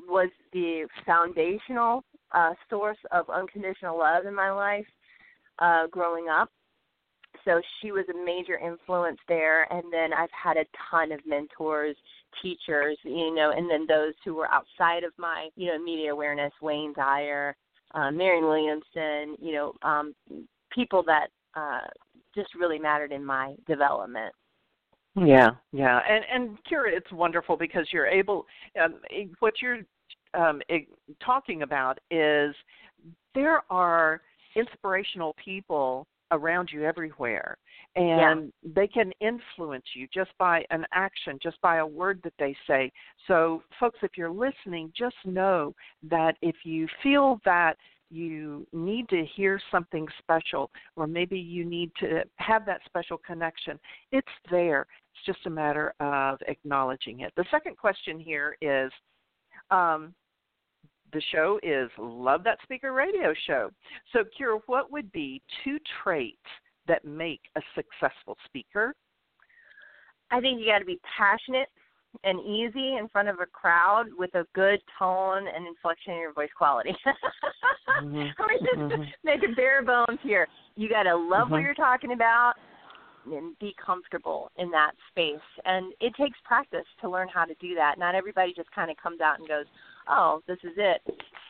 was 0.08 0.30
the 0.54 0.88
foundational 1.06 2.04
uh, 2.32 2.54
source 2.70 2.98
of 3.12 3.30
unconditional 3.30 3.98
love 3.98 4.26
in 4.26 4.36
my 4.36 4.52
life 4.52 4.86
uh, 5.60 5.88
growing 5.88 6.28
up. 6.30 6.50
So 7.46 7.62
she 7.80 7.92
was 7.92 8.06
a 8.10 8.26
major 8.26 8.58
influence 8.58 9.20
there, 9.28 9.72
and 9.72 9.84
then 9.92 10.12
I've 10.12 10.30
had 10.32 10.58
a 10.58 10.66
ton 10.90 11.12
of 11.12 11.20
mentors, 11.26 11.96
teachers, 12.42 12.98
you 13.04 13.34
know, 13.34 13.54
and 13.56 13.70
then 13.70 13.86
those 13.88 14.14
who 14.26 14.36
were 14.36 14.52
outside 14.52 15.04
of 15.04 15.14
my, 15.18 15.50
you 15.56 15.68
know, 15.68 15.80
media 15.82 16.12
awareness, 16.12 16.52
Wayne 16.62 16.94
Dyer, 16.94 17.56
uh, 17.94 18.12
Marion 18.12 18.46
Williamson, 18.46 19.38
you 19.40 19.54
know, 19.54 19.74
um, 19.84 20.14
people 20.74 21.04
that 21.04 21.28
uh, 21.56 21.88
just 22.36 22.54
really 22.56 22.80
mattered 22.80 23.12
in 23.12 23.24
my 23.24 23.56
development. 23.68 24.34
Yeah, 25.26 25.52
yeah, 25.72 26.00
and 26.10 26.24
and 26.32 26.58
Kyra, 26.70 26.96
it's 26.96 27.12
wonderful 27.12 27.58
because 27.58 27.88
you're 27.92 28.08
able. 28.08 28.46
Um, 28.82 28.96
what 29.40 29.56
you're 29.62 29.80
um, 30.34 30.62
talking 31.26 31.64
about 31.64 31.98
is 32.12 32.54
there 33.34 33.62
are 33.70 34.22
inspirational 34.56 35.36
people 35.44 36.06
around 36.32 36.70
you 36.72 36.84
everywhere, 36.84 37.58
and 37.96 38.52
yeah. 38.64 38.72
they 38.76 38.88
can 38.88 39.12
influence 39.20 39.86
you 39.96 40.08
just 40.14 40.32
by 40.38 40.64
an 40.70 40.86
action, 40.94 41.40
just 41.42 41.60
by 41.62 41.78
a 41.78 41.88
word 41.88 42.20
that 42.24 42.34
they 42.38 42.56
say. 42.68 42.92
So, 43.28 43.64
folks, 43.80 44.00
if 44.04 44.12
you're 44.18 44.30
listening, 44.30 44.92
just 44.96 45.16
know 45.26 45.74
that 46.10 46.36
if 46.42 46.58
you 46.64 46.88
feel 47.02 47.40
that 47.46 47.76
you 48.10 48.66
need 48.74 49.10
to 49.10 49.26
hear 49.36 49.60
something 49.72 50.08
special, 50.20 50.72
or 50.96 51.08
maybe 51.08 51.38
you 51.38 51.66
need 51.66 51.92
to 52.00 52.24
have 52.38 52.66
that 52.66 52.82
special 52.86 53.18
connection, 53.18 53.80
it's 54.12 54.28
there. 54.50 54.88
It's 55.14 55.26
just 55.26 55.46
a 55.46 55.50
matter 55.50 55.94
of 56.00 56.40
acknowledging 56.48 57.22
it. 57.22 57.34
The 57.36 57.46
second 57.52 57.78
question 57.78 58.20
here 58.20 58.58
is 58.62 58.92
um, 59.72 60.14
the 61.14 61.22
show 61.32 61.60
is 61.64 61.90
Love 61.98 62.44
That 62.44 62.60
Speaker 62.64 62.94
Radio 62.94 63.34
Show. 63.46 63.70
So, 64.14 64.24
Kyra, 64.40 64.60
what 64.68 64.92
would 64.92 65.12
be 65.12 65.42
two 65.64 65.78
traits 66.04 66.38
that 66.88 67.06
make 67.06 67.42
a 67.56 67.62
successful 67.76 68.38
speaker? 68.46 68.94
I 70.32 70.42
think 70.42 70.60
you 70.60 70.68
got 70.68 70.80
to 70.80 70.86
be 70.86 71.00
passionate 71.18 71.70
and 72.24 72.40
easy 72.42 72.98
in 72.98 73.08
front 73.12 73.28
of 73.28 73.40
a 73.40 73.46
crowd 73.46 74.06
with 74.18 74.34
a 74.36 74.46
good 74.54 74.80
tone 74.98 75.46
and 75.48 75.68
inflection 75.68 76.14
in 76.14 76.20
your 76.20 76.34
voice 76.34 76.50
quality. 76.58 76.96
mm-hmm. 78.04 78.18
Let 78.18 78.48
me 78.48 78.60
just 78.60 78.78
mm-hmm. 78.78 79.04
make 79.24 79.44
it 79.44 79.56
bare 79.56 79.84
bones 79.84 80.20
here. 80.24 80.48
You 80.76 80.90
got 80.90 81.04
to 81.04 81.16
love 81.16 81.44
mm-hmm. 81.44 81.54
what 81.54 81.62
you're 81.62 81.74
talking 81.74 82.14
about 82.14 82.54
and 83.26 83.58
be 83.60 83.76
comfortable 83.84 84.52
in 84.58 84.72
that 84.72 84.92
space. 85.12 85.36
And 85.66 85.94
it 86.00 86.14
takes 86.16 86.38
practice 86.46 86.86
to 87.02 87.10
learn 87.10 87.28
how 87.34 87.46
to 87.46 87.54
do 87.60 87.76
that. 87.76 87.96
Not 87.98 88.16
everybody 88.16 88.54
just 88.56 88.72
kind 88.72 88.90
of 88.90 88.98
comes 88.98 89.22
out 89.22 89.40
and 89.40 89.48
goes, 89.48 89.66
"Oh, 90.08 90.42
this 90.48 90.60
is 90.64 90.74
it." 90.78 91.02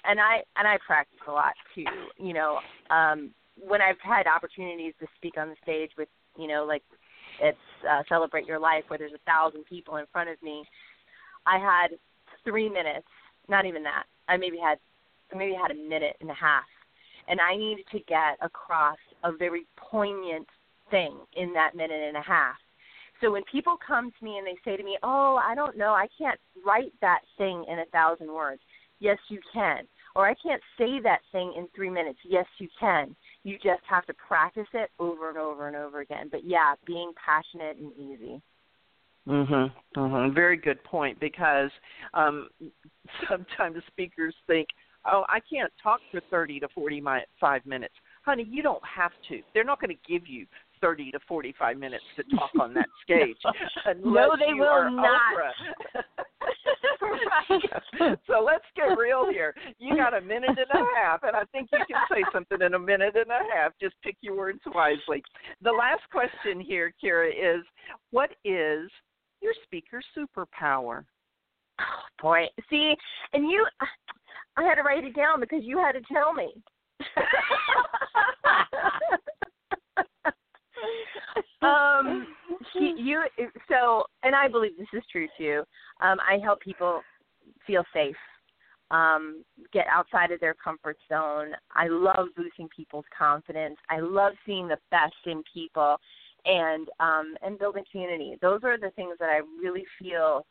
And 0.03 0.19
I 0.19 0.43
and 0.55 0.67
I 0.67 0.77
practice 0.85 1.19
a 1.27 1.31
lot 1.31 1.53
too. 1.75 1.85
You 2.17 2.33
know, 2.33 2.59
um, 2.89 3.31
when 3.59 3.81
I've 3.81 3.99
had 4.01 4.27
opportunities 4.27 4.93
to 4.99 5.07
speak 5.15 5.37
on 5.37 5.49
the 5.49 5.55
stage 5.61 5.91
with, 5.97 6.09
you 6.37 6.47
know, 6.47 6.65
like 6.65 6.83
it's 7.41 7.57
uh, 7.89 8.01
celebrate 8.09 8.45
your 8.45 8.59
life 8.59 8.83
where 8.87 8.97
there's 8.97 9.13
a 9.13 9.31
thousand 9.31 9.63
people 9.65 9.97
in 9.97 10.05
front 10.11 10.29
of 10.29 10.41
me 10.41 10.63
i 11.45 11.57
had 11.57 11.97
three 12.43 12.69
minutes 12.69 13.07
not 13.47 13.65
even 13.65 13.83
that 13.83 14.03
i 14.27 14.37
maybe 14.37 14.57
had 14.57 14.77
maybe 15.35 15.53
had 15.53 15.71
a 15.71 15.89
minute 15.89 16.15
and 16.21 16.29
a 16.29 16.33
half 16.33 16.63
and 17.27 17.39
i 17.41 17.55
needed 17.55 17.85
to 17.91 17.99
get 18.07 18.37
across 18.41 18.97
a 19.23 19.31
very 19.31 19.65
poignant 19.77 20.47
thing 20.89 21.17
in 21.35 21.53
that 21.53 21.75
minute 21.75 22.01
and 22.07 22.17
a 22.17 22.21
half. 22.21 22.55
So 23.21 23.31
when 23.31 23.43
people 23.51 23.77
come 23.85 24.11
to 24.11 24.25
me 24.25 24.37
and 24.37 24.45
they 24.45 24.55
say 24.63 24.77
to 24.77 24.83
me 24.83 24.97
oh 25.01 25.39
i 25.43 25.55
don't 25.55 25.77
know 25.77 25.93
i 25.93 26.07
can't 26.17 26.39
write 26.65 26.93
that 27.01 27.21
thing 27.37 27.65
in 27.67 27.79
a 27.79 27.85
thousand 27.85 28.27
words 28.31 28.61
yes 28.99 29.17
you 29.29 29.39
can. 29.51 29.87
Or 30.15 30.27
i 30.27 30.35
can't 30.35 30.61
say 30.77 30.99
that 31.03 31.21
thing 31.31 31.53
in 31.57 31.67
three 31.75 31.89
minutes 31.89 32.19
yes 32.23 32.45
you 32.59 32.67
can 32.79 33.15
you 33.47 33.55
just 33.55 33.81
have 33.89 34.05
to 34.05 34.13
practice 34.13 34.67
it 34.73 34.91
over 34.99 35.29
and 35.29 35.37
over 35.37 35.67
and 35.67 35.75
over 35.77 36.01
again. 36.01 36.27
But 36.29 36.43
yeah, 36.43 36.73
being 36.85 37.13
passionate 37.23 37.77
and 37.77 37.93
easy. 37.93 38.41
Mhm. 39.25 39.71
Mhm. 39.95 40.33
Very 40.33 40.57
good 40.57 40.83
point 40.83 41.17
because 41.19 41.71
um 42.13 42.49
sometimes 43.29 43.83
speakers 43.87 44.35
think, 44.47 44.67
"Oh, 45.05 45.25
I 45.29 45.39
can't 45.39 45.71
talk 45.81 46.01
for 46.11 46.19
30 46.29 46.59
to 46.59 46.67
45 46.69 47.65
minutes." 47.65 47.95
Honey, 48.23 48.43
you 48.43 48.61
don't 48.61 48.85
have 48.85 49.13
to. 49.29 49.41
They're 49.53 49.63
not 49.63 49.79
going 49.79 49.95
to 49.95 50.11
give 50.11 50.27
you 50.27 50.45
30 50.81 51.11
to 51.11 51.19
45 51.27 51.77
minutes 51.77 52.03
to 52.15 52.23
talk 52.35 52.51
on 52.59 52.73
that 52.73 52.87
stage. 53.03 53.37
no, 54.03 54.35
they 54.37 54.53
will 54.53 54.91
not. 54.91 55.19
right. 57.01 58.17
so 58.27 58.43
let's 58.45 58.65
get 58.75 58.97
real 58.97 59.29
here. 59.29 59.53
You 59.79 59.95
got 59.95 60.13
a 60.15 60.21
minute 60.21 60.57
and 60.57 60.81
a 60.81 60.85
half, 60.95 61.23
and 61.23 61.35
I 61.35 61.43
think 61.51 61.69
you 61.71 61.79
can 61.87 62.01
say 62.11 62.23
something 62.33 62.61
in 62.61 62.73
a 62.73 62.79
minute 62.79 63.15
and 63.15 63.29
a 63.29 63.39
half. 63.53 63.73
Just 63.81 63.95
pick 64.03 64.15
your 64.21 64.35
words 64.37 64.59
wisely. 64.73 65.23
The 65.61 65.71
last 65.71 66.03
question 66.11 66.59
here, 66.59 66.93
Kyra, 67.03 67.29
is 67.29 67.63
what 68.11 68.31
is 68.43 68.89
your 69.41 69.53
speaker 69.63 70.01
superpower? 70.17 71.05
Oh, 71.79 71.83
boy, 72.21 72.45
see, 72.69 72.95
and 73.33 73.49
you, 73.49 73.65
I 74.57 74.63
had 74.63 74.75
to 74.75 74.83
write 74.83 75.03
it 75.03 75.15
down 75.15 75.39
because 75.39 75.61
you 75.63 75.77
had 75.77 75.93
to 75.93 76.01
tell 76.11 76.33
me. 76.33 76.53
Um 81.61 82.27
he, 82.73 82.93
you 82.97 83.23
so 83.69 84.03
and 84.23 84.35
i 84.35 84.47
believe 84.47 84.77
this 84.77 84.87
is 84.93 85.03
true 85.11 85.27
too. 85.37 85.63
Um 86.01 86.17
i 86.19 86.37
help 86.43 86.59
people 86.61 87.01
feel 87.65 87.83
safe 87.93 88.15
um 88.91 89.43
get 89.73 89.85
outside 89.91 90.31
of 90.31 90.39
their 90.39 90.53
comfort 90.53 90.97
zone. 91.09 91.51
I 91.73 91.87
love 91.87 92.27
boosting 92.37 92.69
people's 92.73 93.05
confidence. 93.17 93.75
I 93.89 93.99
love 93.99 94.33
seeing 94.45 94.67
the 94.67 94.77
best 94.91 95.15
in 95.25 95.43
people 95.53 95.97
and 96.45 96.87
um 96.99 97.35
and 97.41 97.59
building 97.59 97.83
community. 97.91 98.37
Those 98.41 98.61
are 98.63 98.77
the 98.77 98.91
things 98.91 99.15
that 99.19 99.29
i 99.29 99.41
really 99.61 99.85
feel 99.99 100.45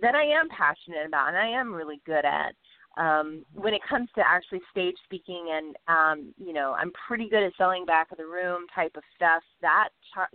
that 0.00 0.14
i 0.14 0.24
am 0.24 0.48
passionate 0.48 1.06
about 1.06 1.28
and 1.28 1.36
i 1.36 1.48
am 1.48 1.72
really 1.72 2.00
good 2.06 2.24
at 2.24 2.54
um, 3.00 3.44
when 3.54 3.72
it 3.72 3.80
comes 3.88 4.08
to 4.14 4.22
actually 4.26 4.60
stage 4.70 4.94
speaking 5.04 5.46
and 5.50 5.76
um, 5.88 6.34
you 6.36 6.52
know 6.52 6.76
I'm 6.78 6.92
pretty 7.08 7.28
good 7.28 7.42
at 7.42 7.52
selling 7.56 7.86
back 7.86 8.12
of 8.12 8.18
the 8.18 8.26
room 8.26 8.66
type 8.74 8.92
of 8.94 9.02
stuff. 9.16 9.42
That 9.62 9.88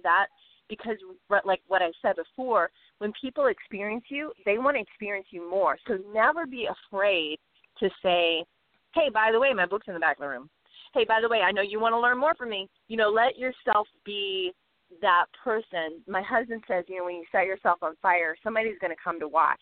that 0.03 0.28
because 0.68 0.97
like 1.45 1.61
what 1.68 1.84
I 1.84 1.91
said 2.01 2.16
before, 2.16 2.72
when 2.97 3.13
people 3.22 3.47
experience 3.47 4.05
you, 4.09 4.32
they 4.45 4.57
want 4.57 4.78
to 4.78 4.82
experience 4.82 5.28
you 5.30 5.47
more. 5.47 5.78
So 5.88 5.99
never 6.11 6.47
be 6.47 6.68
afraid 6.68 7.38
to 7.80 7.89
say, 8.01 8.43
"Hey, 8.95 9.09
by 9.13 9.30
the 9.32 9.39
way, 9.39 9.53
my 9.53 9.68
book's 9.68 9.88
in 9.88 9.93
the 9.93 9.99
back 9.99 10.18
of 10.18 10.22
the 10.22 10.30
room." 10.30 10.49
Hey, 10.93 11.05
by 11.05 11.20
the 11.22 11.30
way, 11.30 11.41
I 11.41 11.51
know 11.51 11.61
you 11.61 11.80
want 11.80 11.93
to 11.93 11.99
learn 11.99 12.18
more 12.18 12.34
from 12.36 12.49
me. 12.49 12.68
You 12.88 12.97
know, 12.97 13.09
let 13.09 13.38
yourself 13.38 13.88
be 14.05 14.53
that 15.01 15.26
person. 15.43 16.01
My 16.07 16.22
husband 16.22 16.63
says, 16.68 16.86
you 16.88 16.97
know, 16.97 17.05
when 17.05 17.16
you 17.16 17.26
set 17.32 17.45
yourself 17.45 17.80
on 17.82 17.95
fire, 18.01 18.36
somebody's 18.41 18.80
going 18.80 18.95
to 18.95 19.03
come 19.03 19.20
to 19.20 19.28
watch 19.28 19.59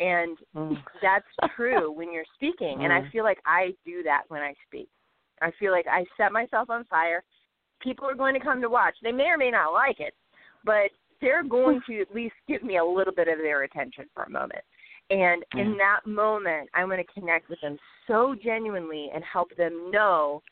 and 0.00 0.38
mm. 0.54 0.76
that's 1.02 1.26
true 1.56 1.90
when 1.92 2.12
you're 2.12 2.24
speaking 2.34 2.78
mm. 2.78 2.84
and 2.84 2.92
i 2.92 3.08
feel 3.10 3.24
like 3.24 3.38
i 3.46 3.70
do 3.84 4.02
that 4.02 4.22
when 4.28 4.42
i 4.42 4.54
speak. 4.66 4.88
I 5.40 5.52
feel 5.58 5.72
like 5.72 5.86
i 5.88 6.04
set 6.16 6.32
myself 6.32 6.68
on 6.70 6.84
fire. 6.84 7.22
People 7.80 8.08
are 8.08 8.14
going 8.14 8.34
to 8.34 8.40
come 8.40 8.60
to 8.60 8.68
watch. 8.68 8.94
They 9.02 9.12
may 9.12 9.26
or 9.26 9.38
may 9.38 9.50
not 9.50 9.72
like 9.72 10.00
it 10.00 10.14
but 10.64 10.90
they're 11.20 11.44
going 11.44 11.80
to 11.88 12.00
at 12.00 12.14
least 12.14 12.34
give 12.46 12.62
me 12.62 12.78
a 12.78 12.84
little 12.84 13.14
bit 13.14 13.28
of 13.28 13.38
their 13.38 13.62
attention 13.62 14.04
for 14.14 14.24
a 14.24 14.30
moment. 14.30 14.62
And 15.10 15.44
mm. 15.54 15.60
in 15.60 15.76
that 15.78 16.00
moment 16.06 16.68
i'm 16.74 16.88
going 16.88 17.04
to 17.04 17.20
connect 17.20 17.48
with 17.48 17.60
them 17.60 17.78
so 18.06 18.34
genuinely 18.42 19.10
and 19.14 19.22
help 19.24 19.54
them 19.56 19.90
know 19.90 20.42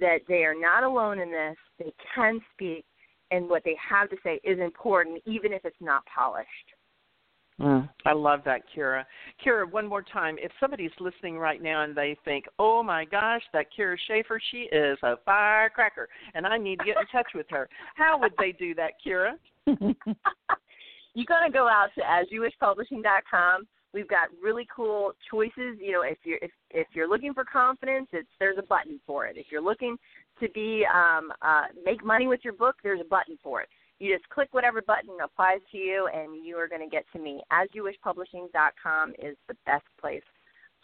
that 0.00 0.18
they 0.28 0.44
are 0.44 0.58
not 0.58 0.82
alone 0.82 1.20
in 1.20 1.30
this. 1.30 1.56
They 1.78 1.92
can 2.14 2.40
speak 2.52 2.84
and 3.30 3.48
what 3.48 3.62
they 3.64 3.76
have 3.88 4.10
to 4.10 4.16
say 4.22 4.40
is 4.44 4.58
important 4.60 5.22
even 5.26 5.52
if 5.52 5.64
it's 5.64 5.76
not 5.80 6.02
polished 6.06 6.48
Mm, 7.60 7.88
I 8.04 8.12
love 8.12 8.40
that, 8.44 8.62
Kyra. 8.74 9.04
Kyra, 9.44 9.70
one 9.70 9.86
more 9.86 10.02
time. 10.02 10.36
If 10.40 10.50
somebody's 10.58 10.90
listening 10.98 11.38
right 11.38 11.62
now 11.62 11.82
and 11.82 11.94
they 11.94 12.16
think, 12.24 12.46
"Oh 12.58 12.82
my 12.82 13.04
gosh, 13.04 13.42
that 13.52 13.66
Kyra 13.72 13.96
Schaefer, 14.08 14.40
she 14.50 14.68
is 14.72 14.98
a 15.02 15.16
firecracker, 15.24 16.08
and 16.34 16.46
I 16.46 16.58
need 16.58 16.80
to 16.80 16.84
get 16.84 16.96
in 16.96 17.06
touch 17.12 17.32
with 17.32 17.46
her," 17.50 17.68
how 17.94 18.18
would 18.18 18.32
they 18.38 18.52
do 18.52 18.74
that, 18.74 18.94
Kyra? 19.04 19.38
You're 21.16 21.26
going 21.26 21.44
to 21.46 21.52
go 21.52 21.68
out 21.68 21.90
to 21.94 22.00
asyouwishpublishing.com 22.00 23.68
We've 23.94 24.08
got 24.08 24.28
really 24.42 24.66
cool 24.74 25.12
choices. 25.30 25.78
You 25.80 25.92
know, 25.92 26.02
if 26.02 26.18
you're 26.24 26.40
if 26.42 26.50
if 26.70 26.88
you're 26.94 27.08
looking 27.08 27.32
for 27.32 27.44
confidence, 27.44 28.08
it's 28.12 28.28
there's 28.40 28.58
a 28.58 28.62
button 28.62 29.00
for 29.06 29.26
it. 29.26 29.36
If 29.38 29.46
you're 29.52 29.62
looking 29.62 29.96
to 30.40 30.48
be 30.48 30.84
um, 30.92 31.32
uh, 31.40 31.66
make 31.84 32.04
money 32.04 32.26
with 32.26 32.40
your 32.42 32.54
book, 32.54 32.74
there's 32.82 33.00
a 33.00 33.08
button 33.08 33.38
for 33.40 33.62
it. 33.62 33.68
You 34.00 34.14
just 34.14 34.28
click 34.28 34.48
whatever 34.52 34.82
button 34.82 35.16
applies 35.22 35.60
to 35.72 35.78
you, 35.78 36.08
and 36.12 36.44
you 36.44 36.56
are 36.56 36.68
going 36.68 36.82
to 36.82 36.88
get 36.88 37.04
to 37.12 37.18
me. 37.18 37.42
AsYouWishPublishing.com 37.52 39.12
is 39.18 39.36
the 39.48 39.56
best 39.66 39.84
place 40.00 40.22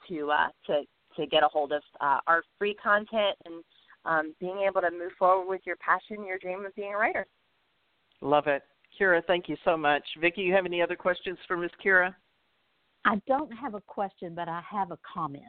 to 0.09 0.31
uh, 0.31 0.49
to 0.67 0.83
to 1.17 1.27
get 1.27 1.43
a 1.43 1.49
hold 1.49 1.73
of 1.73 1.83
uh, 2.01 2.19
our 2.27 2.43
free 2.59 2.75
content 2.75 3.37
and 3.45 3.65
um, 4.05 4.35
being 4.39 4.65
able 4.67 4.81
to 4.81 4.91
move 4.91 5.13
forward 5.19 5.49
with 5.49 5.61
your 5.65 5.77
passion, 5.77 6.25
your 6.25 6.39
dream 6.39 6.65
of 6.65 6.75
being 6.75 6.95
a 6.95 6.97
writer. 6.97 7.27
Love 8.21 8.47
it. 8.47 8.63
Kyra, 8.99 9.23
thank 9.27 9.49
you 9.49 9.57
so 9.65 9.77
much. 9.77 10.03
Vicki, 10.21 10.43
you 10.43 10.53
have 10.53 10.67
any 10.67 10.83
other 10.83 10.97
questions 10.97 11.39
for 11.47 11.57
Miss 11.57 11.71
Kyra? 11.85 12.15
I 13.05 13.21
don't 13.27 13.51
have 13.51 13.75
a 13.75 13.81
question, 13.81 14.35
but 14.35 14.49
I 14.49 14.63
have 14.71 14.91
a 14.91 14.99
comment. 15.15 15.45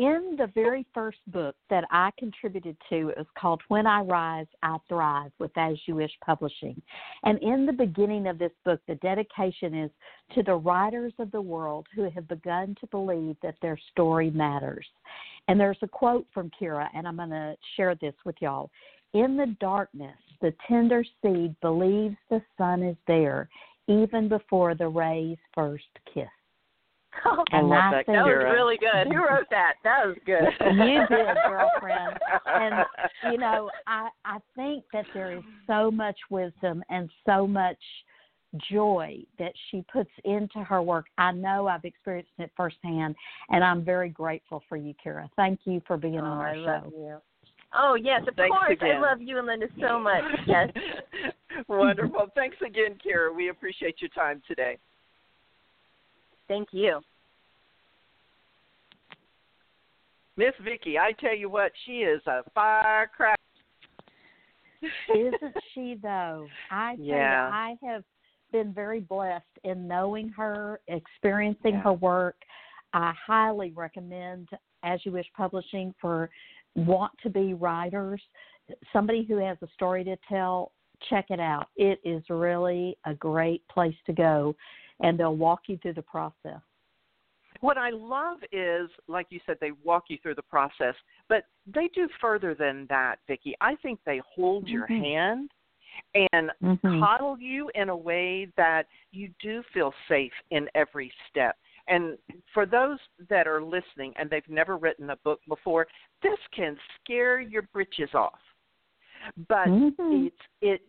In 0.00 0.34
the 0.36 0.50
very 0.56 0.84
first 0.92 1.18
book 1.28 1.54
that 1.70 1.84
I 1.92 2.10
contributed 2.18 2.76
to, 2.90 3.10
it 3.10 3.16
was 3.16 3.26
called 3.38 3.62
When 3.68 3.86
I 3.86 4.00
Rise, 4.00 4.48
I 4.64 4.78
Thrive 4.88 5.30
with 5.38 5.52
As 5.56 5.76
You 5.86 5.94
Wish 5.94 6.10
Publishing. 6.24 6.82
And 7.22 7.40
in 7.40 7.64
the 7.64 7.72
beginning 7.72 8.26
of 8.26 8.36
this 8.36 8.50
book, 8.64 8.80
the 8.88 8.96
dedication 8.96 9.72
is 9.72 9.92
to 10.34 10.42
the 10.42 10.56
writers 10.56 11.12
of 11.20 11.30
the 11.30 11.40
world 11.40 11.86
who 11.94 12.10
have 12.10 12.26
begun 12.26 12.74
to 12.80 12.88
believe 12.88 13.36
that 13.44 13.54
their 13.62 13.78
story 13.92 14.30
matters. 14.30 14.86
And 15.46 15.60
there's 15.60 15.78
a 15.82 15.88
quote 15.88 16.26
from 16.34 16.50
Kyra, 16.60 16.88
and 16.92 17.06
I'm 17.06 17.16
going 17.16 17.30
to 17.30 17.54
share 17.76 17.94
this 17.94 18.14
with 18.24 18.34
y'all. 18.40 18.70
In 19.12 19.36
the 19.36 19.54
darkness, 19.60 20.18
the 20.40 20.52
tender 20.66 21.04
seed 21.22 21.54
believes 21.60 22.16
the 22.30 22.42
sun 22.58 22.82
is 22.82 22.96
there 23.06 23.48
even 23.86 24.28
before 24.28 24.74
the 24.74 24.88
rays 24.88 25.38
first 25.54 25.84
kiss. 26.12 26.26
Oh, 27.26 27.44
I 27.52 27.60
love 27.60 27.92
that. 27.92 28.06
That 28.06 28.24
was 28.24 28.52
really 28.52 28.76
good. 28.78 29.12
Who 29.12 29.18
wrote 29.18 29.46
that? 29.50 29.74
That 29.84 30.06
was 30.06 30.16
good. 30.26 30.44
you 30.60 31.06
did, 31.08 31.36
girlfriend. 31.46 32.18
And 32.46 32.84
you 33.32 33.38
know, 33.38 33.70
I 33.86 34.08
I 34.24 34.38
think 34.54 34.84
that 34.92 35.06
there 35.12 35.36
is 35.36 35.42
so 35.66 35.90
much 35.90 36.16
wisdom 36.30 36.82
and 36.88 37.10
so 37.26 37.46
much 37.46 37.78
joy 38.70 39.18
that 39.38 39.52
she 39.70 39.84
puts 39.92 40.10
into 40.24 40.62
her 40.62 40.82
work. 40.82 41.06
I 41.18 41.32
know 41.32 41.66
I've 41.66 41.84
experienced 41.84 42.30
it 42.38 42.50
firsthand, 42.56 43.16
and 43.50 43.64
I'm 43.64 43.84
very 43.84 44.08
grateful 44.08 44.62
for 44.68 44.76
you, 44.76 44.94
Kyra. 45.04 45.28
Thank 45.36 45.60
you 45.64 45.82
for 45.86 45.96
being 45.96 46.20
oh, 46.20 46.24
on 46.24 46.38
our 46.38 46.48
I 46.48 46.54
show. 46.54 46.84
Love 46.84 46.92
you. 46.96 47.16
Oh 47.74 47.96
yes, 48.00 48.22
of 48.28 48.36
Thanks 48.36 48.56
course. 48.56 48.72
Again. 48.72 48.96
I 48.96 49.00
love 49.00 49.20
you 49.20 49.38
and 49.38 49.46
Linda 49.46 49.66
so 49.80 49.98
much. 49.98 50.22
Yes. 50.46 50.70
Wonderful. 51.68 52.28
Thanks 52.34 52.56
again, 52.64 52.96
Kyra. 53.04 53.34
We 53.34 53.48
appreciate 53.48 53.96
your 54.00 54.10
time 54.10 54.42
today. 54.46 54.78
Thank 56.48 56.68
you. 56.72 57.00
Miss 60.36 60.52
Vicki, 60.64 60.98
I 60.98 61.12
tell 61.12 61.34
you 61.34 61.48
what, 61.48 61.72
she 61.86 61.98
is 61.98 62.20
a 62.26 62.42
firecracker. 62.54 63.36
Isn't 65.14 65.54
she 65.74 65.96
though? 66.02 66.48
I 66.70 66.96
tell 66.96 67.04
Yeah. 67.04 67.48
you, 67.48 67.54
I 67.54 67.76
have 67.86 68.04
been 68.52 68.72
very 68.72 69.00
blessed 69.00 69.44
in 69.62 69.86
knowing 69.86 70.28
her, 70.30 70.80
experiencing 70.88 71.74
Yeah. 71.74 71.82
her 71.82 71.92
work. 71.92 72.36
I 72.92 73.12
highly 73.12 73.72
recommend 73.72 74.48
As 74.82 75.04
You 75.06 75.12
Wish 75.12 75.26
Publishing 75.36 75.94
for 76.00 76.30
want 76.74 77.12
to 77.22 77.30
be 77.30 77.54
writers, 77.54 78.20
somebody 78.92 79.22
who 79.24 79.36
has 79.36 79.56
a 79.62 79.68
story 79.68 80.04
to 80.04 80.16
tell. 80.28 80.72
Check 81.08 81.26
it 81.30 81.40
out. 81.40 81.68
It 81.76 82.00
is 82.04 82.22
really 82.30 82.96
a 83.04 83.14
great 83.14 83.66
place 83.68 83.96
to 84.06 84.12
go, 84.12 84.54
and 85.00 85.18
they'll 85.18 85.36
walk 85.36 85.62
you 85.66 85.78
through 85.78 85.94
the 85.94 86.02
process. 86.02 86.60
What 87.60 87.78
I 87.78 87.90
love 87.90 88.38
is, 88.52 88.90
like 89.08 89.26
you 89.30 89.40
said, 89.46 89.56
they 89.60 89.70
walk 89.82 90.04
you 90.08 90.18
through 90.22 90.34
the 90.34 90.42
process, 90.42 90.94
but 91.28 91.44
they 91.66 91.88
do 91.94 92.08
further 92.20 92.54
than 92.54 92.86
that, 92.88 93.16
Vicki. 93.26 93.54
I 93.60 93.76
think 93.76 94.00
they 94.04 94.18
hold 94.18 94.68
your 94.68 94.86
Mhm. 94.86 95.00
hand 95.00 95.50
and 96.14 96.50
Mhm. 96.60 97.00
coddle 97.00 97.38
you 97.38 97.70
in 97.74 97.88
a 97.88 97.96
way 97.96 98.46
that 98.56 98.86
you 99.12 99.28
do 99.40 99.62
feel 99.72 99.94
safe 100.08 100.34
in 100.50 100.68
every 100.74 101.12
step. 101.28 101.56
And 101.86 102.18
for 102.52 102.66
those 102.66 102.98
that 103.28 103.46
are 103.46 103.62
listening 103.62 104.12
and 104.16 104.28
they've 104.28 104.48
never 104.48 104.76
written 104.76 105.10
a 105.10 105.16
book 105.16 105.40
before, 105.46 105.86
this 106.22 106.38
can 106.48 106.78
scare 106.96 107.40
your 107.40 107.62
britches 107.62 108.14
off. 108.14 108.40
But 109.48 109.68
Mhm. 109.68 110.26
it's 110.26 110.42
it 110.60 110.82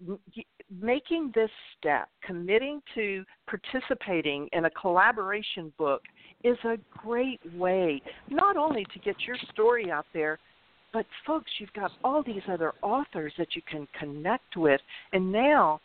making 0.69 1.31
this 1.31 1.51
step, 1.77 2.09
committing 2.21 2.81
to 2.95 3.25
participating 3.47 4.47
in 4.51 4.65
a 4.65 4.69
collaboration 4.71 5.71
book 5.77 6.01
is 6.43 6.57
a 6.63 6.77
great 6.89 7.39
way 7.53 8.01
not 8.29 8.57
only 8.57 8.85
to 8.85 8.99
get 8.99 9.15
your 9.27 9.37
story 9.51 9.91
out 9.91 10.05
there, 10.13 10.39
but 10.91 11.05
folks, 11.25 11.51
you've 11.59 11.73
got 11.73 11.91
all 12.03 12.23
these 12.23 12.41
other 12.47 12.73
authors 12.81 13.33
that 13.37 13.55
you 13.55 13.61
can 13.63 13.87
connect 13.99 14.55
with. 14.55 14.79
And 15.11 15.31
now, 15.31 15.81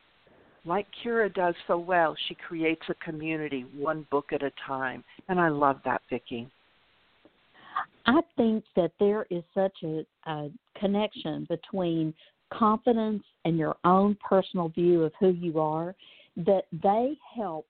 like 0.65 0.87
Kyra 1.03 1.33
does 1.35 1.55
so 1.67 1.79
well, 1.79 2.15
she 2.29 2.37
creates 2.37 2.83
a 2.89 2.95
community 2.95 3.67
one 3.77 4.07
book 4.11 4.33
at 4.33 4.43
a 4.43 4.53
time. 4.67 5.03
And 5.29 5.41
I 5.41 5.49
love 5.49 5.81
that, 5.85 6.03
Vicki. 6.09 6.49
I 8.07 8.21
think 8.37 8.65
that 8.77 8.93
there 9.01 9.27
is 9.31 9.43
such 9.55 9.77
a, 9.83 10.05
a 10.27 10.51
connection 10.79 11.47
between 11.49 12.15
confidence 12.53 13.23
and 13.45 13.59
your 13.59 13.77
own 13.85 14.17
personal 14.27 14.69
view 14.69 15.05
of 15.05 15.13
who 15.19 15.31
you 15.31 15.61
are 15.61 15.95
that 16.37 16.65
they 16.83 17.17
help 17.35 17.67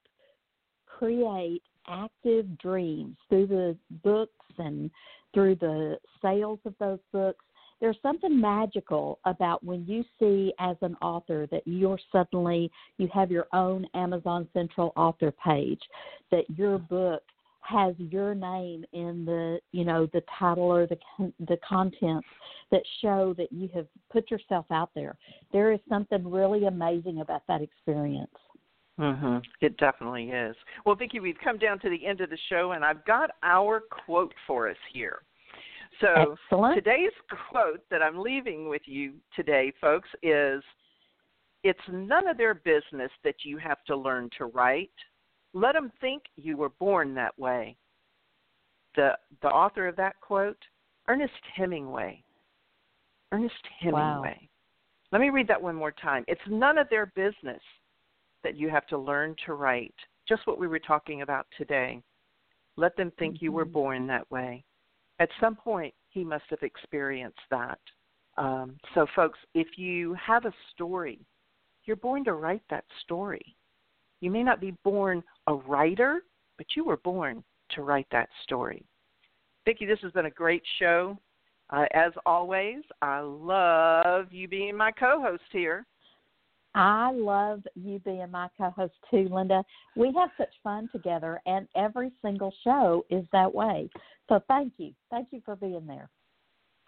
create 0.85 1.61
active 1.87 2.57
dreams 2.59 3.17
through 3.29 3.47
the 3.47 3.75
books 4.03 4.31
and 4.57 4.91
through 5.33 5.55
the 5.55 5.97
sales 6.21 6.59
of 6.65 6.75
those 6.79 6.99
books. 7.11 7.43
There's 7.79 7.97
something 8.03 8.39
magical 8.39 9.17
about 9.25 9.63
when 9.63 9.85
you 9.87 10.03
see 10.19 10.53
as 10.59 10.77
an 10.81 10.95
author 11.01 11.47
that 11.51 11.63
you're 11.65 11.99
suddenly 12.11 12.71
you 12.97 13.09
have 13.11 13.31
your 13.31 13.47
own 13.53 13.87
Amazon 13.95 14.47
Central 14.53 14.93
author 14.95 15.33
page, 15.43 15.81
that 16.29 16.45
your 16.55 16.77
book 16.77 17.23
has 17.61 17.95
your 17.97 18.35
name 18.35 18.83
in 18.93 19.23
the 19.25 19.59
you 19.71 19.85
know 19.85 20.07
the 20.13 20.21
title 20.37 20.63
or 20.63 20.87
the 20.87 20.97
the 21.47 21.57
contents 21.67 22.27
that 22.71 22.81
show 23.01 23.33
that 23.37 23.51
you 23.51 23.69
have 23.73 23.87
put 24.11 24.31
yourself 24.31 24.65
out 24.71 24.89
there. 24.95 25.17
There 25.51 25.71
is 25.71 25.79
something 25.89 26.29
really 26.29 26.65
amazing 26.65 27.19
about 27.21 27.43
that 27.47 27.61
experience. 27.61 28.31
Mm-hmm. 28.99 29.37
It 29.61 29.77
definitely 29.77 30.29
is. 30.29 30.55
Well, 30.85 30.95
Vicki, 30.95 31.19
we've 31.19 31.37
come 31.43 31.57
down 31.57 31.79
to 31.79 31.89
the 31.89 32.05
end 32.05 32.21
of 32.21 32.29
the 32.29 32.37
show, 32.49 32.73
and 32.73 32.85
I've 32.85 33.03
got 33.05 33.31
our 33.41 33.81
quote 34.05 34.33
for 34.45 34.69
us 34.69 34.77
here. 34.93 35.23
So 35.99 36.35
Excellent. 36.43 36.75
today's 36.75 37.11
quote 37.49 37.81
that 37.89 38.01
I'm 38.01 38.19
leaving 38.19 38.69
with 38.69 38.81
you 38.85 39.13
today, 39.35 39.71
folks, 39.81 40.09
is 40.23 40.63
It's 41.63 41.79
none 41.91 42.27
of 42.27 42.37
their 42.37 42.53
business 42.53 43.11
that 43.23 43.35
you 43.43 43.57
have 43.57 43.83
to 43.85 43.95
learn 43.95 44.29
to 44.37 44.45
write. 44.45 44.91
Let 45.53 45.73
them 45.73 45.91
think 46.01 46.23
you 46.35 46.57
were 46.57 46.69
born 46.69 47.13
that 47.15 47.37
way. 47.37 47.75
The, 48.95 49.17
the 49.41 49.49
author 49.49 49.87
of 49.87 49.95
that 49.97 50.19
quote, 50.21 50.57
Ernest 51.07 51.33
Hemingway. 51.55 52.23
Ernest 53.31 53.55
Hemingway. 53.79 54.37
Wow. 54.41 54.47
Let 55.11 55.21
me 55.21 55.29
read 55.29 55.47
that 55.47 55.61
one 55.61 55.75
more 55.75 55.91
time. 55.91 56.23
It's 56.27 56.41
none 56.47 56.77
of 56.77 56.87
their 56.89 57.07
business 57.07 57.61
that 58.43 58.55
you 58.55 58.69
have 58.69 58.87
to 58.87 58.97
learn 58.97 59.35
to 59.45 59.53
write. 59.53 59.93
Just 60.27 60.47
what 60.47 60.59
we 60.59 60.67
were 60.67 60.79
talking 60.79 61.21
about 61.21 61.45
today. 61.57 62.01
Let 62.77 62.95
them 62.95 63.11
think 63.19 63.35
mm-hmm. 63.35 63.45
you 63.45 63.51
were 63.51 63.65
born 63.65 64.07
that 64.07 64.29
way. 64.31 64.63
At 65.19 65.29
some 65.39 65.55
point, 65.55 65.93
he 66.09 66.23
must 66.23 66.45
have 66.49 66.63
experienced 66.63 67.39
that. 67.49 67.79
Um, 68.37 68.77
so, 68.95 69.05
folks, 69.15 69.37
if 69.53 69.67
you 69.77 70.15
have 70.15 70.45
a 70.45 70.53
story, 70.73 71.19
you're 71.85 71.97
born 71.97 72.23
to 72.25 72.33
write 72.33 72.63
that 72.69 72.85
story. 73.03 73.55
You 74.21 74.31
may 74.31 74.43
not 74.43 74.61
be 74.61 74.75
born 74.83 75.23
a 75.47 75.55
writer, 75.55 76.21
but 76.57 76.67
you 76.75 76.85
were 76.85 76.97
born 76.97 77.43
to 77.71 77.81
write 77.81 78.07
that 78.11 78.29
story. 78.43 78.85
Vicki, 79.65 79.85
this 79.85 79.99
has 80.01 80.11
been 80.11 80.27
a 80.27 80.31
great 80.31 80.63
show. 80.79 81.17
Uh, 81.71 81.85
as 81.93 82.11
always, 82.25 82.83
I 83.01 83.19
love 83.19 84.27
you 84.31 84.47
being 84.47 84.75
my 84.75 84.91
co 84.91 85.21
host 85.21 85.43
here. 85.51 85.85
I 86.73 87.11
love 87.11 87.63
you 87.75 87.99
being 87.99 88.29
my 88.31 88.47
co 88.57 88.69
host 88.69 88.93
too, 89.09 89.27
Linda. 89.31 89.63
We 89.95 90.13
have 90.17 90.29
such 90.37 90.53
fun 90.63 90.89
together, 90.91 91.41
and 91.45 91.67
every 91.75 92.11
single 92.21 92.53
show 92.63 93.05
is 93.09 93.25
that 93.31 93.53
way. 93.53 93.89
So 94.29 94.41
thank 94.47 94.73
you. 94.77 94.93
Thank 95.09 95.29
you 95.31 95.41
for 95.43 95.55
being 95.55 95.85
there. 95.85 96.09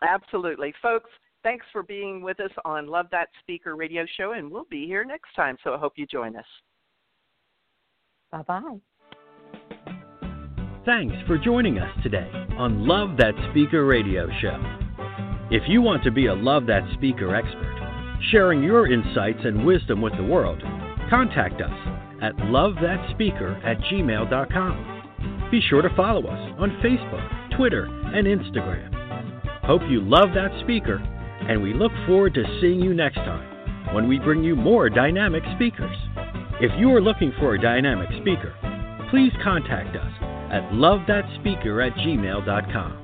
Absolutely. 0.01 0.73
Folks, 0.81 1.09
thanks 1.43 1.65
for 1.71 1.83
being 1.83 2.21
with 2.21 2.39
us 2.39 2.51
on 2.65 2.87
Love 2.87 3.07
That 3.11 3.29
Speaker 3.39 3.75
radio 3.75 4.05
show, 4.17 4.33
and 4.33 4.51
we'll 4.51 4.67
be 4.69 4.85
here 4.85 5.05
next 5.05 5.33
time. 5.35 5.57
So 5.63 5.73
I 5.73 5.77
hope 5.77 5.93
you 5.95 6.05
join 6.05 6.35
us. 6.35 6.45
Bye 8.33 8.41
bye. 8.41 8.79
Thanks 10.85 11.15
for 11.27 11.37
joining 11.37 11.77
us 11.77 11.95
today 12.01 12.29
on 12.57 12.87
Love 12.87 13.15
That 13.17 13.35
Speaker 13.51 13.85
Radio 13.85 14.27
Show. 14.41 14.57
If 15.51 15.61
you 15.69 15.83
want 15.83 16.03
to 16.03 16.11
be 16.11 16.25
a 16.25 16.33
Love 16.33 16.65
That 16.65 16.81
Speaker 16.95 17.35
expert, 17.35 18.19
sharing 18.31 18.63
your 18.63 18.91
insights 18.91 19.41
and 19.43 19.63
wisdom 19.63 20.01
with 20.01 20.13
the 20.17 20.23
world, 20.23 20.61
contact 21.11 21.61
us 21.61 21.71
at 22.23 22.35
lovethatspeaker 22.37 23.63
at 23.63 23.77
gmail.com. 23.91 25.49
Be 25.51 25.61
sure 25.69 25.83
to 25.83 25.95
follow 25.95 26.25
us 26.25 26.55
on 26.57 26.71
Facebook, 26.83 27.55
Twitter, 27.55 27.85
and 27.85 28.25
Instagram. 28.25 28.91
Hope 29.63 29.83
you 29.87 30.01
love 30.01 30.29
that 30.33 30.59
speaker, 30.63 30.95
and 31.47 31.61
we 31.61 31.75
look 31.75 31.91
forward 32.07 32.33
to 32.33 32.59
seeing 32.59 32.79
you 32.79 32.95
next 32.95 33.17
time 33.17 33.93
when 33.93 34.07
we 34.07 34.17
bring 34.17 34.43
you 34.43 34.55
more 34.55 34.89
dynamic 34.89 35.43
speakers. 35.55 35.95
If 36.63 36.71
you 36.79 36.95
are 36.95 37.01
looking 37.01 37.33
for 37.41 37.55
a 37.55 37.61
dynamic 37.61 38.07
speaker, 38.21 38.55
please 39.11 39.33
contact 39.43 39.97
us 39.97 40.13
at 40.49 40.63
lovethatspeaker 40.71 41.85
at 41.85 41.93
gmail.com. 41.97 43.02